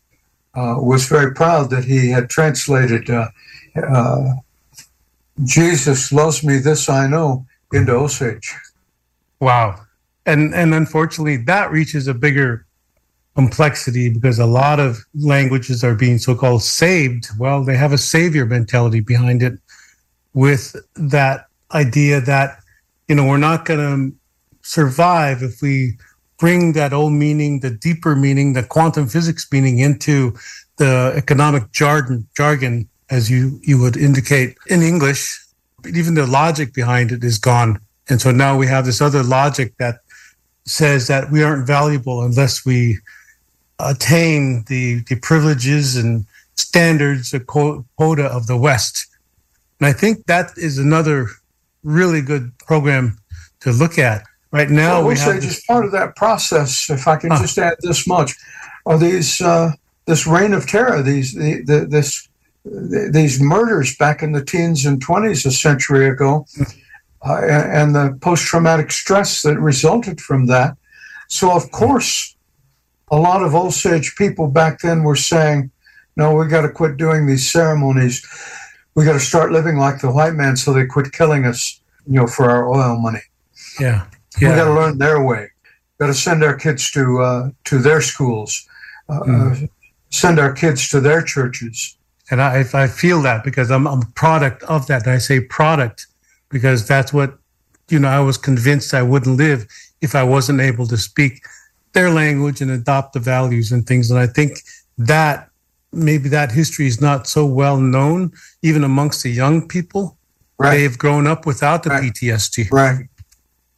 uh, 0.55 0.75
was 0.77 1.07
very 1.07 1.33
proud 1.33 1.69
that 1.69 1.85
he 1.85 2.09
had 2.09 2.29
translated 2.29 3.09
uh, 3.09 3.27
uh 3.75 4.33
Jesus 5.43 6.13
loves 6.13 6.43
me, 6.43 6.59
this 6.59 6.87
I 6.87 7.07
know, 7.07 7.45
into 7.73 7.91
Osage. 7.91 8.53
Wow. 9.39 9.81
And 10.25 10.53
and 10.53 10.73
unfortunately 10.73 11.37
that 11.37 11.71
reaches 11.71 12.07
a 12.07 12.13
bigger 12.13 12.65
complexity 13.35 14.09
because 14.09 14.39
a 14.39 14.45
lot 14.45 14.79
of 14.79 15.05
languages 15.13 15.83
are 15.83 15.93
being 15.93 16.17
so-called 16.17 16.63
saved. 16.63 17.27
Well, 17.37 17.63
they 17.63 17.75
have 17.75 17.91
a 17.91 17.97
savior 17.97 18.45
mentality 18.45 19.01
behind 19.01 19.43
it 19.43 19.59
with 20.33 20.75
that 20.95 21.47
idea 21.73 22.21
that 22.21 22.59
you 23.07 23.15
know 23.15 23.25
we're 23.25 23.37
not 23.37 23.65
going 23.65 23.79
to 23.79 24.17
survive 24.61 25.43
if 25.43 25.61
we 25.61 25.97
bring 26.37 26.73
that 26.73 26.93
old 26.93 27.13
meaning, 27.13 27.59
the 27.59 27.69
deeper 27.69 28.15
meaning, 28.15 28.53
the 28.53 28.63
quantum 28.63 29.07
physics 29.07 29.47
meaning 29.51 29.79
into 29.79 30.33
the 30.77 31.13
economic 31.15 31.71
jargon, 31.71 32.27
jargon 32.35 32.89
as 33.09 33.29
you 33.29 33.59
you 33.63 33.79
would 33.79 33.97
indicate 33.97 34.57
in 34.67 34.81
English. 34.81 35.41
Even 35.93 36.15
the 36.15 36.25
logic 36.25 36.73
behind 36.73 37.11
it 37.11 37.23
is 37.23 37.37
gone, 37.37 37.79
and 38.09 38.19
so 38.19 38.31
now 38.31 38.57
we 38.57 38.67
have 38.67 38.85
this 38.85 39.01
other 39.01 39.21
logic 39.21 39.73
that 39.77 39.99
says 40.65 41.07
that 41.07 41.31
we 41.31 41.43
aren't 41.43 41.67
valuable 41.67 42.23
unless 42.23 42.65
we 42.65 42.97
attain 43.79 44.63
the 44.67 45.03
the 45.07 45.15
privileges 45.17 45.95
and 45.95 46.25
standards, 46.55 47.31
the 47.31 47.39
quota 47.39 48.25
of 48.25 48.47
the 48.47 48.57
West. 48.57 49.07
And 49.79 49.87
I 49.87 49.93
think 49.93 50.25
that 50.25 50.51
is 50.57 50.77
another 50.77 51.27
really 51.83 52.21
good 52.21 52.57
program 52.59 53.17
to 53.61 53.71
look 53.71 53.99
at. 53.99 54.23
Right 54.51 54.69
now, 54.69 54.99
well, 54.99 55.09
we 55.09 55.15
say 55.15 55.39
just 55.39 55.67
part 55.67 55.85
of 55.85 55.91
that 55.91 56.15
process. 56.15 56.89
If 56.89 57.07
I 57.07 57.17
can 57.17 57.31
huh. 57.31 57.41
just 57.41 57.57
add 57.57 57.75
this 57.81 58.07
much, 58.07 58.33
are 58.85 58.97
these 58.97 59.41
uh, 59.41 59.73
this 60.05 60.25
reign 60.25 60.53
of 60.53 60.65
terror, 60.67 61.01
these 61.01 61.33
the, 61.33 61.61
the, 61.63 61.85
this 61.85 62.27
the, 62.65 63.09
these 63.11 63.39
murders 63.39 63.95
back 63.95 64.23
in 64.23 64.31
the 64.31 64.43
teens 64.43 64.85
and 64.85 65.01
twenties 65.01 65.45
a 65.45 65.51
century 65.51 66.09
ago, 66.09 66.45
uh, 67.25 67.41
and, 67.41 67.71
and 67.71 67.95
the 67.95 68.17
post 68.21 68.45
traumatic 68.45 68.91
stress 68.91 69.43
that 69.43 69.59
resulted 69.59 70.19
from 70.19 70.47
that. 70.47 70.75
So 71.27 71.51
of 71.51 71.71
course, 71.71 72.35
a 73.11 73.17
lot 73.17 73.43
of 73.43 73.53
Osage 73.53 74.15
people 74.15 74.47
back 74.47 74.79
then 74.79 75.03
were 75.03 75.15
saying, 75.15 75.71
"No, 76.17 76.35
we 76.35 76.47
got 76.47 76.61
to 76.61 76.69
quit 76.69 76.97
doing 76.97 77.27
these 77.27 77.49
ceremonies. 77.49 78.25
We 78.95 79.05
got 79.05 79.13
to 79.13 79.19
start 79.19 79.51
living 79.51 79.77
like 79.77 80.01
the 80.01 80.11
white 80.11 80.33
man, 80.33 80.55
so 80.55 80.73
they 80.73 80.85
quit 80.85 81.11
killing 81.11 81.45
us, 81.45 81.79
you 82.07 82.13
know, 82.13 82.27
for 82.27 82.49
our 82.49 82.67
oil 82.67 82.97
money." 82.99 83.21
Yeah. 83.79 84.05
Yeah. 84.39 84.49
We 84.49 84.55
got 84.55 84.65
to 84.65 84.73
learn 84.73 84.97
their 84.97 85.23
way. 85.23 85.49
Got 85.99 86.07
to 86.07 86.13
send 86.13 86.43
our 86.43 86.55
kids 86.55 86.91
to 86.91 87.21
uh, 87.21 87.49
to 87.65 87.79
their 87.79 88.01
schools, 88.01 88.67
uh, 89.07 89.19
mm. 89.21 89.69
send 90.09 90.39
our 90.39 90.51
kids 90.51 90.89
to 90.89 90.99
their 90.99 91.21
churches. 91.21 91.97
And 92.31 92.41
I, 92.41 92.65
I 92.73 92.87
feel 92.87 93.21
that 93.21 93.43
because 93.43 93.69
I'm, 93.69 93.87
I'm 93.87 94.01
a 94.01 94.11
product 94.15 94.63
of 94.63 94.87
that. 94.87 95.03
And 95.03 95.11
I 95.11 95.19
say 95.19 95.39
product 95.39 96.07
because 96.49 96.87
that's 96.87 97.13
what 97.13 97.37
you 97.89 97.99
know. 97.99 98.07
I 98.07 98.19
was 98.19 98.37
convinced 98.37 98.93
I 98.93 99.03
wouldn't 99.03 99.37
live 99.37 99.67
if 100.01 100.15
I 100.15 100.23
wasn't 100.23 100.61
able 100.61 100.87
to 100.87 100.97
speak 100.97 101.43
their 101.93 102.09
language 102.09 102.61
and 102.61 102.71
adopt 102.71 103.13
the 103.13 103.19
values 103.19 103.71
and 103.71 103.85
things. 103.85 104.09
And 104.09 104.19
I 104.19 104.27
think 104.27 104.59
that 104.97 105.49
maybe 105.91 106.27
that 106.29 106.51
history 106.51 106.87
is 106.87 106.99
not 106.99 107.27
so 107.27 107.45
well 107.45 107.77
known 107.77 108.31
even 108.61 108.83
amongst 108.83 109.23
the 109.23 109.29
young 109.29 109.67
people. 109.67 110.17
Right. 110.57 110.77
They've 110.77 110.97
grown 110.97 111.27
up 111.27 111.45
without 111.45 111.83
the 111.83 111.89
right. 111.89 112.03
PTSD. 112.03 112.71
Right 112.71 113.07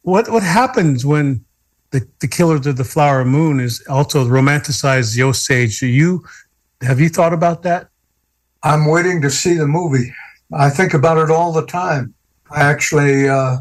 what 0.08 0.28
what 0.30 0.42
happens 0.42 1.04
when 1.04 1.44
the, 1.90 2.06
the 2.20 2.28
killer 2.28 2.56
of 2.56 2.76
the 2.76 2.84
flower 2.84 3.24
moon 3.24 3.60
is 3.60 3.84
also 3.88 4.24
romanticized 4.24 5.14
the 5.14 5.22
Osage? 5.22 5.80
Do 5.80 5.86
you 5.86 6.24
have 6.80 7.00
you 7.00 7.08
thought 7.08 7.32
about 7.32 7.62
that? 7.62 7.88
I'm 8.62 8.86
waiting 8.86 9.22
to 9.22 9.30
see 9.30 9.54
the 9.54 9.66
movie. 9.66 10.12
I 10.52 10.70
think 10.70 10.94
about 10.94 11.18
it 11.18 11.30
all 11.30 11.52
the 11.52 11.66
time. 11.66 12.14
I 12.50 12.62
actually 12.62 13.28
uh, 13.28 13.58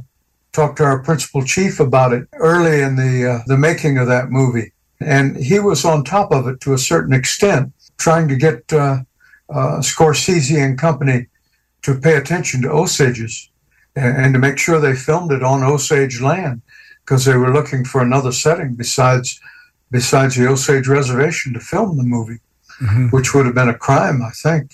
talked 0.53 0.77
to 0.77 0.83
our 0.83 1.03
principal 1.03 1.43
chief 1.43 1.79
about 1.79 2.13
it 2.13 2.27
early 2.33 2.81
in 2.81 2.95
the 2.95 3.29
uh, 3.29 3.39
the 3.45 3.57
making 3.57 3.97
of 3.97 4.07
that 4.07 4.29
movie, 4.29 4.71
and 4.99 5.37
he 5.37 5.59
was 5.59 5.85
on 5.85 6.03
top 6.03 6.31
of 6.31 6.47
it 6.47 6.61
to 6.61 6.73
a 6.73 6.77
certain 6.77 7.13
extent, 7.13 7.73
trying 7.97 8.27
to 8.29 8.35
get 8.35 8.71
uh, 8.73 8.99
uh 9.49 9.79
Scorsese 9.81 10.63
and 10.63 10.79
company 10.79 11.27
to 11.83 11.99
pay 11.99 12.15
attention 12.15 12.61
to 12.61 12.71
Osages 12.71 13.49
and 13.95 14.33
to 14.33 14.39
make 14.39 14.57
sure 14.57 14.79
they 14.79 14.95
filmed 14.95 15.31
it 15.31 15.43
on 15.43 15.63
Osage 15.63 16.21
land 16.21 16.61
because 17.03 17.25
they 17.25 17.35
were 17.35 17.53
looking 17.53 17.83
for 17.83 18.01
another 18.01 18.31
setting 18.31 18.75
besides 18.75 19.39
besides 19.91 20.35
the 20.35 20.47
Osage 20.47 20.87
Reservation 20.87 21.53
to 21.53 21.59
film 21.59 21.97
the 21.97 22.03
movie, 22.03 22.39
mm-hmm. 22.81 23.07
which 23.07 23.33
would 23.33 23.45
have 23.45 23.55
been 23.55 23.69
a 23.69 23.77
crime, 23.77 24.21
I 24.21 24.31
think. 24.31 24.71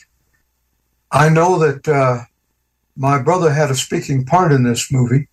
I 1.13 1.29
know 1.29 1.59
that 1.59 1.87
uh, 1.87 2.23
my 2.97 3.21
brother 3.21 3.53
had 3.53 3.69
a 3.69 3.75
speaking 3.75 4.25
part 4.25 4.51
in 4.51 4.63
this 4.63 4.91
movie. 4.91 5.27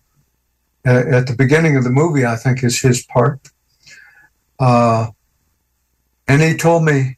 Uh, 0.85 1.03
at 1.11 1.27
the 1.27 1.35
beginning 1.35 1.75
of 1.75 1.83
the 1.83 1.89
movie, 1.89 2.25
I 2.25 2.35
think 2.35 2.63
is 2.63 2.81
his 2.81 3.05
part, 3.05 3.39
uh, 4.59 5.07
and 6.27 6.41
he 6.41 6.57
told 6.57 6.85
me 6.85 7.17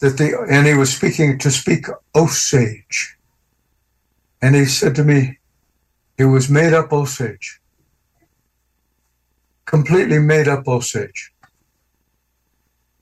that 0.00 0.18
the 0.18 0.44
and 0.50 0.66
he 0.66 0.74
was 0.74 0.92
speaking 0.92 1.38
to 1.38 1.50
speak 1.50 1.86
Osage, 2.16 3.16
and 4.42 4.56
he 4.56 4.64
said 4.64 4.96
to 4.96 5.04
me, 5.04 5.38
it 6.18 6.24
was 6.24 6.50
made 6.50 6.72
up 6.72 6.92
Osage. 6.92 7.60
Completely 9.64 10.18
made 10.18 10.48
up 10.48 10.66
Osage. 10.66 11.32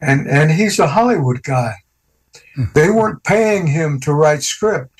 And 0.00 0.28
and 0.28 0.50
he's 0.50 0.78
a 0.78 0.88
Hollywood 0.88 1.42
guy. 1.42 1.76
Hmm. 2.54 2.64
They 2.74 2.90
weren't 2.90 3.24
paying 3.24 3.66
him 3.66 3.98
to 4.00 4.12
write 4.12 4.42
script. 4.42 4.91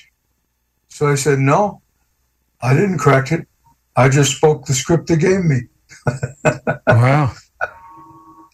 So 0.93 1.07
I 1.07 1.15
said, 1.15 1.39
No, 1.39 1.81
I 2.61 2.75
didn't 2.75 2.99
correct 2.99 3.31
it. 3.31 3.47
I 3.95 4.09
just 4.09 4.37
spoke 4.37 4.65
the 4.65 4.75
script 4.75 5.07
they 5.07 5.15
gave 5.15 5.43
me. 5.43 5.61
wow. 6.87 7.33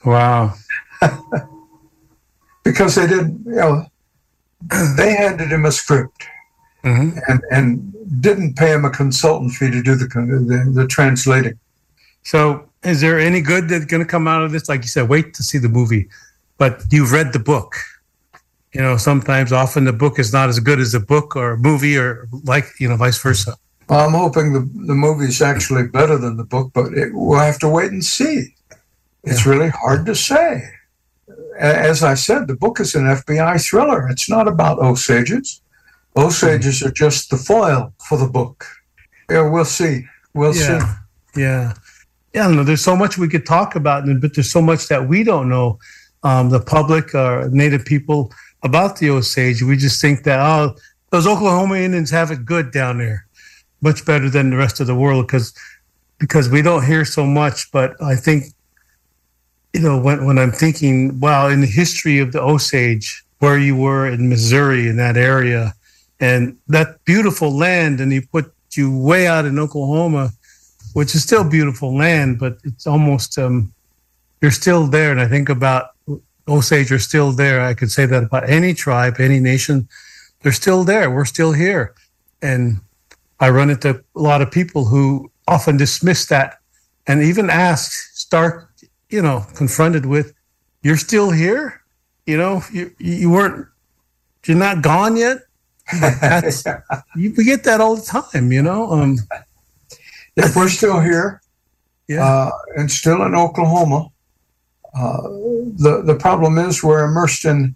Wow. 0.06 0.54
because 2.64 2.96
they 2.96 3.08
didn't, 3.08 3.44
you 3.46 3.56
know, 3.56 3.86
they 4.96 5.16
handed 5.16 5.50
him 5.50 5.66
a 5.66 5.72
script 5.72 6.28
mm-hmm. 6.84 7.18
and, 7.28 7.42
and 7.52 8.22
didn't 8.22 8.56
pay 8.56 8.72
him 8.72 8.86
a 8.86 8.90
consultant 8.90 9.52
fee 9.52 9.70
to 9.72 9.84
do 9.84 9.96
the, 9.96 10.06
the, 10.08 10.72
the 10.74 10.88
translating. 10.88 11.60
So, 12.24 12.70
is 12.84 13.02
there 13.02 13.20
any 13.20 13.42
good 13.42 13.68
that's 13.68 13.86
going 13.86 14.02
to 14.02 14.10
come 14.10 14.30
out 14.30 14.44
of 14.44 14.54
this? 14.54 14.70
Like 14.70 14.84
you 14.84 14.88
said, 14.88 15.10
wait 15.10 15.34
to 15.34 15.44
see 15.44 15.58
the 15.58 15.68
movie, 15.68 16.08
but 16.58 16.86
you've 16.90 17.12
read 17.12 17.34
the 17.34 17.40
book. 17.40 17.76
You 18.74 18.82
know, 18.82 18.98
sometimes, 18.98 19.52
often 19.52 19.86
the 19.86 19.94
book 19.94 20.20
is 20.20 20.32
not 20.32 20.50
as 20.50 20.60
good 20.60 20.80
as 20.80 20.92
the 20.92 21.00
book 21.00 21.36
or 21.36 21.54
a 21.54 21.58
movie, 21.58 21.98
or 21.98 22.28
like 22.44 22.66
you 22.80 22.88
know, 22.88 22.96
vice 22.96 23.22
versa. 23.22 23.56
Well, 23.90 24.08
I'm 24.08 24.14
hoping 24.14 24.54
the 24.54 24.70
the 24.86 24.94
movie 24.94 25.26
is 25.26 25.42
actually 25.42 25.88
better 25.88 26.18
than 26.18 26.38
the 26.38 26.44
book, 26.44 26.72
but 26.74 26.94
it, 26.94 27.10
we'll 27.14 27.40
have 27.40 27.60
to 27.60 27.70
wait 27.70 27.92
and 27.92 28.04
see. 28.04 28.54
It's 29.24 29.46
yeah. 29.46 29.52
really 29.52 29.70
hard 29.70 30.06
to 30.06 30.16
say. 30.16 30.64
As 31.58 32.04
I 32.04 32.14
said, 32.14 32.48
the 32.48 32.56
book 32.56 32.80
is 32.80 32.96
an 32.96 33.06
FBI 33.06 33.66
thriller. 33.66 34.08
It's 34.08 34.30
not 34.30 34.48
about 34.48 34.80
Osages. 34.80 35.62
Osages 36.16 36.84
are 36.84 36.92
just 36.92 37.30
the 37.30 37.38
foil 37.38 37.94
for 38.08 38.18
the 38.18 38.28
book. 38.28 38.66
Yeah, 39.30 39.50
we'll 39.50 39.66
see. 39.66 40.06
We'll 40.34 40.56
yeah. 40.56 40.80
see. 40.80 41.42
Yeah. 41.42 41.74
Yeah, 42.34 42.48
no, 42.48 42.64
there's 42.64 42.84
so 42.84 42.96
much 42.96 43.18
we 43.18 43.28
could 43.28 43.46
talk 43.46 43.76
about, 43.76 44.06
but 44.22 44.36
there's 44.36 44.52
so 44.52 44.62
much 44.62 44.88
that 44.88 45.08
we 45.08 45.24
don't 45.24 45.50
know. 45.50 45.80
Um, 46.22 46.50
the 46.50 46.60
public 46.60 47.16
or 47.16 47.50
Native 47.50 47.86
people 47.86 48.32
about 48.64 48.98
the 48.98 49.10
Osage. 49.10 49.62
We 49.62 49.78
just 49.78 50.02
think 50.02 50.24
that, 50.24 50.40
oh, 50.40 50.76
those 51.12 51.28
Oklahoma 51.28 51.76
Indians 51.76 52.10
have 52.12 52.32
it 52.32 52.46
good 52.46 52.72
down 52.72 52.98
there, 52.98 53.26
much 53.82 54.06
better 54.06 54.30
than 54.30 54.50
the 54.50 54.58
rest 54.58 54.80
of 54.80 54.88
the 54.88 54.96
world 54.96 55.28
because 55.28 55.54
because 56.20 56.50
we 56.50 56.62
don't 56.62 56.86
hear 56.86 57.06
so 57.06 57.26
much. 57.26 57.72
But 57.72 58.02
I 58.02 58.16
think, 58.16 58.46
you 59.74 59.80
know, 59.80 60.00
when, 60.00 60.26
when 60.26 60.38
I'm 60.38 60.52
thinking, 60.52 61.20
wow, 61.20 61.48
in 61.48 61.62
the 61.62 61.68
history 61.68 62.20
of 62.20 62.34
the 62.34 62.42
Osage, 62.42 63.24
where 63.40 63.58
you 63.58 63.76
were 63.76 64.08
in 64.08 64.28
Missouri 64.28 64.88
in 64.88 64.98
that 64.98 65.16
area, 65.16 65.74
and 66.20 66.58
that 66.68 67.04
beautiful 67.06 67.56
land, 67.56 68.02
and 68.02 68.12
he 68.12 68.20
put 68.20 68.52
you 68.74 68.96
way 68.96 69.28
out 69.28 69.46
in 69.46 69.58
Oklahoma, 69.58 70.32
which 70.94 71.16
is 71.16 71.24
still 71.24 71.50
beautiful 71.50 71.96
land, 71.96 72.38
but 72.38 72.58
it's 72.64 72.86
almost 72.86 73.38
um, 73.38 73.74
you're 74.42 74.52
still 74.52 74.86
there. 74.88 75.12
And 75.12 75.22
I 75.22 75.28
think 75.28 75.50
about 75.50 75.92
Osage 76.50 76.92
are 76.92 77.00
still 77.00 77.32
there. 77.32 77.62
I 77.62 77.74
could 77.74 77.92
say 77.92 78.06
that 78.06 78.24
about 78.24 78.50
any 78.50 78.74
tribe, 78.74 79.20
any 79.20 79.40
nation, 79.40 79.88
they're 80.42 80.52
still 80.52 80.84
there. 80.84 81.10
We're 81.12 81.26
still 81.26 81.52
here, 81.54 81.94
and 82.42 82.80
I 83.40 83.50
run 83.50 83.70
into 83.70 84.04
a 84.16 84.20
lot 84.20 84.42
of 84.42 84.52
people 84.52 84.86
who 84.86 85.32
often 85.48 85.78
dismiss 85.78 86.26
that, 86.28 86.60
and 87.08 87.24
even 87.24 87.50
ask, 87.50 87.92
start, 88.14 88.70
you 89.10 89.22
know, 89.22 89.46
confronted 89.56 90.06
with, 90.06 90.34
"You're 90.84 90.98
still 90.98 91.32
here." 91.32 91.82
You 92.26 92.38
know, 92.38 92.62
you 92.72 92.94
you 93.00 93.30
weren't, 93.32 93.68
you're 94.46 94.58
not 94.58 94.84
gone 94.84 95.16
yet 95.16 95.40
that's, 96.22 96.66
you, 97.16 97.34
we 97.36 97.44
get 97.44 97.64
that 97.64 97.82
all 97.82 97.96
the 97.96 98.02
time, 98.02 98.52
you 98.52 98.62
know. 98.62 98.92
Um, 98.92 99.18
if 100.36 100.56
we're 100.56 100.70
still 100.70 101.00
here, 101.00 101.42
yeah, 102.08 102.24
uh, 102.24 102.52
and 102.78 102.92
still 102.92 103.24
in 103.24 103.34
Oklahoma, 103.34 104.10
uh, 104.94 105.22
the 105.22 106.02
the 106.06 106.16
problem 106.16 106.58
is 106.58 106.84
we're 106.84 107.06
immersed 107.06 107.46
in 107.46 107.76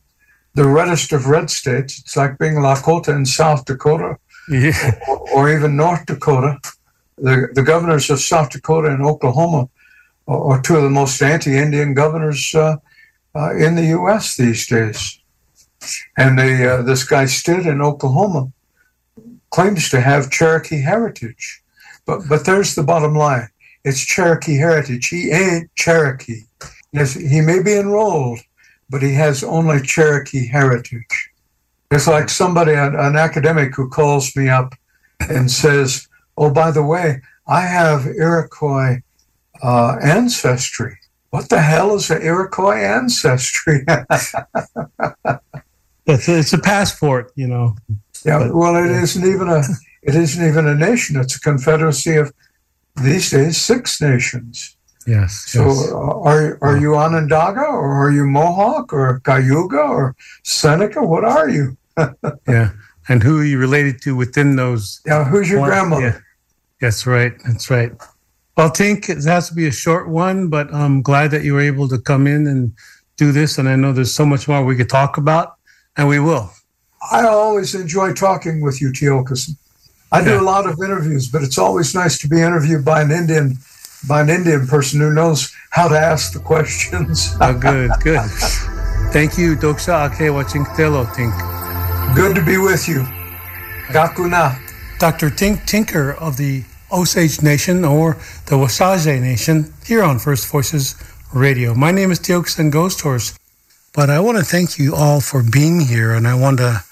the 0.55 0.67
reddest 0.67 1.11
of 1.11 1.27
red 1.27 1.49
states. 1.49 1.99
It's 1.99 2.15
like 2.17 2.37
being 2.37 2.55
Lakota 2.55 3.15
in 3.15 3.25
South 3.25 3.65
Dakota 3.65 4.17
yeah. 4.49 4.99
or, 5.07 5.29
or, 5.31 5.49
even 5.51 5.75
North 5.75 6.05
Dakota. 6.05 6.59
The, 7.17 7.49
the 7.53 7.63
governors 7.63 8.09
of 8.09 8.19
South 8.19 8.49
Dakota 8.49 8.89
and 8.89 9.03
Oklahoma 9.03 9.69
are, 10.27 10.53
are 10.53 10.61
two 10.61 10.75
of 10.75 10.83
the 10.83 10.89
most 10.89 11.21
anti-Indian 11.21 11.93
governors 11.93 12.53
uh, 12.55 12.77
uh, 13.35 13.55
in 13.55 13.75
the 13.75 13.85
U.S. 13.85 14.35
these 14.35 14.67
days. 14.67 15.19
And 16.17 16.37
they, 16.37 16.67
uh, 16.67 16.81
this 16.81 17.03
guy 17.03 17.25
Stitt 17.25 17.65
in 17.65 17.81
Oklahoma 17.81 18.51
claims 19.49 19.89
to 19.89 20.01
have 20.01 20.31
Cherokee 20.31 20.81
heritage. 20.81 21.61
But, 22.05 22.21
but 22.27 22.45
there's 22.45 22.75
the 22.75 22.83
bottom 22.83 23.15
line. 23.15 23.49
It's 23.83 24.05
Cherokee 24.05 24.57
heritage. 24.57 25.07
He 25.07 25.31
ain't 25.31 25.73
Cherokee. 25.75 26.43
Yes, 26.93 27.13
he 27.15 27.41
may 27.41 27.61
be 27.61 27.73
enrolled, 27.73 28.39
but 28.89 29.01
he 29.01 29.13
has 29.15 29.43
only 29.43 29.81
Cherokee 29.81 30.47
heritage. 30.47 31.29
It's 31.91 32.07
like 32.07 32.29
somebody, 32.29 32.73
an, 32.73 32.95
an 32.95 33.15
academic 33.15 33.75
who 33.75 33.89
calls 33.89 34.35
me 34.35 34.47
up 34.47 34.73
and 35.19 35.49
says, 35.49 36.07
Oh, 36.37 36.51
by 36.51 36.71
the 36.71 36.83
way, 36.83 37.21
I 37.47 37.61
have 37.61 38.07
Iroquois 38.07 39.01
uh, 39.61 39.97
ancestry. 40.01 40.97
What 41.29 41.49
the 41.49 41.61
hell 41.61 41.95
is 41.95 42.09
an 42.11 42.21
Iroquois 42.21 42.77
ancestry? 42.77 43.83
it's, 43.87 44.33
a, 46.27 46.39
it's 46.39 46.53
a 46.53 46.59
passport, 46.59 47.31
you 47.35 47.47
know. 47.47 47.75
Yeah, 48.23 48.39
but, 48.39 48.55
well, 48.55 48.75
it 48.75 48.89
not 48.89 49.25
even 49.25 49.49
a 49.49 49.63
it 50.03 50.15
isn't 50.15 50.45
even 50.45 50.67
a 50.67 50.75
nation. 50.75 51.19
It's 51.19 51.35
a 51.35 51.39
confederacy 51.39 52.15
of 52.17 52.33
these 53.01 53.31
days 53.31 53.57
six 53.57 54.01
nations. 54.01 54.77
Yes. 55.05 55.45
So 55.47 55.67
yes. 55.67 55.91
Uh, 55.91 56.19
are 56.21 56.57
are 56.61 56.77
you 56.77 56.95
Onondaga 56.95 57.61
or 57.61 57.93
are 57.93 58.11
you 58.11 58.25
Mohawk 58.25 58.93
or 58.93 59.19
Cayuga 59.23 59.79
or 59.79 60.15
Seneca? 60.43 61.03
What 61.03 61.25
are 61.25 61.49
you? 61.49 61.77
yeah. 62.47 62.71
And 63.09 63.21
who 63.21 63.39
are 63.39 63.45
you 63.45 63.59
related 63.59 64.01
to 64.03 64.15
within 64.15 64.55
those? 64.55 65.01
Yeah. 65.05 65.25
Who's 65.25 65.49
your 65.49 65.59
one, 65.59 65.69
grandmother? 65.69 66.07
Yeah. 66.07 66.19
That's 66.79 67.05
right. 67.05 67.33
That's 67.45 67.69
right. 67.69 67.91
Well, 68.55 68.69
Tink, 68.69 69.09
it 69.09 69.23
has 69.23 69.49
to 69.49 69.55
be 69.55 69.67
a 69.67 69.71
short 69.71 70.07
one, 70.09 70.47
but 70.47 70.71
I'm 70.73 71.01
glad 71.01 71.31
that 71.31 71.43
you 71.43 71.53
were 71.53 71.61
able 71.61 71.89
to 71.89 71.97
come 71.97 72.27
in 72.27 72.45
and 72.45 72.71
do 73.17 73.31
this. 73.31 73.57
And 73.57 73.67
I 73.67 73.75
know 73.75 73.93
there's 73.93 74.13
so 74.13 74.25
much 74.25 74.47
more 74.47 74.63
we 74.63 74.75
could 74.75 74.89
talk 74.89 75.17
about, 75.17 75.55
and 75.97 76.07
we 76.07 76.19
will. 76.19 76.51
I 77.11 77.25
always 77.25 77.75
enjoy 77.75 78.13
talking 78.13 78.61
with 78.61 78.79
you, 78.79 78.91
Tiokasin. 78.91 79.57
I 80.11 80.23
do 80.23 80.39
a 80.39 80.43
lot 80.43 80.67
of 80.67 80.77
interviews, 80.77 81.27
but 81.27 81.41
it's 81.41 81.57
always 81.57 81.95
nice 81.95 82.19
to 82.19 82.27
be 82.27 82.39
interviewed 82.39 82.85
by 82.85 83.01
an 83.01 83.11
Indian 83.11 83.57
by 84.07 84.21
an 84.21 84.29
Indian 84.29 84.67
person 84.67 84.99
who 84.99 85.13
knows 85.13 85.53
how 85.69 85.87
to 85.87 85.97
ask 85.97 86.33
the 86.33 86.39
questions. 86.39 87.35
oh, 87.41 87.53
good, 87.53 87.91
good. 88.03 88.29
Thank 89.11 89.37
you, 89.37 89.55
Doxa 89.55 90.11
Ake 90.11 90.29
Wachingtelo 90.31 91.05
Tink. 91.07 92.15
Good 92.15 92.35
to 92.35 92.43
be 92.43 92.57
with 92.57 92.87
you. 92.87 93.03
Gakuna. 93.87 94.59
Dr. 94.99 95.29
Tink 95.29 95.65
Tinker 95.65 96.13
of 96.13 96.37
the 96.37 96.63
Osage 96.91 97.41
Nation 97.41 97.83
or 97.83 98.13
the 98.45 98.55
Wasage 98.55 99.19
Nation 99.21 99.73
here 99.85 100.03
on 100.03 100.19
First 100.19 100.47
Voices 100.51 100.95
Radio. 101.33 101.73
My 101.73 101.91
name 101.91 102.11
is 102.11 102.19
Tiokasin 102.19 102.71
Ghost 102.71 103.01
Horse, 103.01 103.37
but 103.93 104.09
I 104.09 104.19
want 104.19 104.37
to 104.37 104.43
thank 104.43 104.77
you 104.77 104.95
all 104.95 105.19
for 105.19 105.43
being 105.43 105.81
here, 105.81 106.13
and 106.13 106.27
I 106.27 106.35
want 106.35 106.59
to 106.59 106.83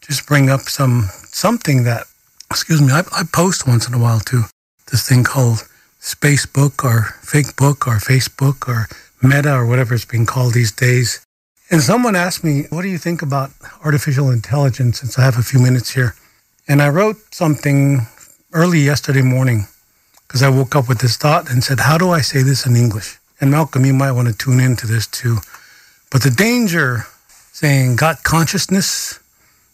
just 0.00 0.26
bring 0.26 0.48
up 0.48 0.62
some 0.62 1.10
something 1.26 1.84
that, 1.84 2.06
excuse 2.50 2.80
me, 2.80 2.92
I, 2.92 3.00
I 3.12 3.22
post 3.32 3.66
once 3.66 3.86
in 3.86 3.94
a 3.94 3.98
while 3.98 4.20
too. 4.20 4.44
This 4.90 5.08
thing 5.08 5.22
called 5.22 5.68
Spacebook 6.00 6.82
or 6.84 7.14
Fake 7.22 7.56
Book 7.56 7.86
or 7.86 7.96
Facebook 7.96 8.66
or 8.66 8.88
Meta 9.22 9.54
or 9.54 9.66
whatever 9.66 9.94
it's 9.94 10.04
being 10.04 10.26
called 10.26 10.54
these 10.54 10.72
days. 10.72 11.24
And 11.70 11.82
someone 11.82 12.16
asked 12.16 12.42
me, 12.42 12.64
What 12.70 12.82
do 12.82 12.88
you 12.88 12.98
think 12.98 13.22
about 13.22 13.50
artificial 13.84 14.30
intelligence? 14.30 15.00
Since 15.00 15.18
I 15.18 15.22
have 15.22 15.38
a 15.38 15.42
few 15.42 15.60
minutes 15.60 15.90
here. 15.90 16.14
And 16.66 16.80
I 16.80 16.88
wrote 16.88 17.34
something 17.34 18.06
early 18.52 18.80
yesterday 18.80 19.22
morning 19.22 19.66
because 20.26 20.42
I 20.42 20.48
woke 20.48 20.74
up 20.74 20.88
with 20.88 21.00
this 21.00 21.16
thought 21.16 21.50
and 21.50 21.62
said, 21.62 21.80
How 21.80 21.98
do 21.98 22.10
I 22.10 22.22
say 22.22 22.42
this 22.42 22.66
in 22.66 22.76
English? 22.76 23.18
And 23.40 23.50
Malcolm, 23.50 23.84
you 23.84 23.94
might 23.94 24.12
want 24.12 24.28
to 24.28 24.34
tune 24.36 24.60
into 24.60 24.86
this 24.86 25.06
too. 25.06 25.38
But 26.10 26.22
the 26.22 26.30
danger, 26.30 27.06
saying 27.52 27.96
God 27.96 28.22
consciousness, 28.22 29.20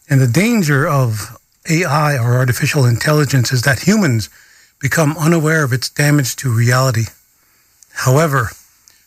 and 0.09 0.21
the 0.21 0.27
danger 0.27 0.87
of 0.87 1.37
AI 1.69 2.17
or 2.19 2.35
artificial 2.35 2.85
intelligence 2.85 3.53
is 3.53 3.63
that 3.63 3.81
humans 3.81 4.29
become 4.81 5.17
unaware 5.19 5.65
of 5.65 5.73
its 5.73 5.89
damage 5.89 6.37
to 6.37 6.53
reality. 6.53 7.05
However, 7.93 8.51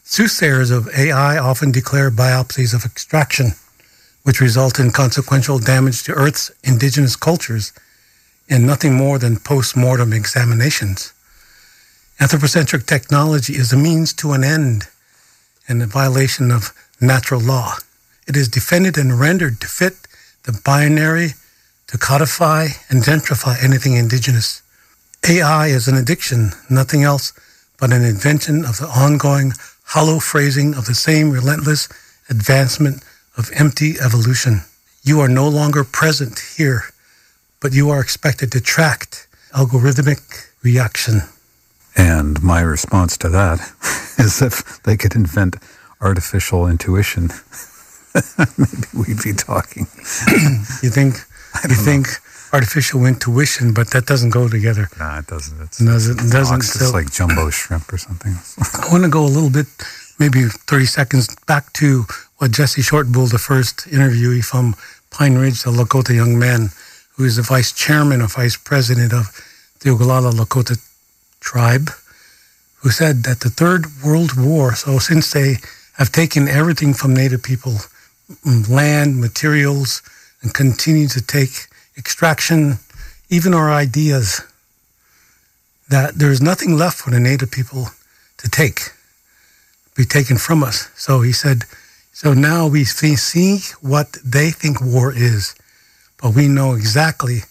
soothsayers 0.03 0.71
of 0.71 0.89
AI 0.97 1.37
often 1.37 1.71
declare 1.71 2.09
biopsies 2.09 2.73
of 2.73 2.85
extraction, 2.85 3.51
which 4.23 4.41
result 4.41 4.79
in 4.79 4.91
consequential 4.91 5.59
damage 5.59 6.03
to 6.03 6.13
Earth's 6.13 6.51
indigenous 6.63 7.15
cultures 7.15 7.71
and 8.49 8.65
nothing 8.65 8.95
more 8.95 9.19
than 9.19 9.37
post 9.37 9.77
mortem 9.77 10.11
examinations. 10.11 11.13
Anthropocentric 12.19 12.85
technology 12.85 13.53
is 13.53 13.71
a 13.71 13.77
means 13.77 14.11
to 14.13 14.33
an 14.33 14.43
end 14.43 14.87
and 15.67 15.81
a 15.81 15.85
violation 15.85 16.51
of 16.51 16.73
natural 16.99 17.39
law. 17.39 17.75
It 18.27 18.35
is 18.35 18.47
defended 18.49 18.97
and 18.97 19.19
rendered 19.19 19.61
to 19.61 19.67
fit 19.67 19.93
the 20.43 20.59
binary, 20.65 21.33
to 21.87 21.97
codify 21.97 22.67
and 22.89 23.03
gentrify 23.03 23.63
anything 23.63 23.93
indigenous. 23.93 24.61
AI 25.27 25.67
is 25.67 25.87
an 25.87 25.95
addiction, 25.95 26.51
nothing 26.69 27.03
else 27.03 27.33
but 27.79 27.93
an 27.93 28.03
invention 28.03 28.65
of 28.65 28.77
the 28.77 28.87
ongoing 28.87 29.53
hollow 29.85 30.19
phrasing 30.19 30.73
of 30.73 30.85
the 30.85 30.93
same 30.93 31.31
relentless 31.31 31.87
advancement 32.29 33.03
of 33.37 33.49
empty 33.55 33.95
evolution. 33.99 34.61
You 35.03 35.19
are 35.21 35.29
no 35.29 35.47
longer 35.47 35.83
present 35.83 36.39
here, 36.57 36.83
but 37.59 37.73
you 37.73 37.89
are 37.89 38.01
expected 38.01 38.51
to 38.51 38.61
track 38.61 39.27
algorithmic 39.53 40.49
reaction. 40.61 41.21
And 41.95 42.41
my 42.43 42.61
response 42.61 43.17
to 43.17 43.29
that 43.29 43.59
is 44.17 44.41
if 44.41 44.83
they 44.83 44.97
could 44.97 45.15
invent 45.15 45.55
artificial 46.01 46.67
intuition, 46.67 47.29
maybe 48.57 48.87
we'd 48.93 49.23
be 49.23 49.33
talking. 49.33 49.87
you 50.83 50.89
think? 50.89 51.15
You 51.67 51.75
think? 51.75 52.07
Artificial 52.51 53.05
intuition, 53.05 53.73
but 53.73 53.91
that 53.91 54.05
doesn't 54.05 54.31
go 54.31 54.47
together. 54.47 54.89
Nah, 54.97 55.19
it 55.19 55.27
doesn't. 55.27 55.61
It's, 55.61 55.77
doesn't, 55.77 56.19
it 56.19 56.31
doesn't 56.31 56.57
it's 56.57 56.79
so, 56.79 56.91
like 56.91 57.11
jumbo 57.11 57.49
shrimp 57.49 57.91
or 57.91 57.97
something. 57.97 58.33
I 58.81 58.91
want 58.91 59.03
to 59.03 59.09
go 59.09 59.23
a 59.23 59.27
little 59.27 59.49
bit, 59.49 59.67
maybe 60.19 60.43
30 60.43 60.85
seconds 60.85 61.35
back 61.47 61.71
to 61.73 62.05
what 62.37 62.51
Jesse 62.51 62.81
Shortbull, 62.81 63.27
the 63.27 63.37
first 63.37 63.87
interviewee 63.87 64.43
from 64.43 64.75
Pine 65.11 65.35
Ridge, 65.35 65.63
the 65.63 65.71
Lakota 65.71 66.15
young 66.15 66.39
man, 66.39 66.69
who 67.15 67.25
is 67.25 67.35
the 67.35 67.41
vice 67.41 67.71
chairman 67.71 68.21
or 68.21 68.27
vice 68.27 68.57
president 68.57 69.13
of 69.13 69.27
the 69.81 69.89
Oglala 69.89 70.31
Lakota 70.31 70.77
tribe, 71.39 71.89
who 72.81 72.89
said 72.89 73.23
that 73.23 73.41
the 73.41 73.49
Third 73.49 73.85
World 74.03 74.39
War, 74.39 74.73
so 74.75 74.99
since 74.99 75.31
they 75.33 75.57
have 75.97 76.11
taken 76.11 76.47
everything 76.47 76.93
from 76.93 77.13
Native 77.13 77.43
people, 77.43 77.73
mm, 78.45 78.69
land, 78.69 79.19
materials, 79.19 80.01
and 80.41 80.53
continue 80.53 81.07
to 81.09 81.21
take 81.21 81.67
extraction, 81.99 82.79
even 83.29 83.53
our 83.53 83.69
ideas, 83.69 84.41
that 85.89 86.15
there's 86.15 86.41
nothing 86.41 86.77
left 86.77 86.97
for 86.97 87.11
the 87.11 87.19
native 87.19 87.51
people 87.51 87.87
to 88.37 88.49
take, 88.49 88.79
be 89.95 90.05
taken 90.05 90.37
from 90.37 90.63
us. 90.63 90.89
So 90.95 91.21
he 91.21 91.33
said, 91.33 91.65
so 92.13 92.33
now 92.33 92.67
we 92.67 92.85
see 92.85 93.57
what 93.81 94.17
they 94.23 94.49
think 94.51 94.81
war 94.81 95.13
is, 95.13 95.55
but 96.21 96.35
we 96.35 96.47
know 96.47 96.73
exactly 96.73 97.41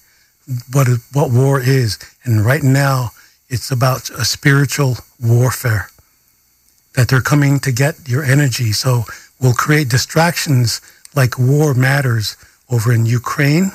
what 0.73 0.89
what 1.13 1.31
war 1.31 1.61
is, 1.61 1.99
and 2.25 2.45
right 2.45 2.63
now 2.63 3.11
it's 3.49 3.71
about 3.71 4.09
a 4.11 4.25
spiritual 4.25 4.97
warfare. 5.21 5.91
That 6.95 7.09
they're 7.09 7.21
coming 7.21 7.61
to 7.61 7.73
get 7.73 8.09
your 8.09 8.25
energy, 8.25 8.73
so 8.73 9.05
we'll 9.41 9.53
create 9.53 9.89
distractions 9.89 10.81
like 11.15 11.39
war 11.39 11.75
matters 11.75 12.37
over 12.71 12.93
in 12.93 13.07
Ukraine 13.07 13.73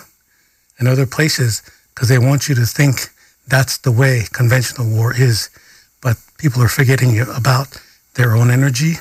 and 0.84 0.92
other 0.92 1.06
places 1.08 1.62
because 1.96 2.10
they 2.10 2.18
want 2.18 2.50
you 2.50 2.56
to 2.56 2.66
think 2.66 3.08
that's 3.48 3.78
the 3.78 3.92
way 3.92 4.24
conventional 4.34 4.90
war 4.90 5.16
is. 5.16 5.50
But 6.02 6.18
people 6.38 6.62
are 6.62 6.68
forgetting 6.68 7.18
about 7.22 7.80
their 8.16 8.36
own 8.36 8.52
energy, 8.52 8.96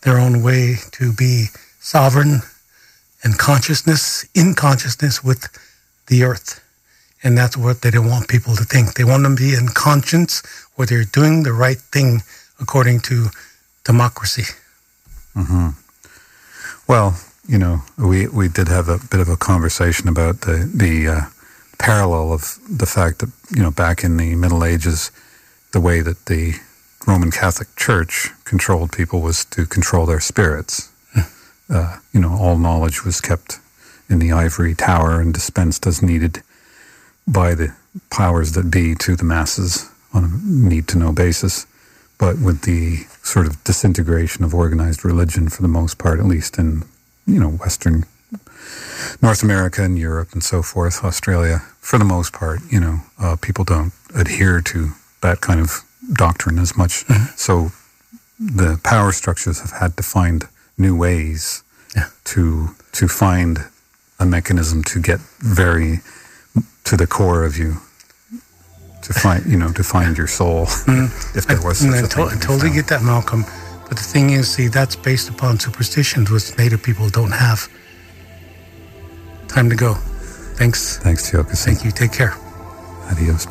their 0.00 0.18
own 0.18 0.42
way 0.42 0.78
to 0.92 1.12
be 1.12 1.46
sovereign 1.78 2.40
and 3.22 3.38
consciousness, 3.38 4.26
in 4.34 4.54
consciousness 4.54 5.22
with 5.22 5.46
the 6.08 6.24
earth. 6.24 6.60
And 7.22 7.38
that's 7.38 7.56
what 7.56 7.82
they 7.82 7.92
don't 7.92 8.08
want 8.08 8.26
people 8.26 8.56
to 8.56 8.64
think. 8.64 8.94
They 8.94 9.04
want 9.04 9.22
them 9.22 9.36
to 9.36 9.42
be 9.42 9.54
in 9.54 9.68
conscience 9.68 10.42
where 10.74 10.86
they're 10.86 11.04
doing 11.04 11.44
the 11.44 11.52
right 11.52 11.78
thing 11.78 12.22
according 12.58 13.00
to 13.02 13.28
democracy. 13.84 14.52
Mm-hmm. 15.36 15.68
Well, 16.88 17.16
you 17.46 17.58
know, 17.58 17.82
we, 17.98 18.28
we 18.28 18.48
did 18.48 18.68
have 18.68 18.88
a 18.88 18.98
bit 19.10 19.20
of 19.20 19.28
a 19.28 19.36
conversation 19.36 20.08
about 20.08 20.42
the, 20.42 20.70
the 20.74 21.08
uh, 21.08 21.20
parallel 21.78 22.32
of 22.32 22.58
the 22.70 22.86
fact 22.86 23.18
that, 23.18 23.30
you 23.54 23.62
know, 23.62 23.70
back 23.70 24.04
in 24.04 24.16
the 24.16 24.34
Middle 24.36 24.64
Ages, 24.64 25.10
the 25.72 25.80
way 25.80 26.00
that 26.00 26.26
the 26.26 26.54
Roman 27.06 27.30
Catholic 27.30 27.74
Church 27.76 28.30
controlled 28.44 28.92
people 28.92 29.20
was 29.20 29.44
to 29.46 29.66
control 29.66 30.06
their 30.06 30.20
spirits. 30.20 30.90
Hmm. 31.14 31.20
Uh, 31.68 31.98
you 32.12 32.20
know, 32.20 32.32
all 32.32 32.56
knowledge 32.58 33.04
was 33.04 33.20
kept 33.20 33.58
in 34.08 34.18
the 34.18 34.30
ivory 34.32 34.74
tower 34.74 35.20
and 35.20 35.34
dispensed 35.34 35.86
as 35.86 36.02
needed. 36.02 36.42
by 37.26 37.54
the 37.54 37.74
powers 38.10 38.52
that 38.52 38.70
be 38.70 38.94
to 38.96 39.16
the 39.16 39.24
masses 39.24 39.90
on 40.12 40.24
a 40.24 40.28
need 40.44 40.88
to 40.88 40.98
know 40.98 41.12
basis. 41.12 41.66
But 42.18 42.38
with 42.38 42.62
the 42.62 43.04
sort 43.22 43.46
of 43.46 43.62
disintegration 43.64 44.44
of 44.44 44.54
organized 44.54 45.04
religion, 45.04 45.48
for 45.48 45.62
the 45.62 45.68
most 45.68 45.98
part, 45.98 46.20
at 46.20 46.26
least 46.26 46.58
in 46.58 46.84
you 47.26 47.38
know 47.38 47.50
Western 47.50 48.04
North 49.20 49.42
America 49.42 49.82
and 49.82 49.98
Europe 49.98 50.32
and 50.32 50.42
so 50.42 50.62
forth, 50.62 51.04
Australia, 51.04 51.58
for 51.80 51.98
the 51.98 52.04
most 52.04 52.32
part, 52.32 52.60
you 52.70 52.80
know, 52.80 53.00
uh, 53.18 53.36
people 53.40 53.64
don't 53.64 53.92
adhere 54.14 54.60
to 54.60 54.92
that 55.20 55.40
kind 55.40 55.60
of 55.60 55.82
doctrine 56.14 56.58
as 56.58 56.76
much. 56.76 57.04
Mm-hmm. 57.06 57.34
So 57.36 57.72
the 58.38 58.80
power 58.82 59.12
structures 59.12 59.60
have 59.60 59.72
had 59.72 59.96
to 59.96 60.02
find 60.02 60.48
new 60.76 60.96
ways 60.96 61.62
yeah. 61.94 62.08
to 62.24 62.74
to 62.92 63.08
find 63.08 63.58
a 64.18 64.26
mechanism 64.26 64.82
to 64.84 65.00
get 65.00 65.20
very 65.40 66.00
to 66.84 66.96
the 66.96 67.06
core 67.06 67.44
of 67.44 67.56
you 67.56 67.76
to 69.02 69.12
find 69.12 69.44
you 69.46 69.56
know 69.56 69.72
to 69.72 69.84
find 69.84 70.16
your 70.16 70.26
soul 70.26 70.66
mm. 70.66 71.06
if 71.36 71.46
there 71.46 71.60
was 71.62 71.84
I, 71.84 71.98
I, 71.98 72.08
to- 72.08 72.22
I 72.22 72.40
totally 72.40 72.70
get 72.70 72.88
that 72.88 73.02
malcolm 73.02 73.44
but 73.92 73.98
the 73.98 74.04
thing 74.04 74.30
is 74.30 74.50
see 74.50 74.68
that's 74.68 74.96
based 74.96 75.28
upon 75.28 75.60
superstitions 75.60 76.30
which 76.30 76.56
native 76.56 76.82
people 76.82 77.10
don't 77.10 77.30
have. 77.30 77.68
Time 79.48 79.68
to 79.68 79.76
go. 79.76 79.92
Thanks. 80.56 80.96
Thanks 80.96 81.30
Tiokasin. 81.30 81.64
thank 81.66 81.84
you. 81.84 81.90
Take 81.90 82.12
care. 82.12 82.32
Adios 83.10 83.46